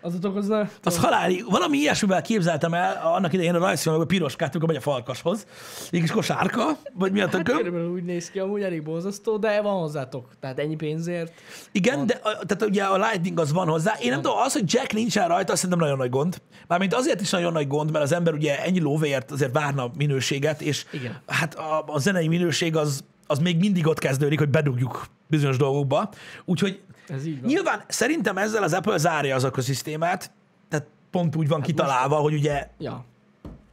Az 0.00 0.14
a 0.14 0.18
tok 0.18 0.36
az 0.82 0.98
haláli. 0.98 1.44
Valami 1.48 1.78
ilyesmivel 1.78 2.22
képzeltem 2.22 2.74
el 2.74 3.00
annak 3.04 3.32
idején 3.32 3.54
a 3.54 3.58
rajzfilmben, 3.58 4.06
hogy 4.06 4.16
piroskát, 4.16 4.50
amikor 4.50 4.68
megy 4.68 4.76
a 4.76 4.80
farkashoz. 4.80 5.46
Egy 5.90 6.00
kis 6.00 6.10
kosárka, 6.10 6.76
vagy 6.94 7.12
mi 7.12 7.20
a 7.20 7.22
hát 7.22 7.30
tököm. 7.30 7.56
körülbelül 7.56 7.90
úgy 7.90 8.04
néz 8.04 8.30
ki, 8.30 8.38
amúgy 8.38 8.62
elég 8.62 8.82
borzasztó, 8.82 9.36
de 9.36 9.60
van 9.60 9.80
hozzá 9.80 10.08
tok. 10.08 10.28
Tehát 10.40 10.58
ennyi 10.58 10.76
pénzért. 10.76 11.32
Igen, 11.72 12.06
de 12.06 12.20
a, 12.22 12.44
tehát 12.46 12.62
ugye 12.62 12.82
a 12.82 12.96
Lightning 12.96 13.40
az 13.40 13.52
van 13.52 13.68
hozzá. 13.68 13.94
Én 14.00 14.10
nem 14.10 14.20
tudom, 14.22 14.38
az, 14.38 14.52
hogy 14.52 14.72
Jack 14.72 14.92
nincsen 14.92 15.28
rajta, 15.28 15.52
azt 15.52 15.60
szerintem 15.62 15.86
nagyon 15.86 15.98
nagy 15.98 16.10
gond. 16.10 16.40
Mármint 16.66 16.94
azért 16.94 17.20
is 17.20 17.30
nagyon 17.30 17.52
nagy 17.52 17.66
gond, 17.66 17.90
mert 17.90 18.04
az 18.04 18.12
ember 18.12 18.34
ugye 18.34 18.64
ennyi 18.64 18.80
lóvéért 18.80 19.30
azért 19.30 19.52
várna 19.52 19.90
minőséget, 19.96 20.60
és 20.60 20.84
Igen. 20.92 21.20
hát 21.26 21.54
a, 21.54 21.84
a 21.86 21.98
zenei 21.98 22.28
minőség 22.28 22.76
az, 22.76 23.04
az 23.26 23.38
még 23.38 23.58
mindig 23.58 23.86
ott 23.86 23.98
kezdődik, 23.98 24.38
hogy 24.38 24.48
bedugjuk 24.48 25.06
bizonyos 25.26 25.56
dolgokba. 25.56 26.08
Úgyhogy 26.44 26.80
Ez 27.08 27.26
így 27.26 27.40
van. 27.40 27.50
nyilván 27.50 27.82
szerintem 27.88 28.38
ezzel 28.38 28.62
az 28.62 28.72
Apple 28.72 28.96
zárja 28.96 29.34
az 29.34 29.44
ökoszisztémát, 29.44 30.30
tehát 30.68 30.86
pont 31.10 31.36
úgy 31.36 31.48
van 31.48 31.60
kitalálva, 31.60 32.16
hogy 32.16 32.34
ugye 32.34 32.68
Ja. 32.78 33.04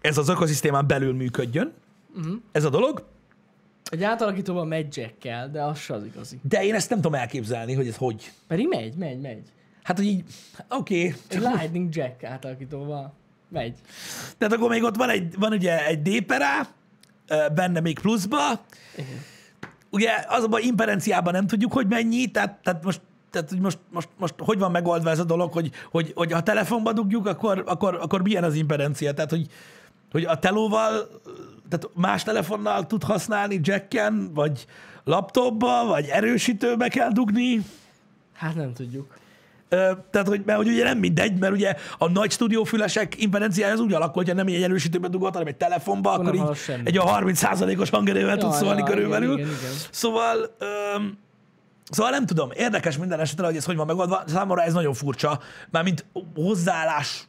ez 0.02 0.18
az 0.18 0.30
ökoszisztémán 0.30 0.88
belül 0.88 1.14
működjön, 1.14 1.74
uh-huh. 2.16 2.36
ez 2.52 2.64
a 2.64 2.70
dolog, 2.70 3.06
Egy 3.90 4.04
átalakítóban 4.04 4.68
megy 4.68 4.98
jack 4.98 5.50
de 5.52 5.64
az 5.64 5.80
se 5.80 5.94
az 5.94 6.04
igazi. 6.04 6.40
de 6.42 6.64
én 6.64 6.74
ezt 6.74 6.90
nem 6.90 7.02
tudom 7.02 7.20
elképzelni, 7.20 7.74
hogy 7.74 7.88
ez 7.88 7.96
hogy. 7.96 8.32
Pedig 8.48 8.68
megy, 8.68 8.96
megy, 8.96 9.22
megy. 9.22 9.44
Hát, 9.84 9.98
hogy 9.98 10.06
így, 10.06 10.24
oké, 10.70 11.08
okay, 11.08 11.16
Egy 11.28 11.40
Lightning 11.40 11.96
Jack 11.96 12.24
átalakítóval 12.24 13.14
megy. 13.50 13.78
Tehát 14.38 14.54
akkor 14.54 14.70
még 14.70 14.84
ott 14.84 14.96
van, 14.96 15.10
egy, 15.10 15.38
van 15.38 15.52
ugye 15.52 15.86
egy 15.86 16.02
D-perá, 16.02 16.68
ö, 17.28 17.46
benne 17.56 17.80
még 17.80 18.00
pluszba. 18.00 18.62
Igen. 18.98 19.22
Ugye 19.90 20.12
az 20.28 20.48
a 20.52 20.60
imperenciában 20.60 21.34
nem 21.34 21.48
tudjuk, 21.48 21.74
hogy 21.74 21.88
mennyi, 21.88 22.32
tehát, 22.32 22.60
tehát 22.64 22.84
most 22.84 23.02
tehát 23.36 23.50
hogy 23.50 23.60
most, 23.60 23.78
most, 23.90 24.10
most, 24.18 24.34
hogy 24.38 24.60
van 24.60 24.72
megoldva 24.72 25.10
ez 25.10 25.20
a 25.20 25.24
dolog, 25.24 25.54
hogy, 25.54 25.72
hogy, 25.92 26.12
hogy 26.16 26.32
ha 26.32 26.44
telefonba 26.44 26.94
dugjuk, 26.94 27.28
akkor, 27.28 27.64
akkor, 27.66 27.98
akkor 28.02 28.22
milyen 28.22 28.44
az 28.44 28.56
imperencia? 28.56 29.14
Tehát, 29.14 29.30
hogy, 29.30 29.48
hogy 30.12 30.24
a 30.24 30.40
telóval, 30.40 31.10
tehát 31.70 31.90
más 31.94 32.24
telefonnal 32.24 32.88
tud 32.88 33.04
használni 33.04 33.60
jacken, 33.64 34.32
vagy 34.34 34.66
laptopba, 35.04 35.86
vagy 35.86 36.08
erősítőbe 36.08 36.88
kell 36.88 37.10
dugni. 37.12 37.62
Hát 38.34 38.56
nem 38.56 38.74
tudjuk. 38.74 39.18
Ö, 39.70 39.92
tehát, 40.12 40.28
hogy, 40.28 40.42
mert 40.46 40.58
hogy 40.58 40.68
ugye 40.68 40.84
nem 40.84 40.98
mindegy, 40.98 41.40
mert 41.40 41.54
ugye 41.54 41.76
a 41.98 42.10
nagy 42.10 42.32
stúdiófülesek 42.32 43.22
impedenciája 43.22 43.74
az 43.74 43.80
úgy 43.80 43.94
alakul, 43.94 44.14
hogyha 44.14 44.34
nem 44.34 44.48
egy 44.48 44.64
erősítőbe 44.64 45.08
dugod, 45.08 45.34
hanem 45.34 45.48
egy 45.48 45.56
telefonba, 45.56 46.12
akkor, 46.12 46.34
nem 46.34 46.34
így 46.34 46.82
egy 46.84 46.98
a 46.98 47.04
30%-os 47.04 47.90
hangerővel 47.90 48.38
tudsz 48.38 48.58
szólni 48.58 48.80
ja, 48.80 48.86
körülbelül. 48.86 49.34
igen, 49.34 49.48
igen, 49.48 49.60
igen. 49.60 49.74
Szóval, 49.92 50.56
öm, 50.96 51.18
szóval 51.90 52.12
nem 52.12 52.26
tudom, 52.26 52.52
érdekes 52.54 52.98
minden 52.98 53.20
esetre, 53.20 53.46
hogy 53.46 53.56
ez 53.56 53.66
hogy 53.66 53.76
van 53.76 53.86
megoldva. 53.86 54.24
Számomra 54.28 54.64
ez 54.64 54.74
nagyon 54.74 54.94
furcsa, 54.94 55.40
mármint 55.70 56.06
hozzáállás 56.36 57.28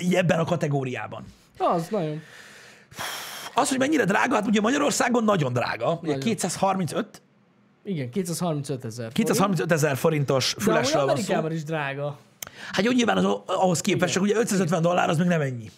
így 0.00 0.14
ebben 0.14 0.38
a 0.38 0.44
kategóriában. 0.44 1.24
Az 1.58 1.88
nagyon. 1.90 2.20
Az, 3.54 3.68
hogy 3.68 3.78
mennyire 3.78 4.04
drága, 4.04 4.34
hát 4.34 4.46
ugye 4.46 4.60
Magyarországon 4.60 5.24
nagyon 5.24 5.52
drága. 5.52 5.98
Ugye 6.02 6.06
Nagyon. 6.06 6.20
235, 6.20 7.22
Igen, 7.84 8.10
235 8.10 8.84
ezer. 8.84 9.12
235 9.12 9.72
ezer 9.72 9.96
forintos 9.96 10.54
fülesről 10.58 11.04
van 11.04 11.16
szó. 11.16 11.46
Is 11.46 11.64
drága. 11.64 12.18
Hát 12.72 12.84
jó, 12.84 12.92
nyilván 12.92 13.16
az, 13.16 13.24
ahhoz 13.46 13.80
képest, 13.80 14.12
csak 14.12 14.22
ugye 14.22 14.36
550 14.36 14.82
dollár 14.82 15.08
az 15.08 15.18
még 15.18 15.26
nem 15.26 15.40
ennyi. 15.40 15.70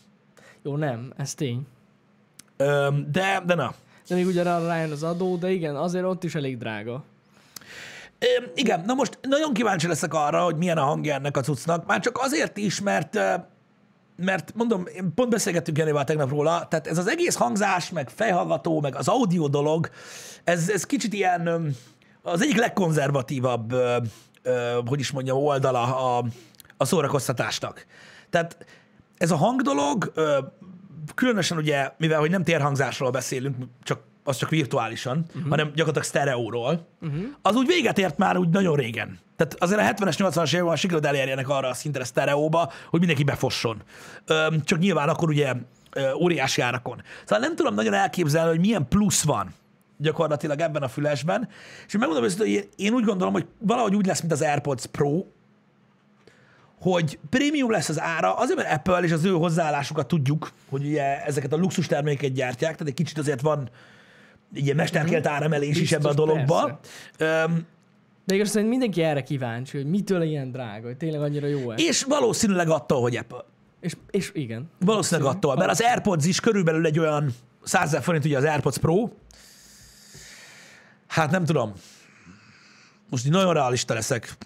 Jó, 0.62 0.76
nem, 0.76 1.12
ez 1.16 1.34
tény. 1.34 1.66
Öm, 2.56 3.06
de, 3.12 3.42
de 3.46 3.54
na. 3.54 3.74
De 4.08 4.14
még 4.14 4.26
ugye 4.26 4.40
arra 4.40 4.66
rájön 4.66 4.90
az 4.90 5.02
adó, 5.02 5.36
de 5.36 5.50
igen, 5.50 5.76
azért 5.76 6.04
ott 6.04 6.24
is 6.24 6.34
elég 6.34 6.58
drága. 6.58 7.04
Igen, 8.54 8.82
na 8.86 8.94
most 8.94 9.18
nagyon 9.22 9.52
kíváncsi 9.52 9.86
leszek 9.86 10.14
arra, 10.14 10.42
hogy 10.42 10.56
milyen 10.56 10.78
a 10.78 10.84
hangja 10.84 11.14
ennek 11.14 11.36
a 11.36 11.40
cuccnak. 11.40 11.86
Már 11.86 12.00
csak 12.00 12.18
azért 12.18 12.56
is, 12.56 12.80
mert 12.80 13.18
mert 14.16 14.52
mondom, 14.54 14.84
pont 15.14 15.30
beszélgettünk 15.30 15.78
Janival 15.78 16.04
tegnap 16.04 16.28
róla, 16.28 16.66
tehát 16.68 16.86
ez 16.86 16.98
az 16.98 17.08
egész 17.08 17.34
hangzás, 17.34 17.90
meg 17.90 18.08
fejhallgató, 18.08 18.80
meg 18.80 18.96
az 18.96 19.08
audio 19.08 19.48
dolog, 19.48 19.90
ez, 20.44 20.68
ez 20.68 20.86
kicsit 20.86 21.12
ilyen 21.12 21.74
az 22.22 22.42
egyik 22.42 22.56
legkonzervatívabb, 22.56 23.74
hogy 24.86 25.00
is 25.00 25.10
mondjam, 25.10 25.36
oldala 25.36 26.16
a, 26.16 26.24
a 26.76 26.84
szórakoztatásnak. 26.84 27.86
Tehát 28.30 28.66
ez 29.18 29.30
a 29.30 29.36
hangdolog, 29.36 30.12
ö, 30.14 30.38
különösen 31.14 31.58
ugye, 31.58 31.90
mivel 31.98 32.20
hogy 32.20 32.30
nem 32.30 32.44
térhangzásról 32.44 33.10
beszélünk, 33.10 33.56
csak 33.82 34.00
az 34.30 34.36
csak 34.36 34.48
virtuálisan, 34.48 35.24
uh-huh. 35.28 35.48
hanem 35.48 35.66
gyakorlatilag 35.66 36.06
sztereóról, 36.06 36.86
uh-huh. 37.00 37.22
az 37.42 37.56
úgy 37.56 37.66
véget 37.66 37.98
ért 37.98 38.18
már 38.18 38.36
úgy 38.36 38.48
nagyon 38.48 38.76
régen. 38.76 39.18
Tehát 39.36 39.56
azért 39.58 39.80
a 39.80 40.04
70-es, 40.04 40.14
80-as 40.18 40.54
években 40.54 40.76
sikerült 40.76 41.06
elérjenek 41.06 41.48
arra 41.48 41.68
a 41.68 41.74
szintre 41.74 42.04
sztereóba, 42.04 42.72
hogy 42.90 42.98
mindenki 42.98 43.24
befosson. 43.24 43.82
Öm, 44.26 44.64
csak 44.64 44.78
nyilván 44.78 45.08
akkor 45.08 45.28
ugye 45.28 45.52
ö, 45.92 46.12
óriási 46.12 46.60
árakon. 46.60 47.02
Szóval 47.24 47.46
nem 47.46 47.56
tudom 47.56 47.74
nagyon 47.74 47.94
elképzelni, 47.94 48.48
hogy 48.48 48.60
milyen 48.60 48.88
plusz 48.88 49.22
van 49.22 49.54
gyakorlatilag 49.96 50.60
ebben 50.60 50.82
a 50.82 50.88
fülesben. 50.88 51.48
És 51.86 51.96
megmondom 51.96 52.24
őszintén, 52.24 52.46
hogy 52.46 52.56
én- 52.56 52.68
én 52.76 52.92
úgy 52.92 53.04
gondolom, 53.04 53.32
hogy 53.32 53.46
valahogy 53.58 53.94
úgy 53.94 54.06
lesz, 54.06 54.20
mint 54.20 54.32
az 54.32 54.42
AirPods 54.42 54.86
Pro, 54.86 55.24
hogy 56.80 57.18
prémium 57.30 57.70
lesz 57.70 57.88
az 57.88 58.00
ára, 58.00 58.34
azért, 58.34 58.58
mert 58.58 58.72
Apple 58.72 59.00
és 59.00 59.12
az 59.12 59.24
ő 59.24 59.30
hozzáállásukat 59.30 60.06
tudjuk, 60.08 60.50
hogy 60.68 60.84
ugye 60.84 61.24
ezeket 61.24 61.52
a 61.52 61.56
luxus 61.56 61.86
terméket 61.86 62.32
gyártják, 62.32 62.72
tehát 62.72 62.88
egy 62.88 62.94
kicsit 62.94 63.18
azért 63.18 63.40
van 63.40 63.70
egy 64.54 64.64
ilyen 64.64 64.76
mesterkélt 64.76 65.26
áremelés 65.26 65.80
is 65.80 65.92
ebbe 65.92 66.08
a 66.08 66.14
dologba. 66.14 66.80
Öm, 67.18 67.66
De 68.24 68.34
igaz, 68.34 68.48
szerint 68.48 68.70
mindenki 68.70 69.02
erre 69.02 69.22
kíváncsi, 69.22 69.76
hogy 69.76 69.86
mitől 69.86 70.22
ilyen 70.22 70.50
drága, 70.50 70.86
hogy 70.86 70.96
tényleg 70.96 71.20
annyira 71.20 71.46
jó-e. 71.46 71.74
és 71.76 72.02
valószínűleg 72.02 72.68
attól, 72.68 73.00
hogy 73.00 73.16
Apple. 73.16 73.44
És, 73.80 73.96
és 74.10 74.30
igen. 74.34 74.70
Valószínűleg 74.80 75.34
attól, 75.34 75.56
mert 75.56 75.70
az 75.70 75.80
AirPods 75.80 76.26
is 76.26 76.40
körülbelül 76.40 76.86
egy 76.86 76.98
olyan 76.98 77.34
100 77.62 77.82
ezer 77.82 78.02
forint, 78.02 78.24
ugye 78.24 78.36
az 78.36 78.44
AirPods 78.44 78.78
Pro. 78.78 79.08
Hát 81.06 81.30
nem 81.30 81.44
tudom. 81.44 81.72
Most 83.10 83.26
így 83.26 83.32
nagyon 83.32 83.52
realista 83.52 83.94
leszek. 83.94 84.36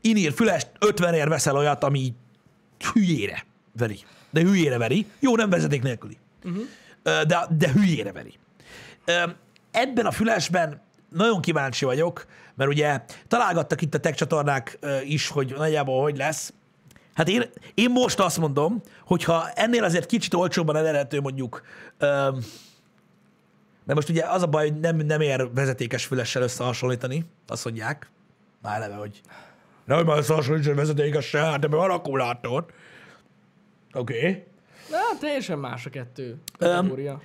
Inír 0.00 0.32
fülest 0.32 0.68
50 0.78 1.14
ér 1.14 1.28
veszel 1.28 1.56
olyat, 1.56 1.84
ami 1.84 2.14
hülyére 2.92 3.44
veri. 3.78 3.98
De 4.30 4.40
hülyére 4.40 4.78
veri. 4.78 5.06
Jó, 5.20 5.36
nem 5.36 5.50
vezeték 5.50 5.82
nélküli. 5.82 6.16
Uh-huh. 6.44 6.62
De, 7.26 7.46
de 7.50 7.72
hülyére 7.72 8.12
veri. 8.12 8.38
Ebben 9.70 10.06
a 10.06 10.10
fülesben 10.10 10.82
nagyon 11.08 11.40
kíváncsi 11.40 11.84
vagyok, 11.84 12.26
mert 12.54 12.70
ugye 12.70 13.00
találgattak 13.28 13.82
itt 13.82 13.94
a 13.94 13.98
tech 13.98 14.16
csatornák 14.16 14.78
is, 15.04 15.28
hogy 15.28 15.54
nagyjából 15.56 16.02
hogy 16.02 16.16
lesz. 16.16 16.52
Hát 17.14 17.28
én, 17.28 17.42
én 17.74 17.90
most 17.90 18.20
azt 18.20 18.38
mondom, 18.38 18.82
hogyha 19.04 19.50
ennél 19.50 19.84
azért 19.84 20.06
kicsit 20.06 20.34
olcsóbban 20.34 20.76
elérhető 20.76 21.20
mondjuk, 21.20 21.62
de 23.84 23.94
most 23.94 24.08
ugye 24.08 24.24
az 24.24 24.42
a 24.42 24.46
baj, 24.46 24.68
hogy 24.68 24.80
nem, 24.80 24.96
nem 24.96 25.20
ér 25.20 25.52
vezetékes 25.54 26.04
fülessel 26.04 26.42
összehasonlítani, 26.42 27.24
azt 27.46 27.64
mondják, 27.64 28.10
már 28.62 28.76
eleve, 28.76 28.94
hogy 28.94 29.20
nem, 29.84 30.04
már 30.06 30.18
összehasonlítani 30.18 30.76
vezetékessel, 30.76 31.44
hát 31.44 31.64
ebben 31.64 31.78
van 31.78 31.90
akkumulátor. 31.90 32.66
Oké. 33.92 34.18
Okay. 34.18 34.46
Na, 34.90 35.18
teljesen 35.20 35.58
más 35.58 35.86
a 35.86 35.90
kettő 35.90 36.36
kategória. 36.58 37.20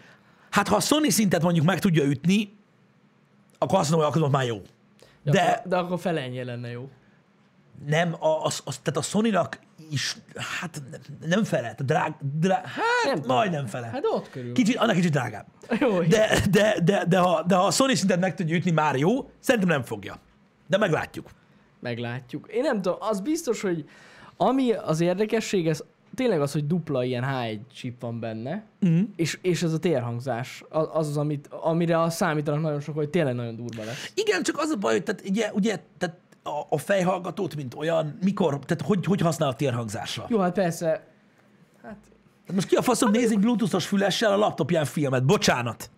Hát 0.50 0.68
ha 0.68 0.76
a 0.76 0.80
Sony 0.80 1.10
szintet 1.10 1.42
mondjuk 1.42 1.66
meg 1.66 1.80
tudja 1.80 2.04
ütni, 2.04 2.58
akkor 3.58 3.80
azt 3.80 3.90
mondom, 3.92 4.10
hogy 4.12 4.20
akkor 4.22 4.32
már 4.32 4.46
jó. 4.46 4.62
De- 5.24 5.62
de 5.66 5.78
akkor 5.78 6.00
fele 6.00 6.22
ennyi 6.22 6.44
lenne 6.44 6.70
jó. 6.70 6.90
Nem, 7.86 8.16
a, 8.20 8.44
az, 8.44 8.62
az, 8.66 8.78
tehát 8.78 9.00
a 9.00 9.02
Sony-nak 9.02 9.60
is, 9.90 10.16
hát 10.60 10.82
nem 11.26 11.44
fele, 11.44 11.76
drág, 11.78 12.14
drá, 12.40 12.56
hát 12.66 13.14
Nem 13.16 13.24
majdnem 13.28 13.66
fele. 13.66 13.86
Hát 13.88 14.04
ott 14.06 14.30
körül. 14.30 14.54
Kicsit, 14.54 14.76
annak 14.78 14.96
kicsit 14.96 15.12
drágább. 15.12 15.46
Jó, 15.80 16.02
De, 16.02 16.40
de, 16.50 16.78
de, 16.84 17.06
de, 17.06 17.18
ha, 17.20 17.44
de 17.44 17.56
ha 17.56 17.66
a 17.66 17.72
Sony 17.72 17.96
szintet 17.96 18.20
meg 18.20 18.36
tudja 18.36 18.56
ütni, 18.56 18.72
már 18.72 18.96
jó. 18.96 19.30
Szerintem 19.40 19.70
nem 19.70 19.84
fogja. 19.84 20.16
De 20.68 20.78
meglátjuk. 20.78 21.30
Meglátjuk. 21.80 22.48
Én 22.52 22.62
nem 22.62 22.82
tudom, 22.82 22.98
az 23.02 23.20
biztos, 23.20 23.62
hogy 23.62 23.86
ami 24.38 24.72
az 24.72 25.00
érdekesség, 25.02 25.68
ez 25.68 25.84
tényleg 26.16 26.42
az, 26.42 26.52
hogy 26.52 26.68
dupla 26.68 27.04
ilyen 27.04 27.24
H1 27.28 27.60
chip 27.74 28.02
van 28.02 28.20
benne, 28.20 28.64
Mhm. 28.80 29.02
és, 29.16 29.40
és 29.42 29.64
ez 29.64 29.74
a 29.74 29.80
térhangzás, 29.80 30.64
az 30.70 31.08
az, 31.08 31.18
amit, 31.18 31.48
amire 31.48 32.02
a 32.02 32.10
számítanak 32.10 32.62
nagyon 32.62 32.80
sok, 32.80 32.96
hogy 32.96 33.10
tényleg 33.10 33.36
nagyon 33.36 33.56
durva 33.56 33.84
lesz. 33.84 34.12
Igen, 34.16 34.44
csak 34.44 34.58
az 34.60 34.70
a 34.70 34.76
baj, 34.76 34.92
hogy 34.94 35.04
tehát, 35.04 35.30
ugye, 35.30 35.52
ugye 35.54 35.80
tehát 35.98 36.18
a, 36.44 36.66
a 36.70 36.78
fejhallgatót, 36.78 37.56
mint 37.56 37.74
olyan, 37.74 38.18
mikor, 38.24 38.60
tehát 38.60 38.84
hogy, 38.86 39.06
hogy 39.06 39.22
használ 39.22 39.50
a 39.50 39.56
térhangzásra? 39.56 40.26
Jó, 40.30 40.40
hát 40.40 40.54
persze, 40.54 40.88
hát 40.88 41.02
Tehát 41.82 42.54
most 42.54 42.68
ki 42.68 42.76
a 42.76 42.82
faszom 42.82 43.12
nézik 43.12 43.40
bluetoothos 43.40 43.86
fülessel 43.88 44.32
a 44.32 44.38
laptopján 44.38 44.86
filmet? 44.86 45.26
Bocsánat. 45.26 45.90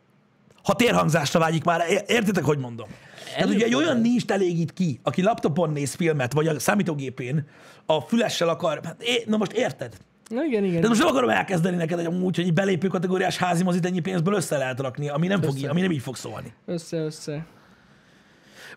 Ha 0.64 0.74
térhangzásra 0.76 1.40
vágyik 1.40 1.64
már, 1.64 1.82
értitek, 2.08 2.44
hogy 2.44 2.58
mondom? 2.58 2.88
Tehát 3.36 3.54
ugye 3.54 3.66
egy 3.66 3.76
olyan 3.76 4.02
nincs 4.02 4.26
elégít 4.26 4.74
ki, 4.74 5.00
aki 5.04 5.22
laptopon 5.22 5.70
néz 5.70 5.94
filmet, 5.94 6.34
vagy 6.34 6.48
a 6.48 6.60
számítógépén 6.60 7.48
a 7.86 8.02
fülessel 8.02 8.50
akar, 8.50 8.80
hát 8.84 9.04
é, 9.04 9.24
na 9.28 9.38
most 9.38 9.52
érted? 9.52 9.98
na 10.30 10.44
igen, 10.44 10.64
igen. 10.64 10.82
De 10.82 10.88
most 10.88 11.00
nem 11.00 11.10
akarom 11.10 11.30
elkezdeni 11.30 11.76
neked 11.76 11.98
hogy 11.98 12.06
amúgy, 12.06 12.36
hogy 12.36 12.46
egy 12.46 12.54
belépő 12.54 12.88
kategóriás 12.88 13.38
házi 13.38 13.64
mozit 13.64 13.86
ennyi 13.86 14.00
pénzből 14.00 14.34
össze 14.34 14.58
lehet 14.58 14.80
rakni, 14.80 15.10
ami 15.10 15.28
nem, 15.28 15.42
fog, 15.42 15.56
Össze. 15.56 15.70
ami 15.70 15.82
nem 15.82 15.92
így 15.92 16.02
fog 16.02 16.16
szólni. 16.16 16.54
Össze-össze. 16.66 17.46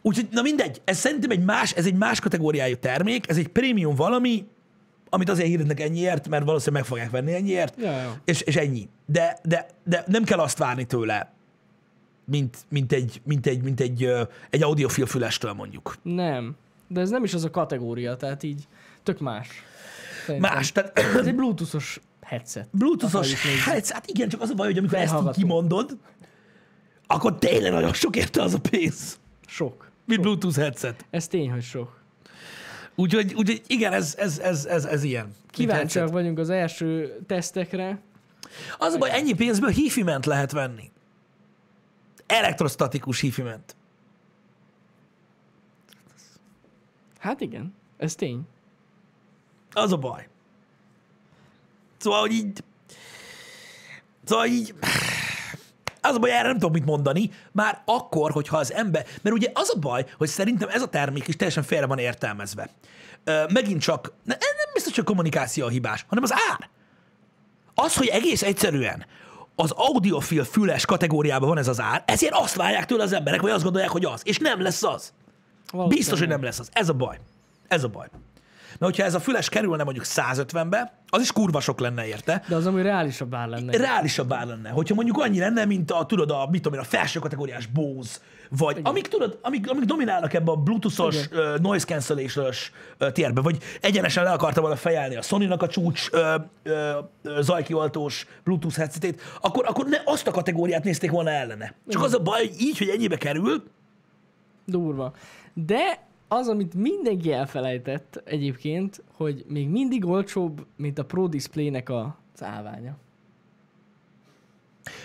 Úgyhogy, 0.02 0.28
na 0.30 0.42
mindegy, 0.42 0.80
ez 0.84 0.98
szerintem 0.98 1.30
egy 1.30 1.44
más, 1.44 1.72
ez 1.72 1.86
egy 1.86 1.94
más 1.94 2.20
kategóriájú 2.20 2.76
termék, 2.76 3.28
ez 3.28 3.36
egy 3.36 3.48
prémium 3.48 3.94
valami, 3.94 4.46
amit 5.08 5.28
azért 5.28 5.48
hirdetnek 5.48 5.80
ennyiért, 5.80 6.28
mert 6.28 6.44
valószínűleg 6.44 6.82
meg 6.82 6.90
fogják 6.90 7.10
venni 7.10 7.34
ennyiért, 7.34 7.74
Ja, 7.78 7.90
ja. 7.90 8.20
és, 8.24 8.40
és 8.40 8.56
ennyi. 8.56 8.88
De, 9.06 9.38
de, 9.44 9.66
de 9.84 10.04
nem 10.06 10.24
kell 10.24 10.38
azt 10.38 10.58
várni 10.58 10.84
tőle, 10.84 11.32
mint, 12.30 12.56
mint 12.68 12.92
egy, 12.92 13.20
mint 13.24 13.46
egy, 13.46 13.62
mint 13.62 13.80
egy, 13.80 14.10
egy 14.50 14.62
audiofil 14.62 15.06
fülestől 15.06 15.52
mondjuk. 15.52 15.96
Nem. 16.02 16.56
De 16.88 17.00
ez 17.00 17.10
nem 17.10 17.24
is 17.24 17.34
az 17.34 17.44
a 17.44 17.50
kategória, 17.50 18.16
tehát 18.16 18.42
így 18.42 18.66
tök 19.02 19.18
más. 19.20 19.48
Szerintem. 20.26 20.54
Más, 20.54 20.72
tehát 20.72 20.98
Ez 20.98 21.26
egy 21.26 21.34
bluetoothos 21.34 22.00
headset. 22.20 22.68
bluetoothos, 22.70 23.44
nézzük. 23.44 23.60
hát, 23.88 24.06
igen, 24.06 24.28
csak 24.28 24.40
az 24.40 24.50
a 24.50 24.54
baj, 24.54 24.66
hogy 24.66 24.78
amikor 24.78 24.98
ezt 24.98 25.14
így 25.14 25.30
kimondod, 25.30 25.96
akkor 27.06 27.38
tényleg 27.38 27.72
nagyon 27.72 27.92
sok 27.92 28.16
érte 28.16 28.42
az 28.42 28.54
a 28.54 28.58
pénz, 28.70 29.18
Sok. 29.46 29.90
mint 30.04 30.20
Bluetooth 30.20 30.56
headset. 30.58 31.04
Ez 31.10 31.26
tény, 31.28 31.50
hogy 31.50 31.62
sok. 31.62 31.96
Úgyhogy, 32.94 33.34
úgyhogy 33.34 33.62
igen, 33.66 33.92
ez, 33.92 34.14
ez, 34.18 34.38
ez, 34.38 34.64
ez, 34.64 34.84
ez 34.84 35.02
ilyen. 35.02 35.34
Kíváncsiak 35.50 35.90
headset. 35.92 36.10
vagyunk 36.10 36.38
az 36.38 36.50
első 36.50 37.18
tesztekre. 37.26 37.98
Az 38.78 38.94
a 38.94 38.98
baj, 38.98 39.10
ennyi 39.12 39.32
pénzből 39.34 39.70
hifiment 39.70 40.26
lehet 40.26 40.52
venni. 40.52 40.90
Elektrostatikus 42.28 43.20
hifiment. 43.20 43.76
Hát 47.18 47.40
igen, 47.40 47.74
ez 47.96 48.14
tény. 48.14 48.40
Az 49.72 49.92
a 49.92 49.96
baj. 49.96 50.28
Szóval, 51.96 52.20
hogy 52.20 52.32
így... 52.32 52.62
Szóval 54.24 54.46
így... 54.46 54.74
Az 56.00 56.14
a 56.14 56.18
baj, 56.18 56.30
erre 56.30 56.48
nem 56.48 56.58
tudok 56.58 56.72
mit 56.72 56.84
mondani, 56.84 57.30
már 57.52 57.82
akkor, 57.84 58.30
hogyha 58.30 58.56
az 58.56 58.72
ember... 58.72 59.06
Mert 59.22 59.36
ugye 59.36 59.50
az 59.54 59.72
a 59.74 59.78
baj, 59.78 60.06
hogy 60.16 60.28
szerintem 60.28 60.68
ez 60.68 60.82
a 60.82 60.88
termék 60.88 61.28
is 61.28 61.36
teljesen 61.36 61.62
félre 61.62 61.86
van 61.86 61.98
értelmezve. 61.98 62.70
Ö, 63.24 63.44
megint 63.52 63.80
csak... 63.80 64.12
Ne, 64.24 64.34
nem 64.34 64.72
biztos, 64.72 64.94
hogy 64.94 65.04
a 65.04 65.06
kommunikáció 65.06 65.66
a 65.66 65.68
hibás, 65.68 66.04
hanem 66.08 66.24
az 66.24 66.32
ár. 66.32 66.68
Az, 67.74 67.96
hogy 67.96 68.06
egész 68.06 68.42
egyszerűen 68.42 69.06
az 69.60 69.70
audiofil 69.70 70.44
füles 70.44 70.84
kategóriában 70.84 71.48
van 71.48 71.58
ez 71.58 71.68
az 71.68 71.80
ár, 71.80 72.02
ezért 72.06 72.34
azt 72.34 72.54
várják 72.54 72.86
tőle 72.86 73.02
az 73.02 73.12
emberek, 73.12 73.40
vagy 73.40 73.50
azt 73.50 73.62
gondolják, 73.62 73.90
hogy 73.90 74.04
az. 74.04 74.20
És 74.24 74.38
nem 74.38 74.62
lesz 74.62 74.82
az. 74.82 75.12
Valószínűleg. 75.70 75.88
Biztos, 75.88 76.18
hogy 76.18 76.28
nem 76.28 76.42
lesz 76.42 76.58
az. 76.58 76.68
Ez 76.72 76.88
a 76.88 76.92
baj. 76.92 77.18
Ez 77.68 77.84
a 77.84 77.88
baj. 77.88 78.06
Mert 78.78 78.92
hogyha 78.92 79.04
ez 79.04 79.14
a 79.14 79.20
füles 79.20 79.48
kerülne 79.48 79.84
mondjuk 79.84 80.04
150-be, 80.08 80.92
az 81.08 81.20
is 81.20 81.32
kurva 81.32 81.60
sok 81.60 81.80
lenne 81.80 82.06
érte. 82.06 82.42
De 82.48 82.56
az 82.56 82.66
amúgy 82.66 82.82
reálisabb 82.82 83.34
ár 83.34 83.48
lenne. 83.48 83.76
Reálisabb 83.76 84.32
ár 84.32 84.46
lenne. 84.46 84.70
Hogyha 84.70 84.94
mondjuk 84.94 85.18
annyi 85.18 85.38
lenne, 85.38 85.64
mint 85.64 85.90
a, 85.90 86.06
tudod, 86.06 86.30
a, 86.30 86.48
mit 86.50 86.62
tudom 86.62 86.78
én, 86.78 86.84
a 86.84 86.88
felső 86.88 87.18
kategóriás 87.18 87.66
Bose, 87.66 88.18
vagy 88.50 88.80
amik, 88.82 89.08
tudod, 89.08 89.38
amik, 89.42 89.70
amik 89.70 89.84
dominálnak 89.84 90.34
ebbe 90.34 90.50
a 90.50 90.56
bluetoothos, 90.56 91.26
uh, 91.26 91.58
noise 91.58 91.86
cancellation-os 91.86 92.72
uh, 93.00 93.12
térbe, 93.12 93.40
vagy 93.40 93.58
egyenesen 93.80 94.24
le 94.24 94.30
akarta 94.30 94.60
volna 94.60 94.76
fejelni 94.76 95.16
a 95.16 95.22
Sony-nak 95.22 95.62
a 95.62 95.68
csúcs 95.68 96.08
uh, 96.12 96.20
uh, 96.64 97.40
zajkioltós 97.40 98.26
bluetooth 98.44 98.76
headsetét, 98.76 99.22
akkor, 99.40 99.64
akkor 99.66 99.86
ne 99.86 99.98
azt 100.04 100.26
a 100.26 100.30
kategóriát 100.30 100.84
nézték 100.84 101.10
volna 101.10 101.30
ellene. 101.30 101.74
Csak 101.88 102.02
az 102.02 102.14
a 102.14 102.18
baj, 102.18 102.46
hogy 102.46 102.60
így, 102.60 102.78
hogy 102.78 102.88
ennyibe 102.88 103.16
kerül, 103.16 103.62
Durva. 104.64 105.12
De 105.54 106.07
az, 106.28 106.48
amit 106.48 106.74
mindenki 106.74 107.32
elfelejtett 107.32 108.22
egyébként, 108.24 109.02
hogy 109.12 109.44
még 109.48 109.68
mindig 109.68 110.04
olcsóbb, 110.06 110.66
mint 110.76 110.98
a 110.98 111.04
Pro 111.04 111.26
Display-nek 111.26 111.88
a 111.88 112.18
az 112.34 112.42
állványa. 112.42 112.96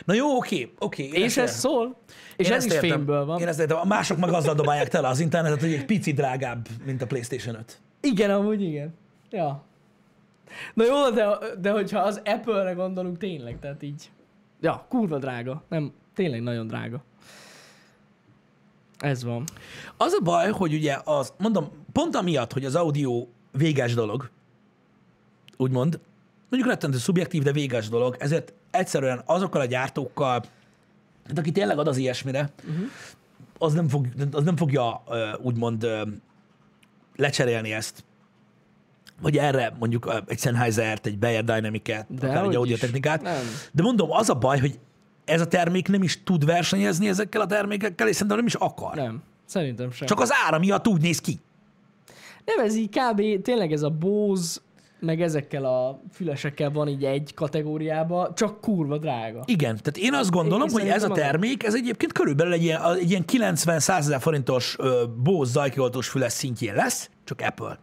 Na 0.06 0.14
jó, 0.14 0.36
oké, 0.36 0.72
oké. 0.80 1.04
én 1.04 1.24
És 1.24 1.38
ez 1.38 1.56
szól. 1.60 1.96
És 2.38 2.48
Én 2.48 2.54
ez 2.54 2.66
is 2.66 2.74
értem. 2.74 2.90
fényből 2.90 3.26
van. 3.26 3.40
Én 3.40 3.48
ezt 3.48 3.60
értem. 3.60 3.78
A 3.78 3.86
mások 3.86 4.18
meg 4.18 4.30
azzal 4.30 4.54
dobálják 4.56 4.88
tele 4.88 5.08
az 5.08 5.20
internetet, 5.20 5.60
hogy 5.60 5.74
egy 5.74 5.86
picit 5.86 6.16
drágább, 6.16 6.68
mint 6.86 7.02
a 7.02 7.06
PlayStation 7.08 7.56
5. 7.56 7.80
Igen, 8.02 8.30
amúgy 8.30 8.62
igen. 8.62 8.94
Ja. 9.30 9.64
Na 10.74 10.84
jó, 10.86 11.10
de, 11.10 11.38
de 11.62 11.72
hogyha 11.72 12.00
az 12.00 12.22
Apple-re 12.26 12.72
gondolunk 12.74 13.18
tényleg, 13.18 13.60
tehát 13.60 13.84
így. 13.84 14.12
Ja, 14.62 14.86
kurva 14.90 15.18
drága. 15.18 15.64
Nem, 15.70 15.94
tényleg 16.14 16.42
nagyon 16.42 16.68
drága. 16.68 17.04
Ez 19.04 19.24
van. 19.24 19.44
Az 19.98 20.14
a 20.14 20.24
baj, 20.24 20.52
hogy 20.52 20.74
ugye 20.74 20.98
az, 21.04 21.34
mondom, 21.38 21.70
pont 21.92 22.16
amiatt, 22.16 22.54
hogy 22.54 22.66
az 22.66 22.76
audio 22.76 23.28
véges 23.52 23.94
dolog, 23.94 24.30
úgymond, 25.58 26.00
mondjuk 26.50 26.74
rettentő 26.74 26.98
szubjektív, 26.98 27.44
de 27.44 27.52
véges 27.52 27.90
dolog, 27.90 28.16
ezért 28.20 28.54
egyszerűen 28.72 29.22
azokkal 29.26 29.62
a 29.62 29.66
gyártókkal, 29.66 30.40
tehát 31.24 31.38
aki 31.38 31.52
tényleg 31.52 31.78
ad 31.78 31.88
az 31.88 31.98
ilyesmire, 31.98 32.50
uh-huh. 32.68 32.86
az, 33.58 33.74
nem 33.74 33.88
fog, 33.88 34.08
az 34.32 34.44
nem 34.44 34.56
fogja 34.56 35.04
úgymond 35.42 35.88
lecserélni 37.16 37.74
ezt, 37.74 38.04
vagy 39.22 39.38
erre 39.38 39.76
mondjuk 39.80 40.24
egy 40.28 40.40
Sennheiser-t, 40.40 41.06
egy 41.06 41.20
Bayer 41.20 41.44
Dynamic-et, 41.44 42.08
akár 42.18 42.36
egy 42.36 42.46
hogy 42.46 42.56
audio 42.56 42.74
is. 42.74 42.80
technikát. 42.80 43.22
Nem. 43.22 43.44
De 43.72 43.82
mondom, 43.82 44.12
az 44.12 44.30
a 44.30 44.36
baj, 44.36 44.60
hogy 44.60 44.80
ez 45.26 45.42
a 45.42 45.48
termék 45.48 45.88
nem 45.88 46.04
is 46.04 46.24
tud 46.24 46.46
versenyezni 46.46 47.08
ezekkel 47.08 47.42
a 47.42 47.46
termékekkel, 47.46 48.08
és 48.08 48.14
szerintem 48.14 48.38
nem 48.38 48.46
is 48.46 48.56
akar. 48.56 48.96
Nem. 48.96 49.22
Szerintem 49.46 49.92
sem. 49.92 50.08
Csak 50.08 50.20
az 50.20 50.30
ára 50.48 50.60
miatt 50.60 50.88
úgy 50.88 51.02
néz 51.02 51.20
ki. 51.20 51.40
Nem, 52.46 52.66
ez 52.66 52.76
így 52.76 52.90
kb. 52.90 53.42
tényleg 53.42 53.72
ez 53.72 53.82
a 53.82 53.90
Bose, 53.90 54.60
meg 55.00 55.22
ezekkel 55.22 55.66
a 55.66 56.02
fülesekkel 56.14 56.72
van 56.72 56.88
így 56.88 57.04
egy 57.04 57.34
kategóriába, 57.34 58.34
csak 58.36 58.62
kurva 58.62 58.98
drága. 58.98 59.44
Igen, 59.46 59.80
tehát 59.82 59.98
én 59.98 60.14
azt 60.14 60.32
gondolom, 60.32 60.68
Én 60.68 60.74
hogy 60.74 60.88
ez 60.88 61.04
a 61.04 61.08
termék, 61.08 61.64
ez 61.64 61.76
egyébként 61.76 62.12
körülbelül 62.12 62.54
egy 62.54 62.64
ilyen, 62.64 62.82
egy 62.96 63.10
ilyen 63.10 63.24
90-100 63.32 63.98
ezer 63.98 64.22
forintos 64.22 64.76
Bose 65.24 65.52
zajkioltós 65.52 66.10
füles 66.10 66.34
szintjén 66.34 66.76
lesz, 66.76 67.10
csak 67.24 67.42
Apple. 67.42 67.80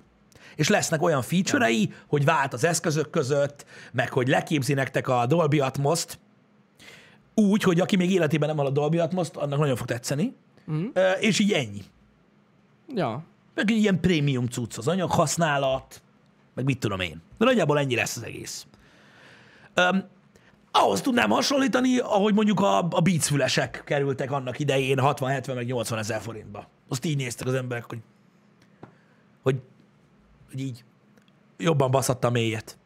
És 0.56 0.68
lesznek 0.68 1.02
olyan 1.02 1.22
feature-ei, 1.22 1.92
hogy 2.06 2.24
vált 2.24 2.52
az 2.52 2.64
eszközök 2.64 3.10
között, 3.10 3.64
meg 3.92 4.12
hogy 4.12 4.28
leképzi 4.28 4.74
nektek 4.74 5.08
a 5.08 5.26
Dolby 5.26 5.60
Atmos-t, 5.60 6.18
úgy, 7.40 7.62
hogy 7.62 7.80
aki 7.80 7.96
még 7.96 8.10
életében 8.10 8.48
nem 8.48 8.56
hall 8.56 8.66
a 8.66 8.70
Dolby 8.70 8.98
Atmos-t, 8.98 9.36
annak 9.36 9.58
nagyon 9.58 9.76
fog 9.76 9.86
tetszeni, 9.86 10.34
mm. 10.70 10.86
és 11.20 11.38
így 11.38 11.52
ennyi. 11.52 11.82
Ja. 12.94 13.24
Meg 13.54 13.70
egy 13.70 13.76
ilyen 13.76 14.00
prémium 14.00 14.46
cucc, 14.46 14.78
az 14.78 14.88
anyaghasználat, 14.88 16.02
meg 16.54 16.64
mit 16.64 16.78
tudom 16.78 17.00
én. 17.00 17.22
De 17.38 17.44
nagyjából 17.44 17.78
ennyi 17.78 17.94
lesz 17.94 18.16
az 18.16 18.22
egész. 18.22 18.66
Um, 19.76 20.04
ahhoz 20.70 21.00
tudnám 21.00 21.30
hasonlítani, 21.30 21.98
ahogy 21.98 22.34
mondjuk 22.34 22.60
a, 22.60 22.78
a 22.78 23.00
Beats 23.00 23.26
fülesek 23.26 23.82
kerültek 23.86 24.30
annak 24.30 24.58
idején 24.58 24.98
60, 24.98 25.30
70, 25.30 25.56
meg 25.56 25.66
80 25.66 25.98
ezer 25.98 26.20
forintba. 26.20 26.68
Azt 26.88 27.04
így 27.04 27.16
néztek 27.16 27.46
az 27.46 27.54
emberek, 27.54 27.84
hogy, 27.84 27.98
hogy, 29.42 29.60
hogy 30.50 30.60
így 30.60 30.84
jobban 31.58 31.90
baszatta 31.90 32.28
a 32.28 32.30
mélyet. 32.40 32.78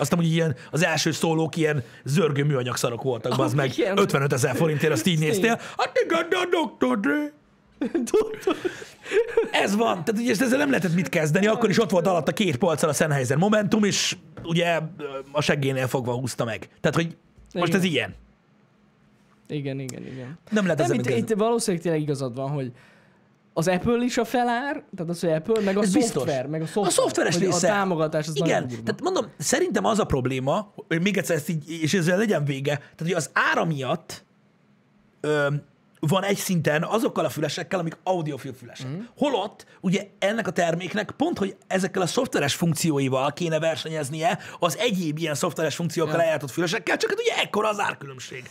Aztán 0.00 0.18
hogy 0.18 0.32
ilyen, 0.32 0.56
az 0.70 0.84
első 0.84 1.10
szólók 1.10 1.56
ilyen 1.56 1.82
zörgő 2.04 2.44
műanyag 2.44 2.76
szarok 2.76 3.02
voltak, 3.02 3.38
az 3.38 3.54
meg 3.54 3.78
igen. 3.78 3.98
55 3.98 4.32
ezer 4.32 4.56
forintért, 4.56 4.92
azt 4.92 5.06
így 5.06 5.18
néztél. 5.18 5.60
Hát 5.76 6.00
igen, 6.04 6.28
de 6.28 6.36
a 6.36 6.46
Dr. 6.46 7.00
Dre. 7.00 7.32
Ez 9.50 9.76
van. 9.76 10.04
Tehát 10.04 10.20
ugye 10.20 10.30
ezzel 10.30 10.58
nem 10.58 10.68
lehetett 10.68 10.94
mit 10.94 11.08
kezdeni, 11.08 11.46
akkor 11.46 11.70
is 11.70 11.80
ott 11.80 11.90
volt 11.90 12.06
alatt 12.06 12.28
a 12.28 12.32
két 12.32 12.56
polccal 12.56 12.88
a 12.88 12.92
Sennheiser 12.92 13.36
Momentum, 13.36 13.84
és 13.84 14.16
ugye 14.44 14.80
a 15.32 15.40
seggénél 15.42 15.86
fogva 15.86 16.12
húzta 16.12 16.44
meg. 16.44 16.68
Tehát, 16.80 16.96
hogy 16.96 17.16
most 17.54 17.68
Igen. 17.68 17.80
ez 17.80 17.86
ilyen. 17.86 18.14
Igen, 19.48 19.78
igen, 19.80 20.06
igen. 20.06 20.38
Nem 20.50 20.66
lehet 20.66 20.88
Nem, 20.88 20.98
itt, 20.98 21.08
itt 21.08 21.32
valószínűleg 21.32 21.82
tényleg 21.84 22.02
igazad 22.02 22.34
van, 22.34 22.50
hogy 22.50 22.72
az 23.52 23.68
Apple 23.68 24.04
is 24.04 24.16
a 24.18 24.24
felár, 24.24 24.72
tehát 24.96 25.10
az, 25.12 25.20
hogy 25.20 25.30
Apple, 25.30 25.60
meg 25.62 25.76
a 25.76 25.82
Ez 25.82 25.92
biztos. 25.92 26.12
szoftver, 26.12 26.46
meg 26.46 26.60
a 26.62 26.64
szoftver. 26.64 26.86
A 26.86 26.90
szoftveres 26.90 27.38
része. 27.38 27.68
A 27.68 27.70
támogatás 27.70 28.26
az 28.28 28.36
Igen, 28.36 28.68
tehát 28.68 29.00
mondom, 29.02 29.26
szerintem 29.38 29.84
az 29.84 29.98
a 29.98 30.04
probléma, 30.04 30.72
hogy 30.88 31.00
még 31.00 31.16
egyszer 31.16 31.36
ezt 31.36 31.48
így, 31.48 31.82
és 31.82 31.94
ezzel 31.94 32.18
legyen 32.18 32.44
vége, 32.44 32.74
tehát 32.76 32.98
hogy 32.98 33.12
az 33.12 33.30
ára 33.32 33.64
miatt 33.64 34.24
ö, 35.20 35.46
van 36.00 36.24
egy 36.24 36.36
szinten 36.36 36.82
azokkal 36.84 37.24
a 37.24 37.28
fülesekkel, 37.28 37.78
amik 37.78 37.96
audiofil 38.02 38.52
fülesek. 38.52 38.88
Mm. 38.88 39.00
Holott 39.16 39.66
ugye 39.80 40.06
ennek 40.18 40.46
a 40.46 40.50
terméknek 40.50 41.10
pont, 41.10 41.38
hogy 41.38 41.56
ezekkel 41.66 42.02
a 42.02 42.06
szoftveres 42.06 42.54
funkcióival 42.54 43.32
kéne 43.32 43.58
versenyeznie 43.58 44.38
az 44.58 44.76
egyéb 44.78 45.18
ilyen 45.18 45.34
szoftveres 45.34 45.74
funkciókkal 45.74 46.16
Ja. 46.16 46.22
eljátott 46.22 46.50
fülesekkel, 46.50 46.96
csak 46.96 47.10
hát 47.10 47.20
ugye 47.20 47.34
ekkora 47.42 47.68
az 47.68 47.78
árkülönbség. 47.80 48.50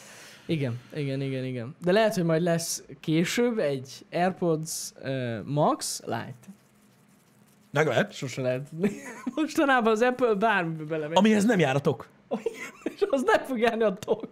Igen, 0.49 0.79
igen, 0.93 1.21
igen, 1.21 1.43
igen. 1.43 1.75
De 1.83 1.91
lehet, 1.91 2.15
hogy 2.15 2.23
majd 2.23 2.41
lesz 2.41 2.83
később 2.99 3.59
egy 3.59 4.05
AirPods 4.11 4.91
uh, 5.03 5.43
Max 5.45 6.01
Lite. 6.05 6.47
Meg 7.71 7.87
lehet. 7.87 8.13
Sose 8.13 8.41
lehet. 8.41 8.67
Mostanában 9.35 9.91
az 9.91 10.01
Apple 10.01 10.33
bármibe 10.33 10.83
belemegy, 10.83 11.17
Amihez 11.17 11.45
nem 11.45 11.59
járatok. 11.59 12.07
és 12.95 13.03
az 13.09 13.23
nem 13.25 13.43
fog 13.43 13.59
járni 13.59 13.83
a 13.83 13.93
tok. 13.93 14.29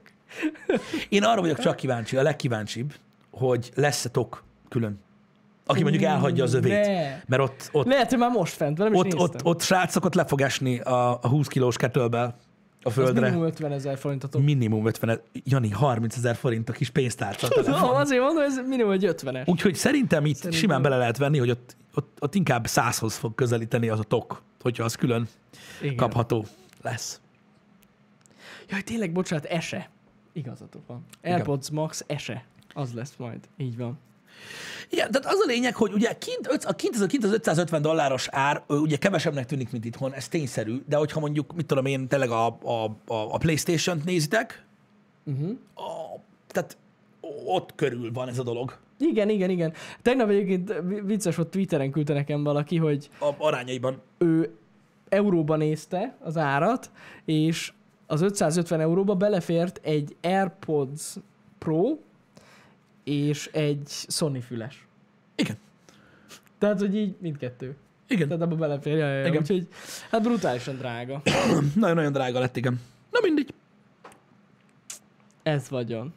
Én 1.10 1.24
arra 1.24 1.42
vagyok 1.42 1.60
csak 1.60 1.76
kíváncsi, 1.76 2.18
a 2.18 2.22
legkíváncsibb, 2.22 2.94
hogy 3.32 3.72
lesz-e 3.76 4.10
tok 4.10 4.44
külön. 4.70 5.00
Aki 5.66 5.82
mondjuk 5.82 6.04
elhagyja 6.04 6.44
az 6.44 6.54
övét. 6.54 6.86
ne. 6.86 7.22
Mert 7.28 7.42
ott, 7.42 7.70
ott, 7.72 7.86
Lehet, 7.86 8.10
hogy 8.10 8.20
már 8.20 8.32
most 8.32 8.54
fent, 8.54 8.78
nem 8.78 8.94
is 8.94 9.00
ott, 9.00 9.04
néztem. 9.04 9.22
ott, 9.24 9.62
ott 9.64 10.04
ott 10.06 10.14
le 10.14 10.26
fog 10.26 10.42
esni 10.42 10.80
a, 10.80 11.20
a 11.22 11.28
20 11.28 11.48
kilós 11.48 11.78
kettlebell 11.78 12.36
a 12.88 12.92
földre. 12.92 13.22
minimum 13.22 13.46
50 13.46 13.72
ezer 13.72 13.98
forint 13.98 14.24
a 14.24 14.28
tok. 14.32 14.42
Minimum 14.44 14.86
50 14.86 15.10
e- 15.10 15.22
Jani, 15.44 15.70
30 15.70 16.16
ezer 16.18 16.36
forint 16.36 16.70
a 16.70 16.74
kis 16.74 16.90
pénztárca. 16.90 17.48
Tudom, 17.48 17.74
azért 17.84 18.22
mondom, 18.22 18.44
ez 18.44 18.60
minimum 18.68 18.92
egy 18.92 19.06
50-es. 19.10 19.48
Úgyhogy 19.50 19.76
szerintem 19.76 20.26
itt 20.26 20.36
Szerintem- 20.36 20.60
simán 20.62 20.82
bele 20.82 20.98
lehet 20.98 21.18
venni, 21.18 21.38
hogy 21.38 21.50
ott, 21.50 21.76
ott, 21.96 22.18
ott 22.20 22.36
inkább 22.36 22.66
100-hoz 22.68 23.16
fog 23.16 23.36
közelíteni 23.36 23.90
az 23.90 24.00
a 24.00 24.04
tok, 24.04 24.42
hogyha 24.62 24.84
az 24.84 24.96
külön 24.96 25.28
Igen. 25.82 25.96
kapható 25.96 26.46
lesz. 26.82 27.22
Jaj, 28.70 28.82
tényleg, 28.82 29.12
bocsánat, 29.12 29.46
ese. 29.46 29.90
Igazatok 30.34 30.88
van. 30.88 31.06
AirPods 31.22 31.70
Max 31.70 32.04
ese. 32.08 32.46
Az 32.74 32.94
lesz 32.94 33.14
majd. 33.18 33.40
Így 33.58 33.78
van. 33.78 34.00
Igen, 34.90 35.12
tehát 35.12 35.28
az 35.34 35.40
a 35.44 35.48
lényeg, 35.48 35.76
hogy 35.76 35.94
ugye 35.94 36.18
kint, 36.18 36.48
a 36.48 36.74
kint, 36.74 36.96
az, 36.96 37.02
a 37.02 37.06
kint 37.06 37.24
az 37.24 37.32
550 37.32 37.82
dolláros 37.82 38.28
ár, 38.32 38.64
ugye 38.68 38.98
kevesebbnek 38.98 39.46
tűnik, 39.46 39.72
mint 39.72 39.86
itthon, 39.86 40.14
ez 40.14 40.28
tényszerű, 40.28 40.82
de 40.88 40.98
hogyha 40.98 41.20
mondjuk, 41.20 41.56
mit 41.56 41.66
tudom 41.66 41.86
én, 41.86 42.08
tényleg 42.08 42.30
a, 42.30 42.46
a, 42.46 42.84
a, 42.84 43.34
a 43.34 43.38
Playstation-t 43.38 44.06
nézitek, 44.06 44.66
Uh-huh. 45.28 45.58
a, 45.76 46.20
tehát 46.48 46.78
ott 47.46 47.76
körül 47.76 48.12
van 48.14 48.28
ez 48.28 48.40
a 48.40 48.44
dolog 48.44 48.78
Igen, 49.00 49.30
igen, 49.30 49.50
igen. 49.50 49.74
Tegnap 50.02 50.30
egyébként 50.30 50.74
vicces, 51.04 51.36
hogy 51.36 51.48
Twitteren 51.48 51.92
küldte 51.92 52.14
nekem 52.14 52.44
valaki, 52.44 52.78
hogy 52.78 53.10
a 53.20 53.30
arányaiban. 53.38 54.02
ő 54.18 54.56
euróba 55.10 55.56
nézte 55.56 56.18
az 56.20 56.38
árat, 56.38 56.92
és 57.26 57.74
az 58.06 58.22
550 58.22 58.80
euróba 58.80 59.16
belefért 59.16 59.80
egy 59.84 60.16
AirPods 60.22 61.16
Pro 61.58 61.98
és 63.08 63.50
egy 63.52 63.88
Sony 64.08 64.42
füles. 64.42 64.88
Igen. 65.36 65.58
Tehát, 66.58 66.80
hogy 66.80 66.96
így 66.96 67.16
mindkettő. 67.20 67.76
Igen. 68.08 68.28
Tehát 68.28 68.44
abba 68.44 68.56
belefér, 68.56 68.98
ja. 68.98 69.20
Igen. 69.20 69.42
úgyhogy 69.42 69.68
hát 70.12 70.22
brutálisan 70.22 70.76
drága. 70.76 71.22
Nagyon-nagyon 71.76 72.12
drága 72.12 72.40
lett, 72.40 72.58
igen. 72.58 72.82
Na 73.12 73.20
mindegy. 73.22 73.54
Ez 75.44 75.70
vagyon. 75.70 76.14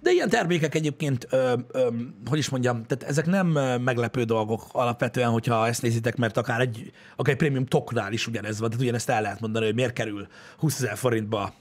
De 0.00 0.10
ilyen 0.10 0.28
termékek 0.28 0.74
egyébként, 0.74 1.26
ö, 1.30 1.54
ö, 1.70 1.88
hogy 2.26 2.38
is 2.38 2.48
mondjam, 2.48 2.84
tehát 2.86 3.04
ezek 3.04 3.26
nem 3.26 3.46
meglepő 3.82 4.24
dolgok 4.24 4.62
alapvetően, 4.72 5.30
hogyha 5.30 5.66
ezt 5.66 5.82
nézitek, 5.82 6.16
mert 6.16 6.36
akár 6.36 6.60
egy, 6.60 6.92
akár 7.16 7.32
egy 7.32 7.38
prémium 7.38 7.66
toknál 7.66 8.12
is 8.12 8.26
ugyanez 8.26 8.60
van, 8.60 8.68
tehát 8.68 8.84
ugyanezt 8.84 9.08
el 9.08 9.22
lehet 9.22 9.40
mondani, 9.40 9.64
hogy 9.64 9.74
miért 9.74 9.92
kerül 9.92 10.26
20 10.58 10.82
ezer 10.82 10.96
forintba 10.96 11.54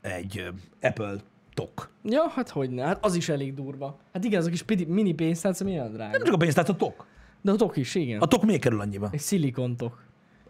egy 0.00 0.50
Apple 0.80 1.16
tok. 1.60 1.90
Ja, 2.02 2.28
hát 2.28 2.48
hogy 2.48 2.70
ne, 2.70 2.84
hát 2.84 3.04
az 3.04 3.14
is 3.14 3.28
elég 3.28 3.54
durva. 3.54 3.98
Hát 4.12 4.24
igen, 4.24 4.40
az 4.40 4.46
a 4.46 4.50
kis 4.50 4.64
mini 4.86 5.12
pénztárca 5.12 5.64
milyen 5.64 5.92
drága. 5.92 6.10
Nem 6.10 6.22
csak 6.24 6.34
a 6.34 6.36
pénztárca, 6.36 6.72
a 6.72 6.76
tok. 6.76 7.06
De 7.40 7.50
a 7.50 7.56
tok 7.56 7.76
is, 7.76 7.94
igen. 7.94 8.20
A 8.20 8.26
tok 8.26 8.44
még 8.44 8.60
kerül 8.60 8.80
annyiba? 8.80 9.08
Egy 9.12 9.20
szilikontok. 9.20 10.02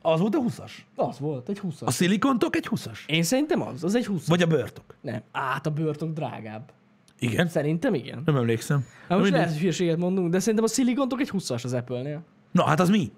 Az 0.02 0.20
volt 0.20 0.34
a 0.34 0.38
20-as? 0.38 0.72
Az 0.94 1.18
volt, 1.18 1.48
egy 1.48 1.58
20 1.58 1.82
A 1.82 1.90
szilikontok 1.90 2.56
egy 2.56 2.68
20-as? 2.70 2.98
Én 3.06 3.22
szerintem 3.22 3.62
az, 3.62 3.84
az 3.84 3.94
egy 3.94 4.06
20 4.06 4.26
Vagy 4.26 4.42
a 4.42 4.46
bőrtok? 4.46 4.94
Nem, 5.00 5.22
át 5.32 5.66
a 5.66 5.70
börtök 5.70 6.12
drágább. 6.12 6.72
Igen? 7.18 7.48
Szerintem 7.48 7.94
igen. 7.94 8.22
Nem 8.24 8.36
emlékszem. 8.36 8.84
Hát 9.00 9.08
Na, 9.08 9.18
most 9.18 9.30
lehet, 9.30 9.48
hogy 9.48 9.58
hülyeséget 9.58 9.96
mondunk, 9.96 10.30
de 10.30 10.38
szerintem 10.38 10.64
a 10.64 10.68
szilikontok 10.68 11.20
egy 11.20 11.30
20-as 11.32 11.64
az 11.64 11.72
Apple-nél. 11.72 12.22
Na, 12.50 12.64
hát 12.64 12.80
az 12.80 12.88
mi? 12.88 13.12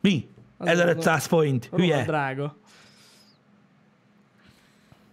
Mi? 0.00 0.28
Az 0.56 0.66
1500 0.66 1.26
forint. 1.26 1.70
Hülye. 1.72 2.04
drága. 2.04 2.56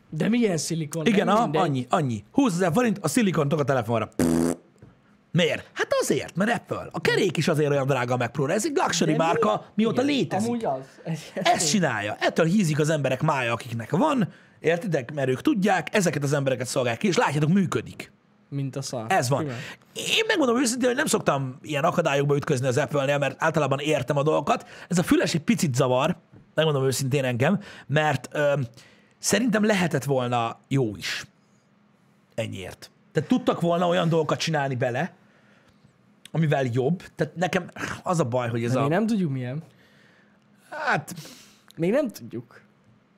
De 0.10 0.30
milyen 0.30 0.58
szilikon? 0.58 1.06
Igen, 1.06 1.28
a, 1.28 1.42
mindegy. 1.42 1.62
annyi, 1.62 1.86
annyi. 1.90 2.24
20 2.32 2.54
ezer 2.54 2.72
forint 2.74 2.98
a 3.02 3.08
szilikontok 3.08 3.60
a 3.60 3.64
telefonra. 3.64 4.10
Pff. 4.16 4.54
Miért? 5.32 5.70
Hát 5.74 5.88
azért, 6.02 6.36
mert 6.36 6.52
Apple. 6.52 6.88
A 6.92 7.02
kerék 7.02 7.38
is 7.38 7.48
azért 7.48 7.70
olyan 7.70 7.86
drága 7.88 8.14
a 8.14 8.18
Mac 8.18 8.32
Pro. 8.32 8.46
Ez 8.48 8.66
egy 8.66 8.72
luxury 8.76 9.12
De 9.12 9.18
mi? 9.18 9.24
márka, 9.24 9.66
mióta 9.76 10.02
Igen, 10.04 10.16
létezik. 10.16 10.48
Amúgy 10.48 10.66
az. 10.66 10.80
Egy, 11.04 11.20
Ezt 11.36 11.70
csinálja. 11.70 12.16
Ettől 12.20 12.46
hízik 12.46 12.80
az 12.80 12.90
emberek 12.90 13.22
mája, 13.22 13.54
akiknek 13.54 13.90
van. 13.92 14.30
Értitek? 14.60 15.14
Mert 15.14 15.30
ők 15.30 15.42
tudják, 15.42 15.96
ezeket 15.96 16.24
az 16.24 16.34
embereket 16.34 16.68
szolgálják 16.68 17.02
ki, 17.02 17.08
és 17.08 17.18
látjátok, 17.18 17.50
működik. 17.50 18.12
Mint 18.50 18.76
a 18.76 18.82
szar. 18.82 19.06
Ez 19.08 19.30
van. 19.30 19.42
Simán. 19.42 19.58
Én 19.94 20.24
megmondom 20.28 20.60
őszintén, 20.60 20.88
hogy 20.88 20.98
nem 20.98 21.06
szoktam 21.06 21.58
ilyen 21.62 21.84
akadályokba 21.84 22.36
ütközni 22.36 22.68
az 22.68 22.78
Apple-nél, 22.78 23.18
mert 23.18 23.36
általában 23.44 23.80
értem 23.80 24.18
a 24.18 24.24
dolgokat. 24.24 24.68
Ez 24.88 24.98
a 24.98 25.04
füles 25.04 25.34
egy 25.34 25.42
picit 25.42 25.76
zavar, 25.76 26.18
megmondom 26.56 26.86
őszintén 26.86 27.24
engem, 27.24 27.60
mert 27.88 28.30
ö, 28.32 28.54
szerintem 29.20 29.64
lehetett 29.64 30.04
volna 30.04 30.60
jó 30.68 30.96
is. 30.96 31.26
Ennyiért. 32.36 32.92
Tehát 33.12 33.30
tudtak 33.30 33.62
volna 33.62 33.88
olyan 33.88 34.10
dolgokat 34.10 34.40
csinálni 34.40 34.76
bele, 34.76 35.14
amivel 36.32 36.66
jobb. 36.72 37.04
Tehát 37.16 37.36
nekem 37.36 37.70
az 38.04 38.20
a 38.20 38.26
baj, 38.26 38.50
hogy 38.50 38.64
ez 38.64 38.72
De 38.72 38.80
a... 38.80 38.88
nem 38.88 39.08
tudjuk 39.08 39.32
milyen. 39.32 39.64
Hát, 40.70 41.16
Még 41.78 41.92
nem 41.92 42.08
tudjuk. 42.08 42.62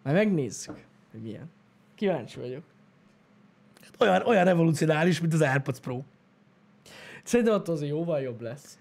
Majd 0.03 0.15
megnézzük, 0.15 0.85
hogy 1.11 1.21
milyen. 1.21 1.51
Kíváncsi 1.95 2.39
vagyok. 2.39 2.63
olyan, 3.99 4.25
olyan 4.25 4.45
revolucionális, 4.45 5.19
mint 5.19 5.33
az 5.33 5.41
AirPods 5.41 5.79
Pro. 5.79 6.01
Szerintem 7.23 7.55
attól 7.55 7.75
azért 7.75 7.91
jóval 7.91 8.21
jobb 8.21 8.41
lesz. 8.41 8.77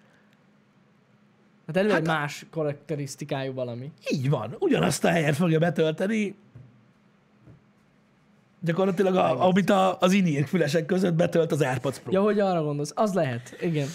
Hát 1.66 1.76
elő 1.76 1.90
hát, 1.90 2.06
más 2.06 2.46
karakterisztikájú 2.50 3.52
valami. 3.52 3.92
Így 4.12 4.30
van. 4.30 4.56
Ugyanazt 4.58 5.04
a 5.04 5.08
helyet 5.10 5.36
fogja 5.36 5.58
betölteni, 5.58 6.36
gyakorlatilag 8.60 9.14
a, 9.14 9.46
amit 9.46 9.70
a, 9.70 9.96
az 10.00 10.12
inír 10.12 10.46
fülesek 10.46 10.86
között 10.86 11.14
betölt 11.14 11.52
az 11.52 11.60
AirPods 11.60 11.98
Pro. 11.98 12.12
Ja, 12.12 12.22
hogy 12.22 12.40
arra 12.40 12.62
gondolsz. 12.62 12.92
Az 12.94 13.12
lehet. 13.14 13.56
Igen. 13.60 13.88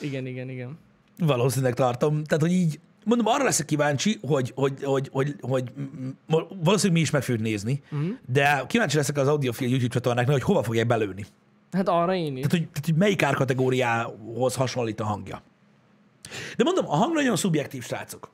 Igen, 0.00 0.26
igen, 0.26 0.48
igen. 0.48 0.78
Valószínűleg 1.18 1.74
tartom. 1.74 2.24
Tehát, 2.24 2.42
hogy 2.42 2.52
így, 2.52 2.80
mondom, 3.04 3.26
arra 3.26 3.44
leszek 3.44 3.66
kíváncsi, 3.66 4.18
hogy, 4.22 4.52
hogy, 4.54 4.82
hogy, 4.82 5.08
hogy, 5.12 5.36
hogy 5.40 5.72
valószínűleg 6.62 6.92
mi 6.92 7.00
is 7.00 7.10
meg 7.10 7.22
fogjuk 7.22 7.44
nézni, 7.44 7.82
uh-huh. 7.90 8.08
de 8.26 8.64
kíváncsi 8.66 8.96
leszek 8.96 9.18
az 9.18 9.28
Audiofil 9.28 9.68
YouTube 9.68 9.92
csatornáknak, 9.92 10.34
hogy 10.34 10.42
hova 10.42 10.62
fogják 10.62 10.86
belőni. 10.86 11.24
Hát 11.72 11.88
arra 11.88 12.14
én 12.14 12.36
is. 12.36 12.46
Tehát, 12.46 12.50
hogy, 12.50 12.68
tehát, 12.68 12.84
hogy 12.84 12.94
melyik 12.94 13.22
árkategóriához 13.22 14.54
hasonlít 14.54 15.00
a 15.00 15.04
hangja. 15.04 15.42
De 16.56 16.64
mondom, 16.64 16.88
a 16.88 16.96
hang 16.96 17.14
nagyon 17.14 17.36
szubjektív, 17.36 17.84
srácok. 17.84 18.30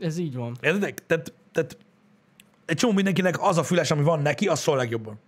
Ez 0.00 0.18
így 0.18 0.34
van. 0.34 0.56
Értedek? 0.60 1.06
Tehát, 1.06 1.32
tehát 1.52 1.76
egy 2.68 2.76
csomó 2.76 2.92
mindenkinek 2.92 3.42
az 3.42 3.58
a 3.58 3.62
füles, 3.62 3.90
ami 3.90 4.02
van 4.02 4.22
neki, 4.22 4.48
az 4.48 4.60
szól 4.60 4.76
legjobban. 4.76 5.20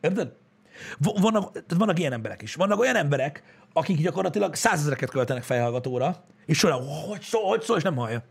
Érted? 0.00 0.32
Vannak, 0.98 1.52
tehát 1.52 1.74
vannak 1.76 1.98
ilyen 1.98 2.12
emberek 2.12 2.42
is. 2.42 2.54
Vannak 2.54 2.78
olyan 2.78 2.96
emberek, 2.96 3.42
akik 3.72 4.00
gyakorlatilag 4.00 4.54
százezreket 4.54 5.10
költenek 5.10 5.42
fejhallgatóra, 5.42 6.24
és 6.46 6.58
soha, 6.58 6.74
hogy 7.08 7.20
szól, 7.20 7.48
hogy 7.48 7.62
szól, 7.62 7.76
és 7.76 7.82
nem 7.82 7.96
hallja. 7.96 8.22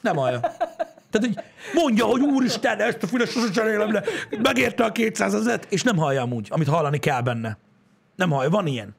Nem 0.00 0.16
hallja. 0.16 0.40
Tehát, 1.10 1.20
hogy 1.20 1.38
mondja, 1.74 2.04
hogy 2.04 2.20
úristen, 2.20 2.80
ezt 2.80 3.02
a 3.02 3.06
füles 3.06 3.30
sosem 3.30 3.52
cserélem 3.52 3.92
le, 3.92 4.02
megérte 4.42 4.84
a 4.84 4.92
200 4.92 5.34
ezeret, 5.34 5.66
és 5.68 5.82
nem 5.82 5.96
hallja 5.96 6.22
amúgy, 6.22 6.48
amit 6.50 6.68
hallani 6.68 6.98
kell 6.98 7.20
benne. 7.20 7.58
Nem 8.16 8.30
hallja, 8.30 8.50
van 8.50 8.66
ilyen. 8.66 8.94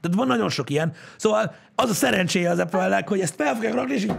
Tehát 0.00 0.16
van 0.16 0.26
nagyon 0.26 0.48
sok 0.48 0.70
ilyen. 0.70 0.92
Szóval 1.16 1.54
az 1.74 1.90
a 1.90 1.94
szerencséje 1.94 2.50
az 2.50 2.58
apple 2.58 3.04
hogy 3.06 3.20
ezt 3.20 3.34
fel 3.34 3.54
fogják 3.54 3.74
rakni, 3.74 3.94
és 3.94 4.02
így, 4.02 4.12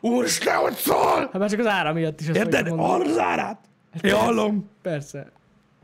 úristen, 0.00 0.56
hogy 0.56 0.74
szól! 0.74 1.18
Hát 1.18 1.38
már 1.38 1.50
csak 1.50 1.58
az 1.58 1.66
ára 1.66 1.92
miatt 1.92 2.20
is 2.20 2.28
Érted? 2.28 2.68
Hallod 2.68 3.06
az 3.06 3.18
árát? 3.18 3.58
Én 4.02 4.14
hallom. 4.14 4.70
Persze. 4.82 5.30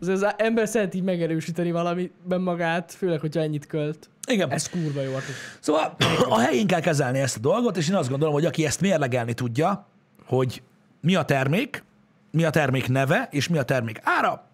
Azért 0.00 0.22
az 0.22 0.34
ember 0.36 0.68
szeret 0.68 0.94
így 0.94 1.02
megerősíteni 1.02 1.70
valamiben 1.70 2.40
magát, 2.40 2.92
főleg, 2.92 3.20
hogyha 3.20 3.40
ennyit 3.40 3.66
költ. 3.66 4.10
Igen. 4.28 4.50
Ez 4.50 4.68
kurva 4.68 5.00
jó. 5.00 5.12
hát- 5.12 5.22
Szóval 5.60 5.96
a 6.28 6.38
helyén 6.38 6.66
kell 6.66 6.80
kezelni 6.80 7.18
ezt 7.18 7.36
a 7.36 7.40
dolgot, 7.40 7.76
és 7.76 7.88
én 7.88 7.94
azt 7.94 8.08
gondolom, 8.08 8.34
hogy 8.34 8.44
aki 8.44 8.66
ezt 8.66 8.80
mérlegelni 8.80 9.32
tudja, 9.34 9.86
hogy 10.26 10.62
mi 11.00 11.14
a 11.14 11.22
termék, 11.24 11.84
mi 12.30 12.44
a 12.44 12.50
termék 12.50 12.88
neve, 12.88 13.28
és 13.30 13.48
mi 13.48 13.58
a 13.58 13.62
termék 13.62 14.00
ára, 14.02 14.44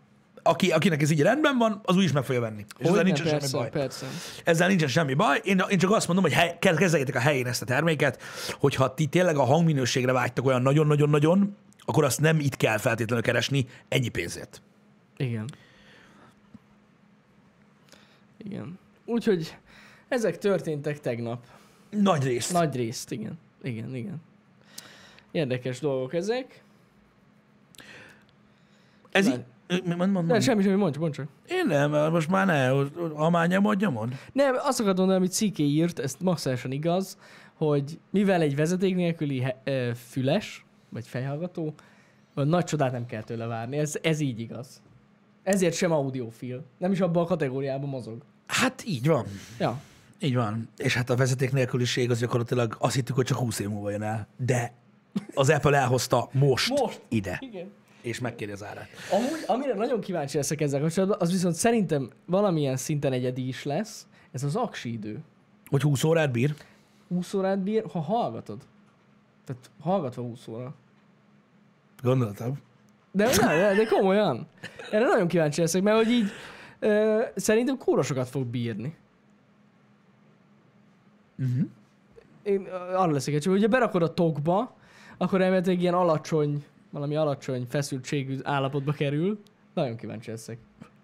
aki, 0.51 0.70
akinek 0.70 1.03
ez 1.03 1.11
így 1.11 1.20
rendben 1.20 1.59
van, 1.59 1.80
az 1.84 1.96
úgy 1.96 2.03
is 2.05 2.12
meg 2.12 2.24
fogja 2.24 2.40
venni. 2.40 2.64
És 2.78 2.86
ezzel 2.86 3.03
nincsen 3.03 3.26
persze, 3.26 3.48
semmi 3.48 3.62
baj. 3.62 3.70
persze. 3.70 4.07
Ezzel 4.44 4.68
nincsen 4.68 4.88
semmi 4.88 5.14
baj. 5.14 5.40
Én, 5.44 5.62
én 5.68 5.78
csak 5.78 5.90
azt 5.90 6.07
mondom, 6.07 6.24
hogy 6.24 6.34
hely, 6.34 6.57
ke- 6.59 6.76
kezeljétek 6.76 7.14
a 7.14 7.20
helyén 7.20 7.46
ezt 7.46 7.62
a 7.62 7.64
terméket, 7.64 8.22
hogyha 8.59 8.94
ti 8.94 9.07
tényleg 9.07 9.36
a 9.36 9.44
hangminőségre 9.44 10.12
vágytok 10.12 10.46
olyan 10.46 10.62
nagyon-nagyon-nagyon, 10.62 11.57
akkor 11.80 12.05
azt 12.05 12.20
nem 12.20 12.40
itt 12.40 12.57
kell 12.57 12.78
feltétlenül 12.78 13.24
keresni 13.24 13.66
ennyi 13.88 14.09
pénzért. 14.09 14.62
Igen. 15.16 15.44
Igen. 18.44 18.78
Úgyhogy 19.05 19.57
ezek 20.09 20.38
történtek 20.38 21.01
tegnap. 21.01 21.44
Nagy 21.90 22.24
részt. 22.24 22.53
Nagy 22.53 22.76
részt, 22.76 23.11
igen. 23.12 23.38
Igen, 23.62 23.94
igen. 23.94 24.22
Érdekes 25.30 25.80
dolgok 25.80 26.14
ezek. 26.14 26.62
Ez 29.11 29.26
Már- 29.26 29.36
így... 29.36 29.44
Mond, 29.71 29.97
mond, 29.97 30.12
mond. 30.12 30.27
Nem, 30.27 30.41
semmi, 30.41 30.62
semmi, 30.62 30.75
mondj, 30.75 30.99
mondj 30.99 31.16
csak. 31.16 31.29
Én 31.49 31.66
nem, 31.66 31.91
most 32.12 32.29
már 32.29 32.47
ne, 32.47 32.68
ha 33.14 33.31
már 33.31 33.49
nyomod, 33.49 33.81
nyomod. 33.81 34.09
Nem, 34.33 34.55
azt 34.55 34.81
akartam 34.81 35.05
mondani, 35.05 35.18
amit 35.18 35.33
Ciké 35.33 35.62
írt, 35.64 35.99
ez 35.99 36.16
maximálisan 36.21 36.71
igaz, 36.73 37.18
hogy 37.55 37.99
mivel 38.11 38.41
egy 38.41 38.57
vezeték 38.57 38.95
nélküli 38.95 39.41
he- 39.41 39.97
füles, 40.09 40.64
vagy 40.89 41.07
fejhallgató, 41.07 41.75
nagy 42.35 42.64
csodát 42.64 42.93
nem 42.93 43.07
kell 43.07 43.23
tőle 43.23 43.47
várni. 43.47 43.77
Ez, 43.79 43.95
ez 44.03 44.21
így 44.21 44.41
igaz. 44.41 44.83
Ezért 45.43 45.75
sem 45.75 45.93
audiofil. 45.93 46.64
Nem 46.79 46.93
is 46.93 47.01
abban 47.01 47.23
a 47.23 47.27
kategóriában 47.27 47.89
mozog. 47.89 48.23
Hát 48.47 48.85
így 48.87 49.07
van. 49.07 49.27
Ja. 49.59 49.81
Így 50.21 50.35
van. 50.35 50.68
És 50.77 50.95
hát 50.95 51.11
a 51.11 51.16
vezeték 51.16 51.53
nélküliség 51.53 52.11
az 52.11 52.18
gyakorlatilag 52.18 52.77
azt 52.79 52.95
hittük, 52.95 53.14
hogy 53.14 53.25
csak 53.25 53.39
20 53.39 53.59
év 53.59 53.68
múlva 53.68 53.91
jön 53.91 54.03
el. 54.03 54.27
De 54.37 54.73
az 55.35 55.51
Apple 55.51 55.79
elhozta 55.79 56.29
most, 56.33 56.81
Most. 56.81 57.01
ide, 57.09 57.37
Igen. 57.41 57.71
És 58.01 58.18
megkéri 58.18 58.53
az 58.53 58.64
árát. 58.64 58.88
Amúgy, 59.12 59.44
amire 59.46 59.74
nagyon 59.74 60.01
kíváncsi 60.01 60.36
leszek 60.36 60.61
ezzel 60.61 60.80
kapcsolatban, 60.80 61.18
az 61.20 61.32
viszont 61.32 61.55
szerintem 61.55 62.11
valamilyen 62.26 62.76
szinten 62.76 63.12
egyedi 63.12 63.48
is 63.48 63.64
lesz, 63.64 64.07
ez 64.32 64.42
az 64.42 64.57
aksi 64.57 64.92
idő. 64.92 65.18
Hogy 65.66 65.82
20 65.82 66.05
órát 66.05 66.32
bír? 66.32 66.55
20 67.09 67.34
órát 67.34 67.59
bír, 67.59 67.84
ha 67.92 68.01
hallgatod. 68.01 68.59
Tehát 69.44 69.70
hallgatva 69.80 70.22
20 70.22 70.48
óra. 70.48 70.74
Gondoltam. 72.03 72.59
De, 73.12 73.36
de, 73.36 73.74
de 73.74 73.84
komolyan. 73.84 74.46
Erre 74.90 75.07
nagyon 75.07 75.28
kíváncsi 75.28 75.61
leszek, 75.61 75.82
mert 75.82 75.96
hogy 75.96 76.11
így 76.11 76.30
ö, 76.78 77.22
szerintem 77.34 77.78
kóra 77.78 78.03
sokat 78.03 78.28
fog 78.28 78.46
bírni. 78.46 78.96
Uh-huh. 81.38 81.68
Én 82.42 82.66
arra 82.94 83.12
leszek 83.12 83.34
egy, 83.34 83.44
hogyha 83.44 83.68
berakod 83.68 84.03
a 84.03 84.14
tokba, 84.14 84.74
akkor 85.16 85.40
elméletileg 85.40 85.80
ilyen 85.80 85.94
alacsony, 85.94 86.64
valami 86.91 87.16
alacsony 87.16 87.66
feszültségű 87.68 88.38
állapotba 88.43 88.93
kerül. 88.93 89.41
Nagyon 89.74 89.97
kíváncsi 89.97 90.30
leszek. 90.30 90.59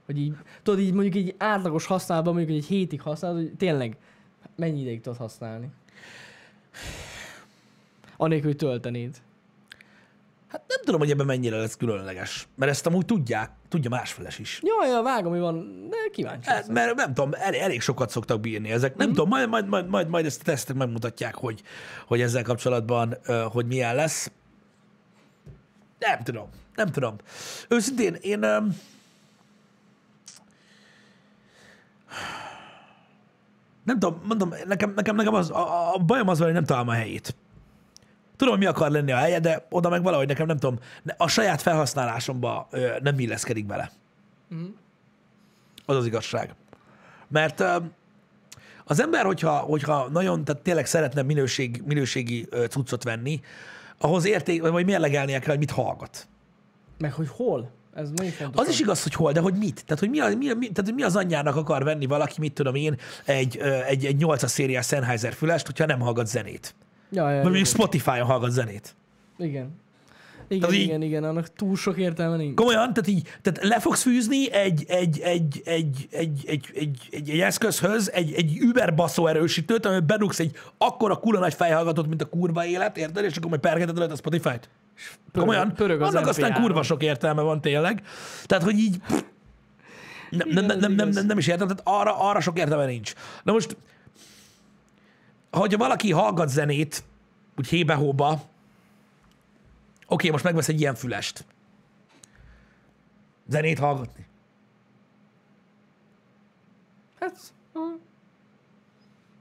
Hogy 0.06 0.18
így, 0.18 0.36
tudod, 0.62 0.80
így 0.80 0.92
mondjuk 0.92 1.14
egy 1.14 1.34
átlagos 1.38 1.86
használatban, 1.86 2.34
mondjuk 2.34 2.56
egy 2.56 2.66
hétig 2.66 3.00
használod, 3.00 3.36
hogy 3.36 3.54
tényleg 3.56 3.96
mennyi 4.56 4.80
ideig 4.80 5.00
tudod 5.00 5.18
használni. 5.18 5.68
Anélkül, 8.16 8.48
hogy 8.48 8.56
töltenéd. 8.56 9.16
Hát 10.48 10.64
nem 10.68 10.78
tudom, 10.84 11.00
hogy 11.00 11.10
ebben 11.10 11.26
mennyire 11.26 11.56
lesz 11.56 11.76
különleges. 11.76 12.48
Mert 12.54 12.70
ezt 12.70 12.86
amúgy 12.86 13.04
tudják, 13.04 13.50
tudja 13.68 13.90
másfeles 13.90 14.38
is. 14.38 14.60
Jó, 14.62 14.92
jó, 14.94 15.02
vágom, 15.02 15.32
mi 15.32 15.38
van, 15.38 15.86
de 15.90 15.96
kíváncsi 16.12 16.48
Hát, 16.48 16.68
mert 16.68 16.94
nem 16.94 17.14
tudom, 17.14 17.30
elég, 17.32 17.60
elég 17.60 17.80
sokat 17.80 18.10
szoktak 18.10 18.40
bírni 18.40 18.70
ezek. 18.70 18.96
Nem 18.96 19.08
tudom, 19.08 19.28
majd, 19.28 19.48
majd, 19.48 19.68
majd, 19.68 19.88
majd, 19.88 20.08
majd 20.08 20.26
ezt 20.26 20.40
a 20.40 20.44
tesztek 20.44 20.76
megmutatják, 20.76 21.34
hogy, 21.34 21.62
hogy 22.06 22.20
ezzel 22.20 22.42
kapcsolatban, 22.42 23.16
hogy 23.52 23.66
milyen 23.66 23.94
lesz. 23.94 24.30
Nem 25.98 26.22
tudom, 26.22 26.48
nem 26.74 26.90
tudom. 26.90 27.16
Őszintén, 27.68 28.14
én... 28.14 28.44
Um, 28.44 28.76
nem 33.84 33.98
tudom, 33.98 34.22
mondom, 34.24 34.54
nekem, 34.66 34.92
nekem, 34.94 35.16
nekem 35.16 35.34
az, 35.34 35.50
a, 35.50 35.94
a 35.94 35.98
bajom 35.98 36.28
az, 36.28 36.38
hogy 36.38 36.52
nem 36.52 36.64
találom 36.64 36.88
a 36.88 36.92
helyét. 36.92 37.36
Tudom, 38.36 38.58
mi 38.58 38.66
akar 38.66 38.90
lenni 38.90 39.12
a 39.12 39.16
helye, 39.16 39.40
de 39.40 39.66
oda 39.70 39.88
meg 39.88 40.02
valahogy 40.02 40.26
nekem 40.26 40.46
nem 40.46 40.58
tudom, 40.58 40.78
a 41.16 41.28
saját 41.28 41.62
felhasználásomba 41.62 42.68
ö, 42.70 42.96
nem 43.02 43.18
illeszkedik 43.18 43.66
bele. 43.66 43.90
Az 45.86 45.96
az 45.96 46.06
igazság. 46.06 46.54
Mert 47.28 47.60
ö, 47.60 47.76
az 48.84 49.00
ember, 49.00 49.24
hogyha, 49.24 49.56
hogyha 49.56 50.08
nagyon, 50.08 50.44
tehát 50.44 50.62
tényleg 50.62 50.86
szeretne 50.86 51.22
minőség, 51.22 51.82
minőségi 51.84 52.46
ö, 52.50 52.64
cuccot 52.64 53.02
venni, 53.02 53.40
ahhoz 53.98 54.26
érték, 54.26 54.62
vagy 54.62 54.84
mérlegelnie 54.84 55.38
kell, 55.38 55.48
hogy 55.48 55.58
mit 55.58 55.70
hallgat. 55.70 56.28
Meg 56.98 57.12
hogy 57.12 57.28
hol? 57.28 57.70
Ez 57.94 58.10
nagyon 58.10 58.32
fontos. 58.32 58.66
Az 58.66 58.72
is 58.72 58.80
igaz, 58.80 59.02
hogy 59.02 59.14
hol, 59.14 59.32
de 59.32 59.40
hogy 59.40 59.54
mit? 59.54 59.84
Tehát, 59.84 59.98
hogy 59.98 60.10
mi, 60.10 60.20
a, 60.20 60.28
mi, 60.36 60.50
a, 60.50 60.54
mi, 60.54 60.68
tehát, 60.68 60.84
hogy 60.84 60.94
mi 60.94 61.02
az 61.02 61.16
anyjának 61.16 61.56
akar 61.56 61.84
venni 61.84 62.06
valaki, 62.06 62.40
mit 62.40 62.52
tudom 62.52 62.74
én, 62.74 62.96
egy, 63.24 63.56
egy, 63.86 64.04
egy 64.04 64.16
8 64.16 64.48
szériás 64.48 64.86
Sennheiser 64.86 65.32
fülest, 65.32 65.66
hogyha 65.66 65.86
nem 65.86 66.00
hallgat 66.00 66.26
zenét. 66.26 66.74
Ja, 67.10 67.30
ja, 67.30 67.42
Vagy 67.42 67.56
jó. 67.56 67.64
Spotify-on 67.64 68.26
hallgat 68.26 68.50
zenét. 68.50 68.96
Igen. 69.38 69.80
Igen, 70.48 70.60
Tehát 70.60 70.74
így- 70.74 70.86
igen, 70.86 71.02
igen, 71.02 71.24
annak 71.24 71.52
túl 71.52 71.76
sok 71.76 71.96
értelme 71.96 72.36
nincs. 72.36 72.54
Komolyan, 72.54 72.92
tehát 72.92 73.06
így, 73.08 73.22
tehát 73.42 73.62
le 73.62 73.80
fogsz 73.80 74.02
fűzni 74.02 74.52
egy, 74.52 74.84
egy, 74.88 75.18
egy, 75.20 75.60
egy, 75.64 76.08
egy, 76.10 76.44
egy, 76.44 76.68
egy, 76.74 76.98
egy, 77.10 77.30
egy 77.30 77.40
eszközhöz 77.40 78.10
egy, 78.12 78.32
egy 78.32 78.56
über 78.60 78.94
baszó 78.94 79.26
erősítőt, 79.26 79.86
amiben 79.86 80.06
bedugsz 80.06 80.38
egy 80.38 80.56
akkora 80.78 81.16
kula 81.16 81.38
nagy 81.38 81.54
fejhallgatót, 81.54 82.06
mint 82.06 82.22
a 82.22 82.28
kurva 82.28 82.64
élet, 82.66 82.96
érted? 82.96 83.24
És 83.24 83.36
akkor 83.36 83.48
majd 83.48 83.60
pergeted 83.60 83.98
rajta 83.98 84.12
a 84.12 84.16
Spotify-t. 84.16 84.68
Komolyan? 85.32 85.74
pörög 85.74 86.00
az 86.00 86.14
Annak 86.14 86.28
aztán 86.28 86.52
MP3. 86.52 86.60
kurva 86.60 86.82
sok 86.82 87.02
értelme 87.02 87.42
van 87.42 87.60
tényleg. 87.60 88.02
Tehát, 88.44 88.64
hogy 88.64 88.78
így 88.78 88.96
nem, 90.30 90.48
Igen, 90.48 90.64
nem, 90.64 90.78
nem, 90.78 90.92
nem, 90.92 91.08
nem, 91.08 91.26
nem 91.26 91.38
is 91.38 91.46
értem, 91.46 91.66
tehát 91.66 91.82
arra, 91.84 92.28
arra 92.28 92.40
sok 92.40 92.58
értelme 92.58 92.86
nincs. 92.86 93.12
Na 93.42 93.52
most, 93.52 93.76
hogyha 95.50 95.78
valaki 95.78 96.10
hallgat 96.12 96.48
zenét, 96.48 97.04
úgy 97.58 97.68
hébe-hóba, 97.68 98.40
oké, 100.06 100.30
most 100.30 100.44
megvesz 100.44 100.68
egy 100.68 100.80
ilyen 100.80 100.94
fülest. 100.94 101.44
Zenét 103.48 103.78
hallgatni. 103.78 104.26
Hát. 107.20 107.36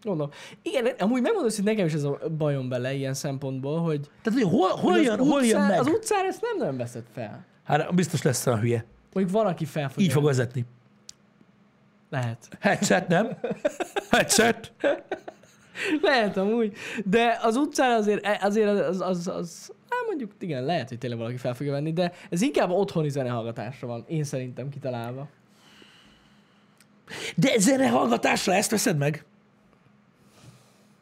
Gondolom. 0.04 0.32
Igen, 0.62 0.86
amúgy 0.86 1.22
megmondom, 1.22 1.52
hogy 1.56 1.64
nekem 1.64 1.86
is 1.86 1.94
ez 1.94 2.04
a 2.04 2.20
bajom 2.38 2.70
bele 2.70 2.94
ilyen 2.94 3.14
szempontból, 3.14 3.82
hogy, 3.82 4.10
Tehát, 4.22 4.40
hogy 4.40 4.52
hol, 4.52 4.70
hol, 4.70 4.92
hogy 4.92 5.04
jön, 5.04 5.20
az, 5.20 5.28
hol 5.28 5.44
jön 5.44 5.56
utcán, 5.56 5.68
meg? 5.68 5.80
az 5.80 5.88
utcán 5.88 6.26
ezt 6.26 6.42
nem 6.42 6.58
nagyon 6.58 6.78
veszed 6.78 7.04
fel. 7.14 7.46
Hát 7.64 7.96
biztos 7.96 8.22
lesz 8.22 8.48
olyan 8.48 8.60
hülye. 8.60 8.86
Mondjuk 9.14 9.36
van, 9.36 9.46
aki 9.46 9.66
fel 9.66 9.90
fog 9.90 10.04
Így 10.04 10.12
fog 10.12 10.24
jönni. 10.24 10.36
vezetni. 10.36 10.66
Lehet. 12.10 12.48
Headset, 12.60 13.08
nem? 13.08 13.38
Headset. 14.10 14.74
Lehet 16.02 16.38
amúgy, 16.38 16.74
de 17.06 17.40
az 17.42 17.56
utcán 17.56 17.92
azért, 17.92 18.44
azért 18.44 18.70
az, 18.70 19.02
az, 19.02 19.28
az, 19.28 19.72
mondjuk 20.08 20.32
igen, 20.40 20.66
lehet, 20.66 20.90
hogy 20.90 20.98
tényleg 20.98 21.20
valaki 21.20 21.38
fel 21.38 21.54
fogja 21.54 21.72
venni, 21.72 21.94
de 21.94 22.12
ez 22.30 22.42
inkább 22.42 22.70
otthoni 22.70 23.10
zenehallgatásra 23.10 23.88
van, 23.88 24.06
én 24.08 24.24
szerintem 24.24 24.70
kitalálva. 24.70 25.30
De 27.36 27.58
zenehallgatásra 27.58 28.54
ezt 28.54 28.72
veszed 28.72 28.98
meg? 28.98 29.26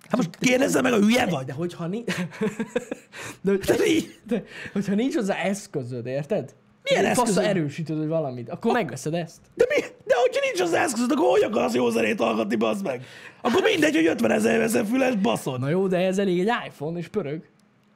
Hát 0.02 0.16
most 0.16 0.38
kérdezze 0.40 0.82
meg, 0.82 0.94
a 0.94 0.98
hülye 0.98 1.26
vagy? 1.26 1.46
De 1.46 1.54
hogyha 1.54 1.88
nincs... 1.88 2.14
de, 3.42 3.52
hogy, 3.52 4.20
de, 4.28 4.44
hogyha 4.74 4.96
nincs 4.96 5.16
hozzá 5.16 5.36
eszközöd, 5.36 6.06
érted? 6.06 6.56
Milyen 6.84 7.06
eszközöd? 7.06 7.44
erősítőd, 7.44 7.98
vagy 7.98 8.08
valamit, 8.08 8.50
akkor 8.50 8.72
megveszed 8.72 9.14
ezt. 9.14 9.40
de, 9.56 9.66
mi? 9.70 9.82
de 10.06 10.14
hogyha 10.16 10.42
nincs 10.46 10.60
az 10.60 10.74
eszközöd, 10.74 11.12
akkor 11.12 11.30
hogy 11.30 11.42
akarsz 11.42 11.74
jó 11.74 11.90
zenét 11.90 12.20
hallgatni, 12.20 12.56
bazd 12.56 12.84
meg? 12.84 13.06
Akkor 13.42 13.62
mindegy, 13.62 13.96
hogy 13.96 14.06
50 14.06 14.32
ezer 14.32 14.60
veszel 14.60 14.86
füles, 14.86 15.16
baszod. 15.16 15.60
Na 15.60 15.70
jó, 15.70 15.88
de 15.88 15.98
ez 15.98 16.18
elég 16.18 16.40
egy 16.40 16.52
iPhone, 16.68 17.00
és 17.00 17.08
pörög. 17.08 17.42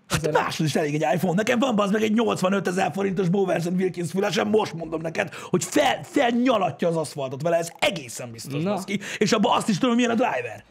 Hát 0.07 0.31
másod 0.31 0.65
is 0.65 0.75
elég 0.75 0.93
egy 0.93 1.13
iPhone. 1.13 1.33
Nekem 1.33 1.59
van 1.59 1.75
bazd 1.75 1.93
meg 1.93 2.03
egy 2.03 2.13
85 2.13 2.67
ezer 2.67 2.91
forintos 2.93 3.29
Bowers 3.29 3.65
Wilkins 3.65 4.11
fülesem, 4.11 4.47
most 4.47 4.73
mondom 4.73 5.01
neked, 5.01 5.33
hogy 5.33 5.63
fel, 5.63 6.03
felnyalatja 6.03 6.87
az 6.87 6.95
aszfaltot 6.95 7.41
vele, 7.41 7.57
ez 7.57 7.71
egészen 7.79 8.31
biztos, 8.31 8.63
baszki. 8.63 8.99
És 9.17 9.31
abban 9.31 9.57
azt 9.57 9.69
is 9.69 9.77
tudom, 9.77 9.95
milyen 9.95 10.11
a 10.11 10.15
driver. 10.15 10.63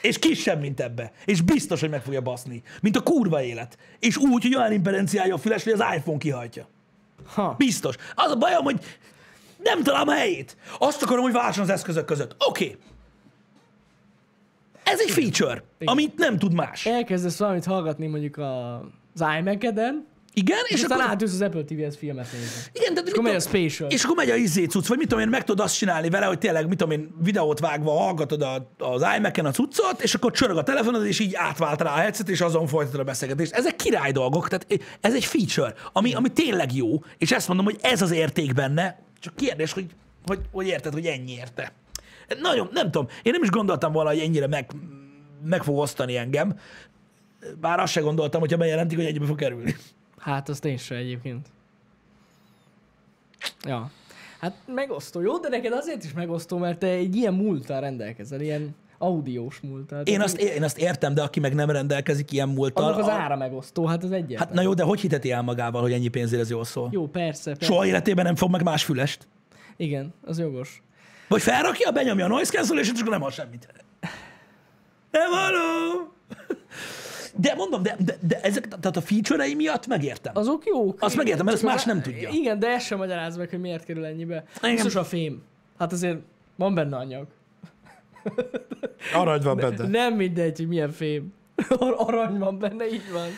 És 0.00 0.18
kisebb, 0.18 0.60
mint 0.60 0.80
ebbe. 0.80 1.12
És 1.24 1.40
biztos, 1.40 1.80
hogy 1.80 1.90
meg 1.90 2.02
fogja 2.02 2.20
baszni. 2.20 2.62
Mint 2.80 2.96
a 2.96 3.00
kurva 3.00 3.42
élet. 3.42 3.78
És 3.98 4.16
úgy, 4.16 4.42
hogy 4.42 4.54
olyan 4.54 4.72
imperenciálja 4.72 5.34
a 5.34 5.38
füles, 5.38 5.64
hogy 5.64 5.72
az 5.72 5.84
iPhone 5.96 6.18
kihajtja. 6.18 6.68
Ha. 7.34 7.54
Biztos. 7.58 7.94
Az 8.14 8.30
a 8.30 8.36
bajom, 8.36 8.64
hogy 8.64 8.80
nem 9.62 9.82
találom 9.82 10.08
a 10.08 10.12
helyét. 10.12 10.56
Azt 10.78 11.02
akarom, 11.02 11.22
hogy 11.22 11.32
váltson 11.32 11.62
az 11.62 11.70
eszközök 11.70 12.04
között. 12.04 12.34
Oké. 12.48 12.64
Okay. 12.64 12.78
Ez 14.92 15.00
egy 15.00 15.10
feature, 15.10 15.62
amit 15.84 16.16
nem 16.16 16.38
tud 16.38 16.52
más. 16.52 16.86
Elkezdesz 16.86 17.38
valamit 17.38 17.64
hallgatni 17.64 18.06
mondjuk 18.06 18.36
a, 18.36 18.74
az 19.14 19.24
iMac-eden, 19.38 20.06
Igen, 20.34 20.58
és 20.64 20.74
és 20.74 20.82
aztán 20.82 20.98
akkor... 20.98 21.10
átülsz 21.10 21.32
az 21.32 21.40
Apple 21.40 21.64
TV-hez 21.64 21.96
filmet 21.96 22.32
nézni. 22.32 22.48
Igen, 22.72 22.94
de 22.94 23.00
És 23.04 23.10
akkor 23.10 23.22
megy 23.22 23.34
a 23.34 23.40
Spatial. 23.40 23.90
És 23.90 24.04
akkor 24.04 24.16
megy 24.16 24.30
a 24.30 24.34
izé 24.34 24.64
cucc, 24.64 24.86
vagy 24.86 24.98
mit 24.98 25.08
tudom 25.08 25.24
én, 25.24 25.30
meg 25.30 25.44
tudod 25.44 25.64
azt 25.64 25.76
csinálni 25.76 26.08
vele, 26.08 26.26
hogy 26.26 26.38
tényleg, 26.38 26.68
mit 26.68 26.78
tudom 26.78 26.98
én, 26.98 27.14
videót 27.22 27.60
vágva 27.60 27.98
hallgatod 27.98 28.42
a, 28.42 28.70
az 28.78 29.04
iMac-en 29.16 29.46
a 29.46 29.50
cuccot, 29.50 30.02
és 30.02 30.14
akkor 30.14 30.32
csörög 30.32 30.56
a 30.56 30.62
telefonod, 30.62 31.06
és 31.06 31.18
így 31.18 31.34
átvált 31.34 31.80
rá 31.80 31.92
a 31.92 31.96
headset, 31.96 32.28
és 32.28 32.40
azon 32.40 32.66
folytatod 32.66 33.00
a 33.00 33.04
beszélgetést. 33.04 33.52
Ezek 33.52 33.76
király 33.76 34.12
dolgok, 34.12 34.48
tehát 34.48 34.66
ez 35.00 35.14
egy 35.14 35.24
feature, 35.24 35.74
ami, 35.92 36.14
ami 36.14 36.28
tényleg 36.28 36.74
jó, 36.74 37.02
és 37.18 37.32
ezt 37.32 37.48
mondom, 37.48 37.66
hogy 37.66 37.78
ez 37.80 38.02
az 38.02 38.10
érték 38.10 38.52
benne, 38.52 38.98
csak 39.20 39.36
kérdés, 39.36 39.72
hogy, 39.72 39.86
hogy, 40.26 40.38
hogy 40.52 40.66
érted, 40.66 40.92
hogy 40.92 41.06
ennyi 41.06 41.32
érte. 41.32 41.72
Nagyon, 42.40 42.68
nem 42.72 42.90
tudom, 42.90 43.06
én 43.22 43.32
nem 43.32 43.42
is 43.42 43.50
gondoltam 43.50 43.92
volna, 43.92 44.10
hogy 44.10 44.18
ennyire 44.18 44.46
meg, 44.46 44.70
meg 45.44 45.62
fog 45.62 45.76
osztani 45.78 46.16
engem, 46.16 46.58
bár 47.60 47.80
azt 47.80 47.92
se 47.92 48.00
gondoltam, 48.00 48.40
hogyha 48.40 48.56
bejelentik, 48.56 48.96
hogy 48.98 49.06
ennyibe 49.06 49.26
fog 49.26 49.36
kerülni. 49.36 49.76
Hát 50.18 50.48
azt 50.48 50.64
én 50.64 50.76
sem 50.76 50.96
egyébként. 50.96 51.46
Ja. 53.64 53.90
Hát 54.40 54.54
megosztó. 54.66 55.20
Jó, 55.20 55.38
de 55.38 55.48
neked 55.48 55.72
azért 55.72 56.04
is 56.04 56.12
megosztó, 56.12 56.58
mert 56.58 56.78
te 56.78 56.86
egy 56.86 57.16
ilyen 57.16 57.34
múlttal 57.34 57.80
rendelkezel, 57.80 58.40
ilyen 58.40 58.74
audiós 58.98 59.60
múlttal. 59.60 60.02
Én 60.02 60.20
azt, 60.20 60.36
én 60.40 60.62
azt 60.62 60.78
értem, 60.78 61.14
de 61.14 61.22
aki 61.22 61.40
meg 61.40 61.54
nem 61.54 61.70
rendelkezik 61.70 62.32
ilyen 62.32 62.48
múlttal... 62.48 62.84
Annak 62.84 62.98
az 62.98 63.06
a- 63.06 63.10
ára 63.10 63.36
megosztó, 63.36 63.84
hát 63.86 64.04
az 64.04 64.12
egyetlen. 64.12 64.38
Hát 64.38 64.52
na 64.52 64.60
jó, 64.62 64.74
de 64.74 64.82
hogy 64.82 65.00
hiteti 65.00 65.30
el 65.30 65.42
magával, 65.42 65.82
hogy 65.82 65.92
ennyi 65.92 66.08
pénzért 66.08 66.42
ez 66.42 66.50
jól 66.50 66.64
szól? 66.64 66.88
Jó. 66.92 67.00
Jó, 67.00 67.06
persze, 67.06 67.50
persze. 67.52 67.64
Soha 67.72 67.86
életében 67.86 68.24
nem 68.24 68.34
fog 68.36 68.50
meg 68.50 68.62
más 68.62 68.84
fülest. 68.84 69.26
Igen, 69.76 70.14
az 70.24 70.38
jogos. 70.38 70.82
Vagy 71.28 71.42
felrakja, 71.42 71.90
benyomja 71.90 72.24
a 72.24 72.28
noise 72.28 72.50
cancellation, 72.52 72.94
és 72.94 73.00
akkor 73.00 73.12
nem 73.12 73.20
hall 73.20 73.30
semmit. 73.30 73.68
Nem 75.10 75.30
hallom! 75.30 76.12
De 77.34 77.54
mondom, 77.54 77.82
de, 77.82 77.96
de, 77.98 78.16
de 78.20 78.40
ezek, 78.40 78.68
tehát 78.68 78.96
a 78.96 79.00
feature-ei 79.00 79.54
miatt 79.54 79.86
megértem. 79.86 80.32
Azok 80.36 80.66
jók. 80.66 81.02
Azt 81.02 81.16
megértem, 81.16 81.44
mert 81.44 81.56
ezt 81.56 81.66
más 81.66 81.84
nem 81.84 82.02
tudja. 82.02 82.28
Igen, 82.32 82.58
de 82.58 82.66
ez 82.68 82.82
sem 82.82 82.98
magyaráz 82.98 83.36
meg, 83.36 83.50
hogy 83.50 83.60
miért 83.60 83.84
kerül 83.84 84.04
ennyibe. 84.04 84.44
Igen. 84.58 84.74
Biztos 84.74 84.94
a 84.94 85.04
fém. 85.04 85.42
Hát 85.78 85.92
azért 85.92 86.18
van 86.56 86.74
benne 86.74 86.96
anyag. 86.96 87.26
Arany 89.14 89.42
van 89.42 89.56
benne. 89.56 89.86
Nem 89.86 90.14
mindegy, 90.14 90.56
hogy 90.56 90.68
milyen 90.68 90.90
fém. 90.90 91.32
Ar- 91.68 91.98
Arany 91.98 92.38
van 92.38 92.58
benne, 92.58 92.86
így 92.88 93.10
van. 93.12 93.28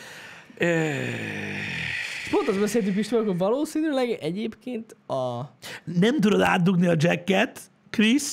Pont 2.31 2.47
azt 2.47 2.59
beszéltük 2.59 2.95
István, 2.95 3.25
hogy 3.25 3.37
valószínűleg 3.37 4.09
egyébként 4.09 4.95
a... 5.07 5.41
Nem 5.83 6.19
tudod 6.19 6.41
átdugni 6.41 6.87
a 6.87 6.95
jacket, 6.97 7.59
Chris, 7.91 8.23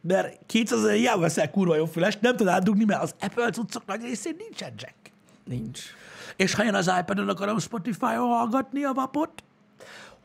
mert 0.00 0.38
200 0.46 0.78
ezer 0.78 0.94
hiába 0.94 1.20
veszel 1.20 1.50
kurva 1.50 1.76
jó 1.76 1.84
fülest, 1.84 2.20
nem 2.20 2.36
tudod 2.36 2.52
átdugni, 2.52 2.84
mert 2.84 3.02
az 3.02 3.14
Apple 3.20 3.50
cuccok 3.50 3.86
nagy 3.86 4.02
részén 4.02 4.34
nincsen 4.38 4.72
jack. 4.76 4.94
Nincs. 5.44 5.80
És 6.36 6.54
ha 6.54 6.64
én 6.64 6.74
az 6.74 6.90
iPad-on 7.00 7.28
akarom 7.28 7.58
Spotify-on 7.58 8.28
hallgatni 8.28 8.84
a 8.84 8.92
vapot, 8.92 9.42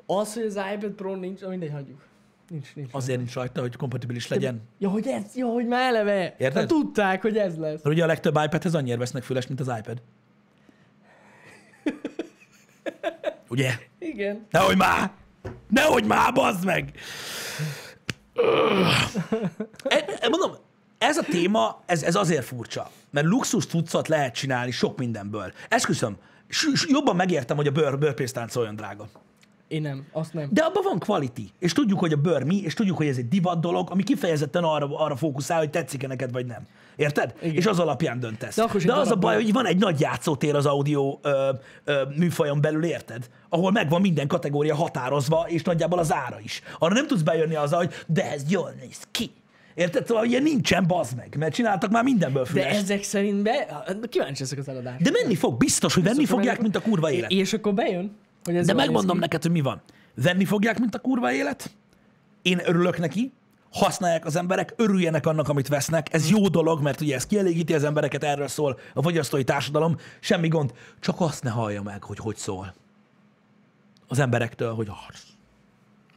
Az, 0.05 0.33
hogy 0.33 0.43
az 0.43 0.59
iPad 0.73 0.91
Pro 0.91 1.15
nincs, 1.15 1.41
mindegy, 1.41 1.71
hagyjuk. 1.71 2.05
Nincs, 2.49 2.75
nincs. 2.75 2.89
azért 2.93 3.17
nincs 3.17 3.33
rajta, 3.33 3.61
hogy 3.61 3.75
kompatibilis 3.75 4.27
legyen. 4.27 4.61
Ja, 4.79 4.89
hogy 4.89 5.07
ez, 5.07 5.35
ja, 5.35 5.45
hogy 5.45 5.65
már 5.67 5.87
eleve. 5.87 6.35
Érted? 6.37 6.53
Hát 6.53 6.67
tudták, 6.67 7.21
hogy 7.21 7.37
ez 7.37 7.57
lesz. 7.57 7.73
Mert 7.83 7.85
ugye 7.85 8.03
a 8.03 8.07
legtöbb 8.07 8.39
iPadhez 8.45 8.75
annyira 8.75 8.97
vesznek 8.97 9.23
fülest, 9.23 9.47
mint 9.47 9.59
az 9.59 9.71
iPad. 9.77 10.01
Ugye? 13.49 13.71
Igen. 13.99 14.45
Nehogy 14.51 14.77
már! 14.77 15.11
Nehogy 15.69 16.05
már, 16.05 16.33
bazd 16.33 16.65
meg! 16.65 16.93
E, 19.83 20.27
mondom, 20.29 20.51
ez 20.97 21.17
a 21.17 21.23
téma, 21.23 21.81
ez, 21.85 22.03
ez 22.03 22.15
azért 22.15 22.45
furcsa, 22.45 22.91
mert 23.09 23.27
luxus 23.27 23.65
cuccot 23.65 24.07
lehet 24.07 24.35
csinálni 24.35 24.71
sok 24.71 24.97
mindenből. 24.97 25.53
Esküszöm, 25.69 26.17
jobban 26.87 27.15
megértem, 27.15 27.55
hogy 27.55 27.67
a 27.67 27.71
bőr, 27.71 27.97
bőrpénztánc 27.97 28.55
olyan 28.55 28.75
drága. 28.75 29.07
Én 29.67 29.81
nem, 29.81 30.05
azt 30.11 30.33
nem. 30.33 30.47
De 30.51 30.61
abban 30.61 30.83
van 30.83 30.99
quality, 30.99 31.51
és 31.59 31.73
tudjuk, 31.73 31.99
hogy 31.99 32.13
a 32.13 32.15
bőr 32.15 32.43
mi, 32.43 32.55
és 32.55 32.73
tudjuk, 32.73 32.97
hogy 32.97 33.07
ez 33.07 33.17
egy 33.17 33.27
divat 33.27 33.61
dolog, 33.61 33.89
ami 33.91 34.03
kifejezetten 34.03 34.63
arra, 34.63 34.97
arra 34.97 35.15
fókuszál, 35.15 35.57
hogy 35.57 35.69
tetszik-e 35.69 36.07
neked, 36.07 36.31
vagy 36.31 36.45
nem. 36.45 36.67
Érted? 36.95 37.33
Igen. 37.41 37.55
És 37.55 37.65
az 37.65 37.79
alapján 37.79 38.19
döntesz. 38.19 38.55
De 38.55 38.63
akkor 38.63 38.81
De 38.81 38.93
az 38.93 39.11
a 39.11 39.15
baj, 39.15 39.35
hogy 39.35 39.53
van 39.53 39.65
egy 39.65 39.77
nagy 39.77 39.99
játszótér 39.99 40.55
az 40.55 40.65
audio 40.65 41.19
ö, 41.21 41.49
ö, 41.83 42.01
műfajon 42.17 42.61
belül, 42.61 42.83
érted? 42.83 43.29
Ahol 43.49 43.71
megvan 43.71 44.01
minden 44.01 44.27
kategória 44.27 44.75
határozva, 44.75 45.45
és 45.47 45.63
nagyjából 45.63 45.99
az 45.99 46.13
ára 46.13 46.39
is. 46.43 46.61
Arra 46.79 46.93
nem 46.93 47.07
tudsz 47.07 47.21
bejönni 47.21 47.55
azzal, 47.55 47.77
hogy 47.77 47.93
de 48.07 48.31
ez 48.31 48.43
jól 48.49 48.73
néz 48.79 48.99
ki. 49.11 49.31
Érted? 49.75 50.07
Szóval 50.07 50.25
ilyen 50.25 50.43
nincsen, 50.43 50.87
bazd 50.87 51.15
meg, 51.15 51.35
mert 51.37 51.53
csináltak 51.53 51.91
már 51.91 52.03
mindenből 52.03 52.43
De 52.43 52.49
fülest. 52.49 52.69
De, 52.69 52.77
ezek 52.77 53.03
szerint 53.03 53.41
be... 53.43 53.83
Kíváncsi 54.09 54.43
ezek 54.43 54.59
az 54.59 54.67
eladások. 54.67 55.01
de 55.01 55.09
menni 55.21 55.35
fog, 55.35 55.57
biztos, 55.57 55.93
hogy 55.93 56.03
venni 56.03 56.17
Biztos, 56.17 56.35
hogy 56.35 56.45
fogják, 56.45 56.61
menni 56.61 56.69
mint 56.73 56.85
a 56.85 56.89
kurva 56.89 57.11
élet. 57.11 57.31
És 57.31 57.53
akkor 57.53 57.73
bejön? 57.73 58.15
Hogy 58.43 58.55
ez 58.55 58.65
De 58.65 58.73
megmondom 58.73 59.15
ki? 59.15 59.21
neked, 59.21 59.41
hogy 59.41 59.51
mi 59.51 59.61
van. 59.61 59.81
Venni 60.15 60.45
fogják, 60.45 60.79
mint 60.79 60.95
a 60.95 60.99
kurva 60.99 61.31
élet, 61.31 61.71
én 62.41 62.59
örülök 62.65 62.97
neki, 62.97 63.31
használják 63.71 64.25
az 64.25 64.35
emberek, 64.35 64.73
örüljenek 64.75 65.25
annak, 65.25 65.49
amit 65.49 65.67
vesznek. 65.67 66.13
Ez 66.13 66.29
jó 66.29 66.47
dolog, 66.47 66.81
mert 66.81 67.01
ugye 67.01 67.15
ez 67.15 67.25
kielégíti 67.25 67.73
az 67.73 67.83
embereket, 67.83 68.23
erről 68.23 68.47
szól 68.47 68.79
a 68.93 69.01
fogyasztói 69.01 69.43
társadalom, 69.43 69.97
semmi 70.19 70.47
gond. 70.47 70.73
Csak 70.99 71.15
azt 71.21 71.43
ne 71.43 71.49
hallja 71.49 71.81
meg, 71.81 72.03
hogy 72.03 72.17
hogy 72.17 72.35
szól. 72.35 72.73
Az 74.07 74.19
emberektől, 74.19 74.73
hogy 74.73 74.87
ah, 74.87 74.95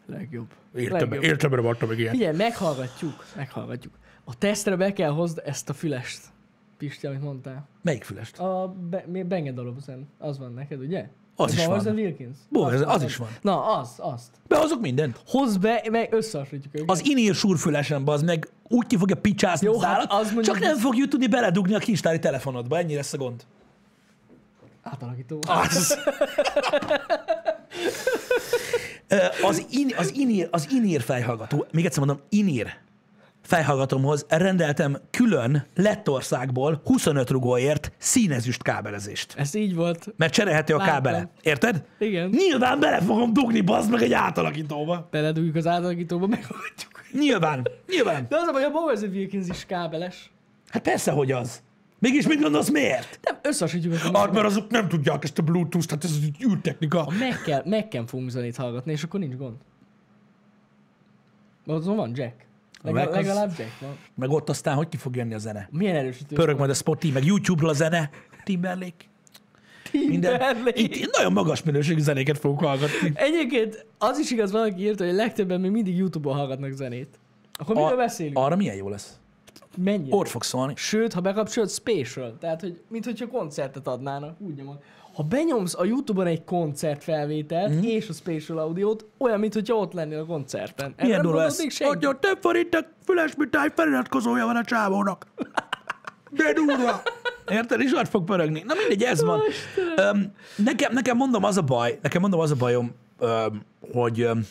Legjobb. 0.07 0.47
értem, 0.75 1.13
értem, 1.13 1.23
értem, 1.23 1.67
adtam 1.67 1.89
meg 1.89 1.99
ilyet. 1.99 2.13
Figyelj, 2.13 2.37
meghallgatjuk, 2.37 3.25
meghallgatjuk. 3.37 3.99
A 4.25 4.39
tesztre 4.39 4.77
be 4.77 4.93
kell 4.93 5.11
hozd 5.11 5.43
ezt 5.45 5.69
a 5.69 5.73
fülest. 5.73 6.21
Pisti, 6.79 7.07
amit 7.07 7.23
mondtál. 7.23 7.69
Melyik 7.83 8.05
fülest? 8.05 8.39
A 8.39 8.75
be, 8.91 9.05
Olufsen, 9.57 10.09
az 10.19 10.39
van 10.39 10.53
neked, 10.53 10.81
ugye? 10.81 11.09
Az 11.45 11.53
is 11.53 11.67
van. 11.67 11.87
Wilkins. 11.87 12.37
Bowers, 12.49 12.81
az 12.85 13.03
is 13.03 13.17
van. 13.17 13.29
Na, 13.41 13.79
az, 13.79 13.89
azt. 13.97 14.29
Behozok 14.49 14.81
mindent. 14.81 15.21
Hozd 15.27 15.61
be, 15.61 15.83
meg 15.91 16.13
összehasonlítjuk 16.13 16.75
őket. 16.75 16.91
Az 16.91 17.05
inír 17.07 17.35
súrfülesen, 17.35 18.03
az 18.07 18.23
meg 18.23 18.49
úgy 18.69 18.87
ki 18.87 18.97
fogja 18.97 19.17
picsázni 19.17 19.67
Jó, 19.67 19.75
az 19.77 19.83
hát 19.83 19.95
állat, 19.95 20.13
az 20.13 20.33
mondjuk- 20.33 20.45
csak 20.45 20.59
nem 20.59 20.77
fogjuk 20.77 21.09
tudni 21.09 21.27
beledugni 21.27 21.75
a 21.75 21.79
kincstári 21.79 22.19
telefonodba. 22.19 22.79
Ennyi 22.79 22.95
lesz 22.95 23.13
a 23.13 23.17
gond. 23.17 23.43
Átalakító. 24.83 25.39
Az. 25.47 25.99
Az, 29.43 29.67
in, 29.71 29.95
az, 29.97 30.13
inír, 30.15 30.49
az 30.51 30.69
inír 30.71 31.01
fejhallgató, 31.03 31.67
még 31.73 31.85
egyszer 31.85 32.05
mondom, 32.05 32.25
inír 32.29 32.77
fejhallgatómhoz 33.51 34.27
rendeltem 34.29 34.97
külön 35.11 35.67
Lettországból 35.75 36.81
25 36.85 37.31
rugóért 37.31 37.93
színezüst 37.99 38.63
kábelezést. 38.63 39.35
Ez 39.37 39.55
így 39.55 39.75
volt. 39.75 40.15
Mert 40.17 40.33
cserélhető 40.33 40.75
a 40.75 40.77
Láttam. 40.77 40.93
kábele. 40.95 41.29
Érted? 41.43 41.85
Igen. 41.99 42.29
Nyilván 42.29 42.81
bele 42.81 43.01
fogom 43.01 43.33
dugni, 43.33 43.61
bazd 43.61 43.91
meg 43.91 44.03
egy 44.03 44.13
átalakítóba. 44.13 45.09
Beledugjuk 45.11 45.55
az 45.55 45.67
átalakítóba, 45.67 46.27
meghallgatjuk. 46.27 46.91
Nyilván. 47.13 47.67
Nyilván. 47.89 48.27
De 48.29 48.37
az 48.37 48.49
a 48.49 48.53
baj, 48.53 48.65
a 48.65 48.71
Bowers 48.71 49.01
Wilkins 49.01 49.49
is 49.49 49.67
kábeles. 49.67 50.31
Hát 50.69 50.83
persze, 50.83 51.11
hogy 51.11 51.33
az. 51.33 51.63
Mégis 51.99 52.27
mit 52.27 52.41
gondolsz, 52.41 52.71
miért? 52.71 53.19
Nem, 53.23 53.39
összehasonlítjuk 53.43 54.15
a 54.15 54.19
Hát, 54.19 54.33
mert 54.33 54.47
azok 54.47 54.71
nem 54.71 54.89
tudják 54.89 55.25
ezt 55.25 55.39
a 55.39 55.43
Bluetooth-t, 55.43 55.91
hát 55.91 56.05
ez 56.05 56.11
egy 56.23 56.45
űrtechnika. 56.51 57.09
meg 57.19 57.41
kell, 57.45 57.63
meg 57.65 57.89
kell 57.89 58.07
fogunk 58.07 58.31
zenét 58.31 58.57
hallgatni, 58.57 58.93
és 58.93 59.03
akkor 59.03 59.21
nincs 59.21 59.35
gond. 59.37 59.57
Azon 61.67 61.97
van 61.97 62.13
Jack. 62.15 62.49
Legal, 62.83 63.11
legalább 63.11 63.53
Jack 63.59 63.81
van. 63.81 63.97
Meg 64.15 64.31
ott 64.31 64.49
aztán 64.49 64.75
hogy 64.75 64.89
ki 64.89 64.97
fog 64.97 65.17
jönni 65.17 65.35
a 65.35 65.39
zene? 65.39 65.69
Milyen 65.71 65.97
erősítő? 65.97 66.35
Pörög 66.35 66.59
majd 66.59 66.71
a 66.71 66.75
Spotify, 66.75 67.13
meg 67.13 67.25
YouTube-ról 67.25 67.71
a 67.71 67.73
zene. 67.73 68.11
Timberlake. 68.45 69.05
Minden. 69.93 70.57
Itt, 70.73 71.17
nagyon 71.17 71.33
magas 71.33 71.63
minőségű 71.63 72.01
zenéket 72.01 72.39
fogok 72.39 72.61
hallgatni. 72.61 73.13
Egyébként 73.15 73.87
az 73.99 74.19
is 74.19 74.31
igaz, 74.31 74.53
valaki 74.53 74.83
írta, 74.83 75.05
hogy 75.05 75.15
legtöbben 75.15 75.61
még 75.61 75.71
mindig 75.71 75.97
YouTube-on 75.97 76.37
hallgatnak 76.37 76.73
zenét. 76.73 77.19
Akkor 77.53 77.75
miről 77.75 77.97
beszélünk? 77.97 78.39
arra 78.39 78.57
milyen 78.57 78.77
jó 78.77 78.89
lesz? 78.89 79.19
Mennyi? 79.77 80.09
Ott 80.11 80.29
fog 80.29 80.43
szólni. 80.43 80.73
Sőt, 80.77 81.13
ha 81.13 81.21
bekapcsolod 81.21 81.71
Spatial, 81.71 82.37
tehát, 82.39 82.61
hogy 82.61 82.81
mint 82.89 83.05
hogyha 83.05 83.27
koncertet 83.27 83.87
adnának, 83.87 84.41
úgy 84.41 84.55
nyomod. 84.55 84.79
Ha 85.21 85.27
benyomsz 85.27 85.75
a 85.75 85.85
Youtube-on 85.85 86.27
egy 86.27 86.45
koncertfelvételt 86.45 87.73
mm. 87.73 87.83
és 87.83 88.09
a 88.09 88.13
Spatial 88.13 88.59
audiót, 88.59 89.07
olyan, 89.19 89.41
mint 89.41 89.55
hogyha 89.55 89.75
ott 89.75 89.93
lennél 89.93 90.19
a 90.19 90.25
koncerten. 90.25 90.95
Milyen 91.03 91.23
durva 91.23 91.51
senki? 91.51 91.85
Adja, 91.85 92.19
több 92.19 92.39
forintok 92.41 92.87
füles 93.05 93.35
mitály 93.37 93.69
feliratkozója 93.75 94.47
van 94.47 94.57
a 94.57 94.65
csávónak. 94.65 95.27
De 96.31 96.53
durva. 96.53 97.03
Érted? 97.49 97.81
És 97.81 97.93
ott 97.93 98.09
fog 98.09 98.25
pörögni. 98.25 98.63
Na 98.67 98.75
mindegy, 98.75 99.03
ez 99.03 99.23
van. 99.23 99.41
Öm, 99.97 100.33
nekem, 100.57 100.93
nekem 100.93 101.17
mondom 101.17 101.45
az 101.45 101.57
a 101.57 101.63
baj, 101.63 101.99
nekem 102.03 102.21
mondom 102.21 102.41
az 102.41 102.51
a 102.51 102.57
bajom, 102.57 102.95
öm, 103.19 103.63
hogy 103.93 104.21
öm, 104.21 104.47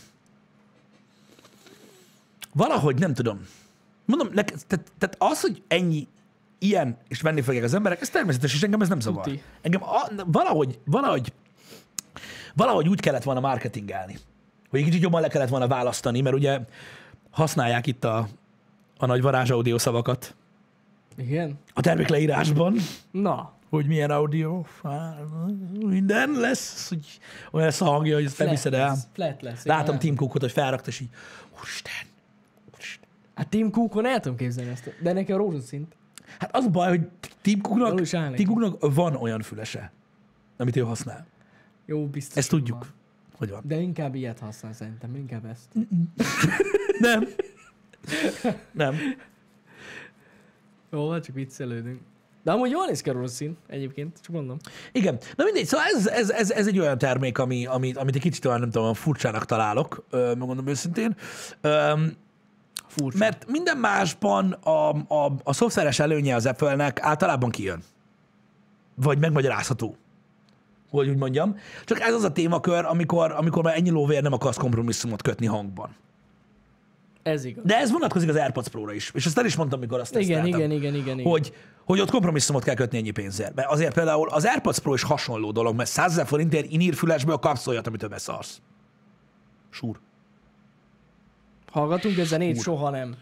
valahogy 2.54 3.00
nem 3.00 3.14
tudom. 3.14 3.48
Mondom, 4.06 4.30
nek, 4.34 4.46
tehát, 4.68 4.92
tehát 4.98 5.16
az, 5.18 5.42
hogy 5.42 5.62
ennyi 5.68 6.08
ilyen, 6.60 6.98
és 7.08 7.22
venni 7.22 7.42
fogják 7.42 7.64
az 7.64 7.74
emberek, 7.74 8.02
ez 8.02 8.10
természetes, 8.10 8.54
és 8.54 8.64
engem 8.64 8.82
ez 8.82 8.90
nem 8.90 9.00
zavar. 9.00 9.24
Tuti. 9.24 9.42
Engem 9.62 9.84
a, 9.84 10.08
valahogy, 10.26 10.80
valahogy, 10.86 11.34
valahogy 12.56 12.88
úgy 12.90 13.00
kellett 13.00 13.24
volna 13.24 13.40
marketingelni, 13.40 14.18
hogy 14.70 14.80
egy 14.80 14.86
kicsit 14.86 15.02
jobban 15.02 15.22
le 15.22 15.28
kellett 15.28 15.50
volna 15.50 15.68
választani, 15.68 16.22
mert 16.22 16.36
ugye 16.36 16.60
használják 17.32 17.88
itt 17.88 18.04
a, 18.04 18.28
a 18.98 19.06
nagy 19.06 19.22
varázs 19.22 19.50
audio 19.50 19.78
szavakat 19.78 20.36
Igen? 21.18 21.60
a 21.74 21.82
termékleírásban, 21.82 22.76
Na, 23.12 23.54
hogy 23.70 23.86
milyen 23.86 24.12
audio, 24.12 24.64
minden 25.80 26.32
lesz, 26.32 26.90
hogy 26.90 27.20
olyan 27.52 27.68
lesz 27.68 27.82
a 27.82 27.86
hangja, 27.86 28.16
hogy 28.16 28.26
ezt 28.26 28.38
nem 28.38 28.48
hiszed 28.48 28.74
el. 28.74 28.98
flat 29.14 29.42
lesz. 29.42 29.66
Látom. 29.66 30.00
Tim 30.00 30.16
Cookot, 30.16 30.42
hogy 30.42 30.52
felrakta, 30.52 30.90
és 30.90 31.00
így, 31.00 31.10
úristen, 31.60 31.94
úristen. 32.74 33.10
Hát 33.36 33.48
Tim 33.48 33.72
Cookon 33.72 34.06
el 34.06 34.20
tudom 34.20 34.38
képzelni 34.38 34.72
ezt, 34.72 34.94
de 35.02 35.14
neki 35.14 35.32
a 35.32 35.38
rózsaszint. 35.38 35.96
Hát 36.40 36.56
az 36.56 36.66
a 36.66 36.70
baj, 36.70 36.90
hogy 36.90 37.08
Tim 37.42 37.62
Cooknak. 37.62 38.02
Tim 38.36 38.54
van 38.80 39.16
olyan 39.16 39.42
fülese, 39.42 39.92
amit 40.58 40.76
ő 40.76 40.82
használ. 40.82 41.28
Jó, 41.86 42.08
biztos. 42.08 42.38
Ezt 42.38 42.50
tudjuk, 42.50 42.78
van. 42.78 42.88
hogy 43.38 43.50
van. 43.50 43.62
De 43.66 43.76
inkább 43.80 44.16
ilyet 44.16 44.40
használ 44.40 44.74
szerintem, 44.74 45.16
inkább 45.16 45.46
ezt. 45.46 45.68
Nem. 47.00 47.28
Nem. 48.72 48.96
Jó, 50.92 51.10
hát 51.10 51.24
csak 51.24 51.36
viccelődünk. 51.36 52.00
De 52.44 52.52
amúgy 52.52 52.70
jól 52.70 52.86
néz 52.86 53.02
ki 53.02 53.10
a 53.10 53.14
rózsaszín, 53.14 53.58
egyébként, 53.68 54.20
csak 54.22 54.36
mondom. 54.36 54.58
Igen. 54.92 55.20
Na 55.36 55.44
mindegy, 55.44 55.66
szóval 55.66 55.86
ez, 55.86 56.08
ez, 56.08 56.30
ez, 56.30 56.52
ez 56.52 56.68
egy 56.68 56.80
olyan 56.80 56.98
termék, 56.98 57.38
ami, 57.38 57.66
amit, 57.66 57.98
amit 57.98 58.16
egy 58.16 58.22
kicsit 58.22 58.46
olyan, 58.46 58.60
nem 58.60 58.70
tudom, 58.70 58.94
furcsának 58.94 59.46
találok, 59.46 60.06
megmondom 60.12 60.68
őszintén. 60.68 61.16
Öm, 61.62 62.16
Furcsa. 62.90 63.18
mert 63.18 63.46
minden 63.48 63.78
másban 63.78 64.52
a, 64.52 64.90
a, 64.90 65.34
a 65.44 65.54
szoftveres 65.54 66.00
előnye 66.00 66.36
az 66.36 66.46
Apple-nek 66.46 67.00
általában 67.02 67.50
kijön. 67.50 67.84
Vagy 68.96 69.20
megmagyarázható. 69.20 69.96
Hogy 70.90 71.10
úgy 71.10 71.18
mondjam. 71.18 71.56
Csak 71.86 72.00
ez 72.00 72.14
az 72.14 72.24
a 72.24 72.32
témakör, 72.32 72.86
amikor, 72.86 73.32
amikor 73.32 73.64
már 73.64 73.76
ennyi 73.76 73.90
lóvér 73.90 74.22
nem 74.22 74.34
akarsz 74.34 74.58
kompromisszumot 74.58 75.22
kötni 75.22 75.46
hangban. 75.46 75.96
Ez 77.24 77.44
igaz. 77.44 77.64
De 77.66 77.78
ez 77.78 77.92
vonatkozik 77.92 78.30
az 78.30 78.36
AirPods 78.36 78.68
Pro-ra 78.68 78.94
is. 78.94 79.12
És 79.14 79.26
ezt 79.26 79.38
el 79.38 79.46
is 79.46 79.56
mondtam, 79.56 79.80
mikor 79.80 80.00
azt 80.00 80.16
Igen, 80.16 80.46
igen, 80.46 80.72
igen, 80.72 80.94
igen, 80.94 80.96
igen. 80.96 81.22
Hogy, 81.22 81.54
hogy 81.86 82.00
ott 82.00 82.12
kompromisszumot 82.12 82.64
kell 82.64 82.76
kötni 82.76 82.98
ennyi 82.98 83.12
pénzért. 83.12 83.56
Mert 83.56 83.72
azért 83.72 83.94
például 83.94 84.30
az 84.30 84.46
AirPods 84.46 84.80
Pro 84.80 84.94
is 84.94 85.04
hasonló 85.04 85.52
dolog, 85.52 85.76
mert 85.76 85.90
100 85.90 86.12
ezer 86.12 86.26
forintért 86.26 86.72
inírfülesből 86.72 87.38
kapsz 87.38 87.68
olyat, 87.68 87.88
amit 87.88 88.00
többet 88.00 88.20
szarsz. 88.20 88.62
Súr. 89.70 90.00
Hallgatunk 91.72 92.14
ezen 92.14 92.26
zenét? 92.26 92.62
Soha 92.62 92.90
nem. 92.90 93.16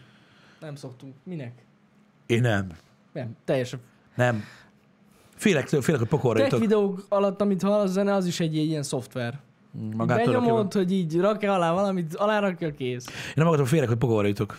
Nem 0.60 0.74
szoktunk. 0.74 1.14
Minek? 1.22 1.52
Én 2.26 2.40
nem. 2.40 2.66
Nem, 3.12 3.36
teljesen. 3.44 3.80
Nem. 4.14 4.44
Félek, 5.34 5.68
félek, 5.68 6.00
hogy 6.00 6.08
pokolra 6.08 6.40
Tech 6.40 6.58
videók 6.58 7.06
alatt, 7.08 7.40
amit 7.40 7.62
hall 7.62 7.80
a 7.80 7.86
zene, 7.86 8.14
az 8.14 8.26
is 8.26 8.40
egy 8.40 8.56
ilyen 8.56 8.82
szoftver. 8.82 9.38
Magától 9.96 10.32
Benyomod, 10.32 10.72
be. 10.72 10.78
hogy 10.78 10.92
így 10.92 11.16
rakja 11.20 11.54
alá 11.54 11.72
valamit, 11.72 12.14
alá 12.14 12.38
rakja 12.38 12.74
kész. 12.74 13.06
Én 13.06 13.32
nem 13.34 13.46
akartam, 13.46 13.66
félek, 13.66 13.88
hogy 13.88 13.96
pokolra 13.96 14.26
jutok. 14.26 14.58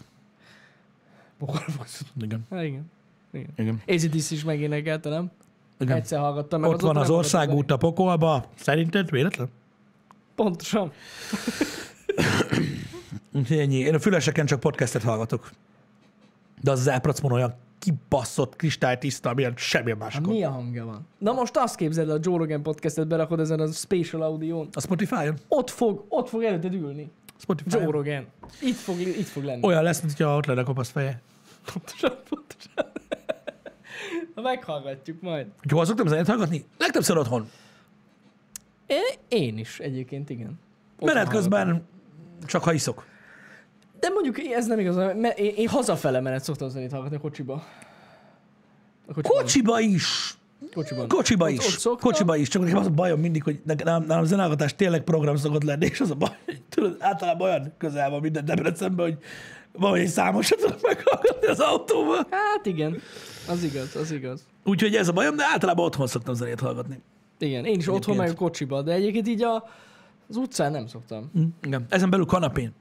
Pokolra 1.38 1.66
fogsz. 1.78 2.04
Igen. 2.22 2.46
Hát 2.50 2.64
igen. 2.64 2.92
igen. 3.32 3.50
Igen. 3.56 3.82
ACDC 3.88 4.32
is 4.32 4.44
megénekelte, 4.44 5.10
nem? 5.10 5.32
Igen. 5.80 5.96
Egyszer 5.98 6.20
hallgattam 6.20 6.62
meg. 6.62 6.70
Ott 6.70 6.82
van 6.82 6.90
azóta 6.90 7.04
az 7.14 7.18
országút 7.18 7.72
a 7.72 7.78
pokolba. 7.78 8.46
Szerinted 8.56 9.10
véletlen? 9.10 9.50
Pontosan. 10.36 10.92
Úgyhogy 13.34 13.58
ennyi. 13.60 13.76
Én 13.78 13.94
a 13.94 14.00
füleseken 14.00 14.46
csak 14.46 14.60
podcastet 14.60 15.04
hallgatok. 15.04 15.50
De 16.62 16.72
az 16.72 16.88
elpracmon 16.88 17.32
olyan 17.32 17.54
kibaszott, 17.80 18.56
kristálytiszta, 18.56 19.34
milyen 19.34 19.54
semmilyen 19.56 20.00
Hát 20.02 20.12
máskor. 20.12 20.34
milyen 20.34 20.52
hangja 20.52 20.86
van? 20.86 21.08
Na 21.18 21.32
most 21.34 21.58
azt 21.58 21.76
képzeld, 21.76 22.10
el, 22.10 22.16
a 22.16 22.20
Joe 22.22 22.38
Rogan 22.38 22.64
podcastet 22.64 23.08
berakod 23.08 23.40
ezen 23.40 23.60
a 23.60 23.68
Spatial 23.72 24.22
Audio-n. 24.22 24.68
A 24.74 24.82
Spotify-on? 24.82 25.38
Ott 25.48 25.70
fog, 25.70 26.06
ott 26.10 26.30
fog 26.30 26.44
előtted 26.44 26.74
ülni. 26.74 27.12
Spotify-on. 27.38 27.82
Joe 27.84 27.92
Rogan. 27.92 28.26
Itt 28.62 28.76
fog, 28.76 29.00
itt 29.00 29.28
fog 29.28 29.44
lenni. 29.44 29.66
Olyan 29.66 29.84
lesz, 29.84 30.02
mint 30.02 30.18
hogyha 30.18 30.36
ott 30.36 30.46
lenne 30.46 30.64
kopasz 30.64 30.90
feje. 30.90 31.22
Pontosan, 31.74 32.12
pontosan. 32.30 32.92
Na, 34.36 34.42
meghallgatjuk 34.42 35.22
majd. 35.22 35.48
Hol 35.70 35.86
szoktam 35.86 36.08
zenét 36.08 36.28
hallgatni? 36.28 36.66
Legtöbbször 36.78 37.18
otthon. 37.18 37.50
Én, 38.88 39.02
én 39.28 39.58
is 39.58 39.80
egyébként, 39.80 40.30
igen. 40.30 40.60
Menet 41.00 41.28
közben 41.28 41.88
csak 42.46 42.64
ha 42.64 42.74
iszok. 42.74 43.06
De 44.00 44.10
mondjuk 44.10 44.40
ez 44.40 44.68
nem 44.68 44.80
igaz, 44.80 44.96
mert 44.96 45.40
én, 45.40 45.54
én 45.56 45.68
hazafele 45.68 46.20
menet 46.20 46.44
szoktam 46.44 46.70
zenét 46.70 46.92
hallgatni 46.92 47.16
a 47.16 47.20
kocsiba. 47.20 47.54
A 49.08 49.14
kocsiban. 49.14 49.38
Kocsiba 49.42 49.80
is. 49.80 50.38
Kocsiban. 50.74 51.08
Kocsiba 51.08 51.46
Ott- 51.46 51.52
is. 51.52 51.86
ott. 51.86 52.00
Kocsiba 52.00 52.36
is. 52.36 52.48
Csak 52.48 52.62
nekem 52.62 52.78
az 52.78 52.86
a 52.86 52.90
bajom 52.90 53.20
mindig, 53.20 53.44
hogy 53.44 53.60
nálam, 53.64 54.04
nálam 54.04 54.24
zenehallgatás 54.26 54.76
tényleg 54.76 55.04
program 55.04 55.36
szokott 55.36 55.64
lenni, 55.64 55.86
és 55.86 56.00
az 56.00 56.12
a 56.12 56.16
baj, 56.16 56.30
tudod, 56.70 56.96
általában 57.00 57.48
olyan 57.50 57.74
közel 57.78 58.10
van 58.10 58.22
minden 58.22 58.46
Debrecenben, 58.46 59.06
hogy 59.06 59.18
valahogy 59.72 60.00
egy 60.00 60.08
számosat 60.08 60.60
tudok 60.60 60.82
meghallgatni 60.82 61.48
az 61.48 61.60
autóban. 61.60 62.28
Hát 62.30 62.66
igen, 62.66 63.02
az 63.50 63.64
igaz, 63.64 63.96
az 63.96 64.12
igaz. 64.12 64.42
Úgyhogy 64.66 64.96
ez 64.96 65.08
a 65.08 65.12
bajom, 65.12 65.36
de 65.36 65.44
általában 65.52 65.86
otthon 65.86 66.08
szoktam 66.08 66.34
zenét 66.34 66.60
hallgatni. 66.60 67.00
Igen, 67.40 67.66
én 67.66 67.78
is 67.80 67.88
otthon 67.88 68.16
meg 68.16 68.30
a 68.30 68.34
kocsiba, 68.34 68.82
de 68.82 68.92
egyébként 68.92 69.28
így 69.28 69.44
a, 69.44 69.56
az 70.30 70.36
utcán 70.36 70.72
nem 70.72 70.88
szoktam. 70.88 71.30
Hm? 71.34 71.42
Igen. 71.64 71.86
Ezen 71.90 72.10
belül 72.10 72.26
kanapén. 72.26 72.72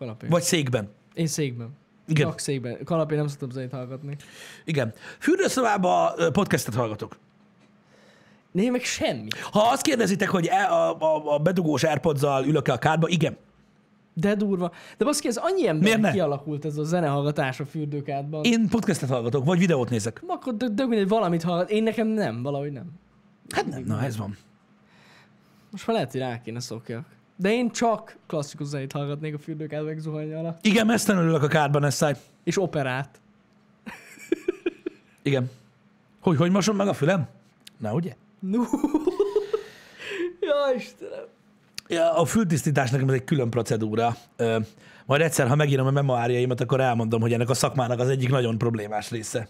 Kanapén. 0.00 0.28
Vagy 0.28 0.42
székben. 0.42 0.88
Én 1.14 1.26
székben. 1.26 1.68
Igen. 2.06 2.26
Csak 2.28 2.38
székben. 2.38 2.84
Kanapén 2.84 3.18
nem 3.18 3.26
szoktam 3.26 3.50
zenét 3.50 3.70
hallgatni. 3.70 4.16
Igen. 4.64 4.92
Fürdőszobában 5.18 6.12
ö, 6.16 6.30
podcastet 6.30 6.74
hallgatok. 6.74 7.18
Néha 8.52 8.70
meg 8.70 8.82
semmi. 8.82 9.28
Ha 9.50 9.60
azt 9.60 9.82
kérdezitek, 9.82 10.28
hogy 10.28 10.46
e, 10.46 10.72
a, 10.72 10.98
a, 10.98 11.34
a 11.34 11.38
bedugós 11.38 11.82
airpods 11.82 12.22
ülök-e 12.46 12.72
a 12.72 12.78
kádba, 12.78 13.08
igen. 13.08 13.36
De 14.14 14.34
durva. 14.34 14.72
De 14.96 15.04
baszki, 15.04 15.28
ez 15.28 15.36
annyi 15.36 15.66
ember 15.66 16.12
kialakult 16.12 16.64
ez 16.64 16.76
a 16.76 16.84
zenehallgatás 16.84 17.60
a 17.60 17.64
fürdőkádban. 17.64 18.44
Én 18.44 18.68
podcastet 18.68 19.08
hallgatok, 19.08 19.44
vagy 19.44 19.58
videót 19.58 19.90
nézek. 19.90 20.22
Akkor 20.26 20.56
dög, 20.56 20.74
dög 20.74 20.88
mindegy, 20.88 21.08
valamit 21.08 21.42
hallgat. 21.42 21.70
Én 21.70 21.82
nekem 21.82 22.06
nem, 22.06 22.42
valahogy 22.42 22.72
nem. 22.72 22.90
Hát 23.54 23.66
nem, 23.66 23.82
na 23.82 24.02
ez 24.02 24.16
van. 24.16 24.36
Most 25.70 25.86
már 25.86 25.96
lehet, 25.96 26.12
hogy 26.12 26.20
rá 26.20 26.40
kéne 26.40 26.60
szokjak. 26.60 27.18
De 27.40 27.52
én 27.52 27.70
csak 27.70 28.16
klasszikus 28.26 28.66
zenét 28.66 28.92
hallgatnék 28.92 29.34
a 29.34 29.38
fürdőkádban 29.38 29.88
meg 29.88 29.98
zuhanya 29.98 30.38
alatt. 30.38 30.64
Igen, 30.66 30.86
mesztelen 30.86 31.24
ülök 31.24 31.42
a 31.42 31.46
kádban, 31.46 31.84
ez 31.84 31.94
száj. 31.94 32.14
És 32.44 32.58
operát. 32.58 33.20
Igen. 35.22 35.50
Hogy, 36.20 36.36
hogy 36.36 36.50
mosom 36.50 36.76
meg 36.76 36.88
a 36.88 36.92
fülem? 36.92 37.28
Na, 37.78 37.92
ugye? 37.92 38.14
No. 38.38 38.58
ja, 40.48 40.74
Istenem. 40.76 41.24
Ja, 41.88 42.14
a 42.14 42.24
fültisztítás 42.24 42.90
nekem 42.90 43.08
ez 43.08 43.14
egy 43.14 43.24
külön 43.24 43.50
procedúra. 43.50 44.16
Ö, 44.36 44.58
majd 45.06 45.20
egyszer, 45.20 45.48
ha 45.48 45.54
megírom 45.54 45.86
a 45.86 45.90
memoáriaimat, 45.90 46.60
akkor 46.60 46.80
elmondom, 46.80 47.20
hogy 47.20 47.32
ennek 47.32 47.50
a 47.50 47.54
szakmának 47.54 47.98
az 47.98 48.08
egyik 48.08 48.30
nagyon 48.30 48.58
problémás 48.58 49.10
része. 49.10 49.48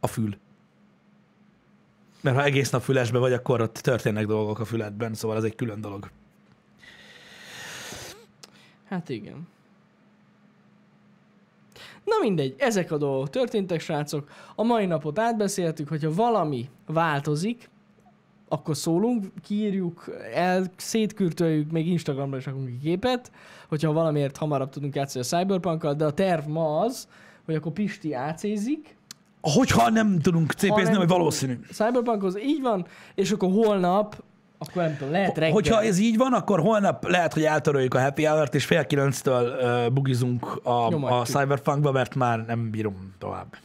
A 0.00 0.06
fül. 0.06 0.36
Mert 2.20 2.36
ha 2.36 2.44
egész 2.44 2.70
nap 2.70 2.82
fülesbe 2.82 3.18
vagy, 3.18 3.32
akkor 3.32 3.60
ott 3.60 3.74
történnek 3.74 4.26
dolgok 4.26 4.58
a 4.58 4.64
füledben, 4.64 5.14
szóval 5.14 5.36
ez 5.36 5.44
egy 5.44 5.54
külön 5.54 5.80
dolog. 5.80 6.10
Hát 8.90 9.08
igen. 9.08 9.48
Na 12.04 12.14
mindegy, 12.20 12.54
ezek 12.58 12.92
a 12.92 12.96
dolgok 12.96 13.30
történtek, 13.30 13.80
srácok. 13.80 14.28
A 14.54 14.62
mai 14.62 14.86
napot 14.86 15.18
átbeszéltük, 15.18 15.88
hogyha 15.88 16.14
valami 16.14 16.68
változik, 16.86 17.70
akkor 18.48 18.76
szólunk, 18.76 19.26
kiírjuk, 19.42 20.10
el, 20.34 20.66
szétkürtöljük, 20.76 21.70
még 21.70 21.86
Instagramra 21.88 22.36
is 22.36 22.44
rakunk 22.46 22.80
képet, 22.80 23.32
hogyha 23.68 23.92
valamiért 23.92 24.36
hamarabb 24.36 24.70
tudunk 24.70 24.94
játszani 24.94 25.24
a 25.24 25.36
Cyberpunkkal, 25.36 25.94
de 25.94 26.04
a 26.04 26.12
terv 26.12 26.46
ma 26.46 26.78
az, 26.80 27.08
hogy 27.44 27.54
akkor 27.54 27.72
Pisti 27.72 28.12
ácézik, 28.14 28.98
Hogyha 29.42 29.90
nem 29.90 30.18
tudunk 30.18 30.54
hogy 30.60 30.84
tudunk. 30.84 31.08
valószínű. 31.08 31.58
Cyberpunkhoz 31.72 32.38
így 32.38 32.60
van, 32.60 32.86
és 33.14 33.30
akkor 33.30 33.50
holnap, 33.50 34.22
akkor 34.62 34.82
nem 34.82 34.96
tudom, 34.96 35.12
lehet 35.12 35.38
reggel. 35.38 35.52
Hogyha 35.52 35.82
ez 35.82 35.98
így 35.98 36.16
van, 36.16 36.32
akkor 36.32 36.60
holnap 36.60 37.08
lehet, 37.08 37.32
hogy 37.32 37.44
eltöröljük 37.44 37.94
a 37.94 38.00
happy 38.00 38.24
hour-t, 38.24 38.54
és 38.54 38.64
fél 38.64 38.86
kilenctől 38.86 39.56
uh, 39.86 39.92
bugizunk 39.92 40.60
a, 40.62 40.70
a 40.70 40.88
Nyomatjuk. 40.88 41.26
Cyberpunkba, 41.26 41.92
mert 41.92 42.14
már 42.14 42.44
nem 42.46 42.70
bírom 42.70 43.14
tovább 43.18 43.56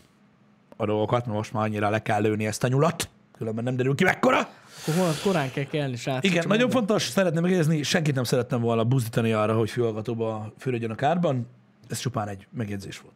a 0.75 0.85
dolgokat, 0.85 1.25
mert 1.25 1.37
most 1.37 1.53
már 1.53 1.63
annyira 1.63 1.89
le 1.89 2.01
kell 2.01 2.21
lőni 2.21 2.45
ezt 2.45 2.63
a 2.63 2.67
nyulat, 2.67 3.09
különben 3.37 3.63
nem 3.63 3.75
derül 3.75 3.95
ki 3.95 4.03
mekkora. 4.03 4.37
Akkor 4.81 4.93
holnap 4.97 5.21
korán 5.23 5.51
kell 5.51 5.63
kelni, 5.63 5.95
srácok. 5.95 6.23
Igen, 6.23 6.43
nagyon 6.47 6.49
mondom. 6.49 6.69
fontos, 6.69 7.03
szeretném 7.03 7.41
megjegyezni, 7.41 7.83
senkit 7.83 8.15
nem 8.15 8.23
szerettem 8.23 8.61
volna 8.61 8.83
buzdítani 8.83 9.31
arra, 9.31 9.57
hogy 9.57 9.69
fülhallgatóba 9.69 10.53
fürödjön 10.57 10.91
a 10.91 10.95
kárban. 10.95 11.47
Ez 11.89 11.99
csupán 11.99 12.27
egy 12.27 12.47
megjegyzés 12.51 12.99
volt. 12.99 13.15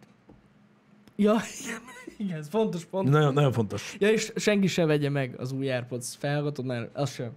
Ja, 1.16 1.36
igen, 1.64 1.82
igen, 2.28 2.38
ez 2.38 2.48
fontos 2.50 2.86
pont. 2.86 3.10
Nagyon, 3.10 3.34
nagyon 3.34 3.52
fontos. 3.52 3.96
Ja, 4.00 4.10
és 4.10 4.32
senki 4.36 4.68
se 4.68 4.86
vegye 4.86 5.10
meg 5.10 5.36
az 5.38 5.52
új 5.52 5.72
AirPods 5.72 6.16
felhallgatót, 6.20 6.66
mert 6.66 6.90
az 6.94 7.12
sem. 7.12 7.32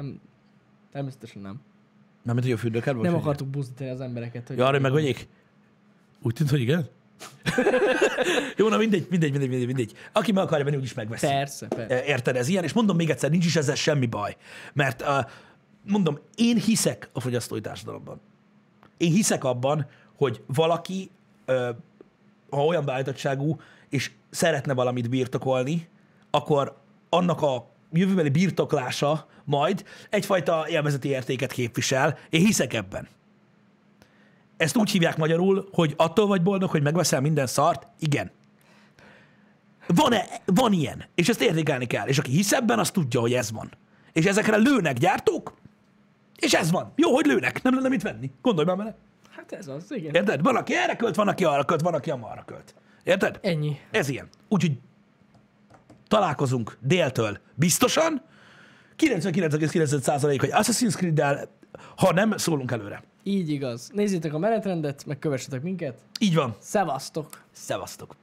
Nem, 0.00 0.20
természetesen 0.92 1.42
nem. 1.42 1.60
Nem, 2.22 2.34
mint 2.34 2.46
hogy 2.46 2.54
a 2.54 2.58
fürdőkárban? 2.58 3.04
Nem 3.04 3.14
akartuk 3.14 3.48
buzdítani 3.48 3.90
az 3.90 4.00
embereket. 4.00 4.48
Hogy 4.48 4.56
Ja, 4.56 4.62
arra 4.62 4.72
hogy 4.72 4.82
megvegyék? 4.82 5.28
Úgy 6.22 6.34
tűnt, 6.34 6.50
hogy 6.50 6.60
igen. 6.60 6.88
Jó, 8.56 8.68
na 8.68 8.76
mindegy, 8.76 9.06
mindegy, 9.10 9.30
mindegy, 9.30 9.48
mindegy, 9.48 9.66
mindegy. 9.66 9.92
Aki 10.12 10.32
meg 10.32 10.44
akarja 10.44 10.64
venni, 10.64 10.76
úgyis 10.76 10.94
megveszi. 10.94 11.26
Persze, 11.26 11.66
persze. 11.66 12.04
Érted, 12.04 12.36
ez 12.36 12.48
ilyen, 12.48 12.64
és 12.64 12.72
mondom 12.72 12.96
még 12.96 13.10
egyszer, 13.10 13.30
nincs 13.30 13.44
is 13.44 13.56
ezzel 13.56 13.74
semmi 13.74 14.06
baj. 14.06 14.36
Mert 14.72 15.02
uh, 15.02 15.08
mondom, 15.82 16.18
én 16.34 16.56
hiszek 16.56 17.10
a 17.12 17.20
fogyasztói 17.20 17.60
társadalomban. 17.60 18.20
Én 18.96 19.12
hiszek 19.12 19.44
abban, 19.44 19.86
hogy 20.16 20.42
valaki, 20.46 21.10
uh, 21.46 21.68
ha 22.50 22.64
olyan 22.64 22.84
beállítottságú, 22.84 23.60
és 23.88 24.10
szeretne 24.30 24.72
valamit 24.72 25.08
birtokolni, 25.08 25.88
akkor 26.30 26.76
annak 27.08 27.42
a 27.42 27.70
jövőbeli 27.92 28.28
birtoklása 28.28 29.26
majd 29.44 29.84
egyfajta 30.10 30.66
élvezeti 30.68 31.08
értéket 31.08 31.52
képvisel. 31.52 32.18
Én 32.30 32.44
hiszek 32.44 32.74
ebben. 32.74 33.08
Ezt 34.56 34.76
úgy 34.76 34.90
hívják 34.90 35.16
magyarul, 35.16 35.68
hogy 35.72 35.94
attól 35.96 36.26
vagy 36.26 36.42
boldog, 36.42 36.70
hogy 36.70 36.82
megveszel 36.82 37.20
minden 37.20 37.46
szart? 37.46 37.86
Igen. 37.98 38.30
Van-e, 39.86 40.24
van 40.44 40.72
ilyen, 40.72 41.04
és 41.14 41.28
ezt 41.28 41.42
értékelni 41.42 41.86
kell. 41.86 42.06
És 42.06 42.18
aki 42.18 42.30
hisz 42.30 42.52
ebben, 42.52 42.78
az 42.78 42.90
tudja, 42.90 43.20
hogy 43.20 43.32
ez 43.32 43.52
van. 43.52 43.70
És 44.12 44.24
ezekre 44.24 44.56
lőnek 44.56 44.98
gyártók, 44.98 45.54
és 46.36 46.54
ez 46.54 46.70
van. 46.70 46.92
Jó, 46.96 47.14
hogy 47.14 47.26
lőnek, 47.26 47.62
nem 47.62 47.74
lenne 47.74 47.88
mit 47.88 48.02
venni. 48.02 48.30
Gondolj 48.42 48.66
már 48.66 48.76
bele. 48.76 48.96
Hát 49.30 49.52
ez 49.52 49.68
az, 49.68 49.84
igen. 49.88 50.14
Érted? 50.14 50.42
Van, 50.42 50.56
aki 50.56 50.74
erre 50.74 50.96
költ, 50.96 51.14
van, 51.14 51.28
aki 51.28 51.44
arra 51.44 51.64
költ, 51.64 51.80
van, 51.80 51.94
aki 51.94 52.10
amarra 52.10 52.42
költ. 52.46 52.74
Érted? 53.02 53.38
Ennyi. 53.42 53.78
Ez 53.90 54.08
ilyen. 54.08 54.28
Úgyhogy 54.48 54.72
találkozunk 56.10 56.76
déltől 56.80 57.38
biztosan. 57.54 58.22
99,9% 58.98 60.36
hogy 60.40 60.50
Assassin's 60.52 60.94
Creed-del, 60.94 61.48
ha 61.96 62.12
nem, 62.12 62.36
szólunk 62.36 62.70
előre. 62.70 63.02
Így 63.22 63.50
igaz. 63.50 63.90
Nézzétek 63.94 64.34
a 64.34 64.38
menetrendet, 64.38 65.06
meg 65.06 65.18
kövessetek 65.18 65.62
minket. 65.62 65.98
Így 66.20 66.34
van. 66.34 66.56
Szevasztok! 66.58 67.28
Szevasztok. 67.52 68.19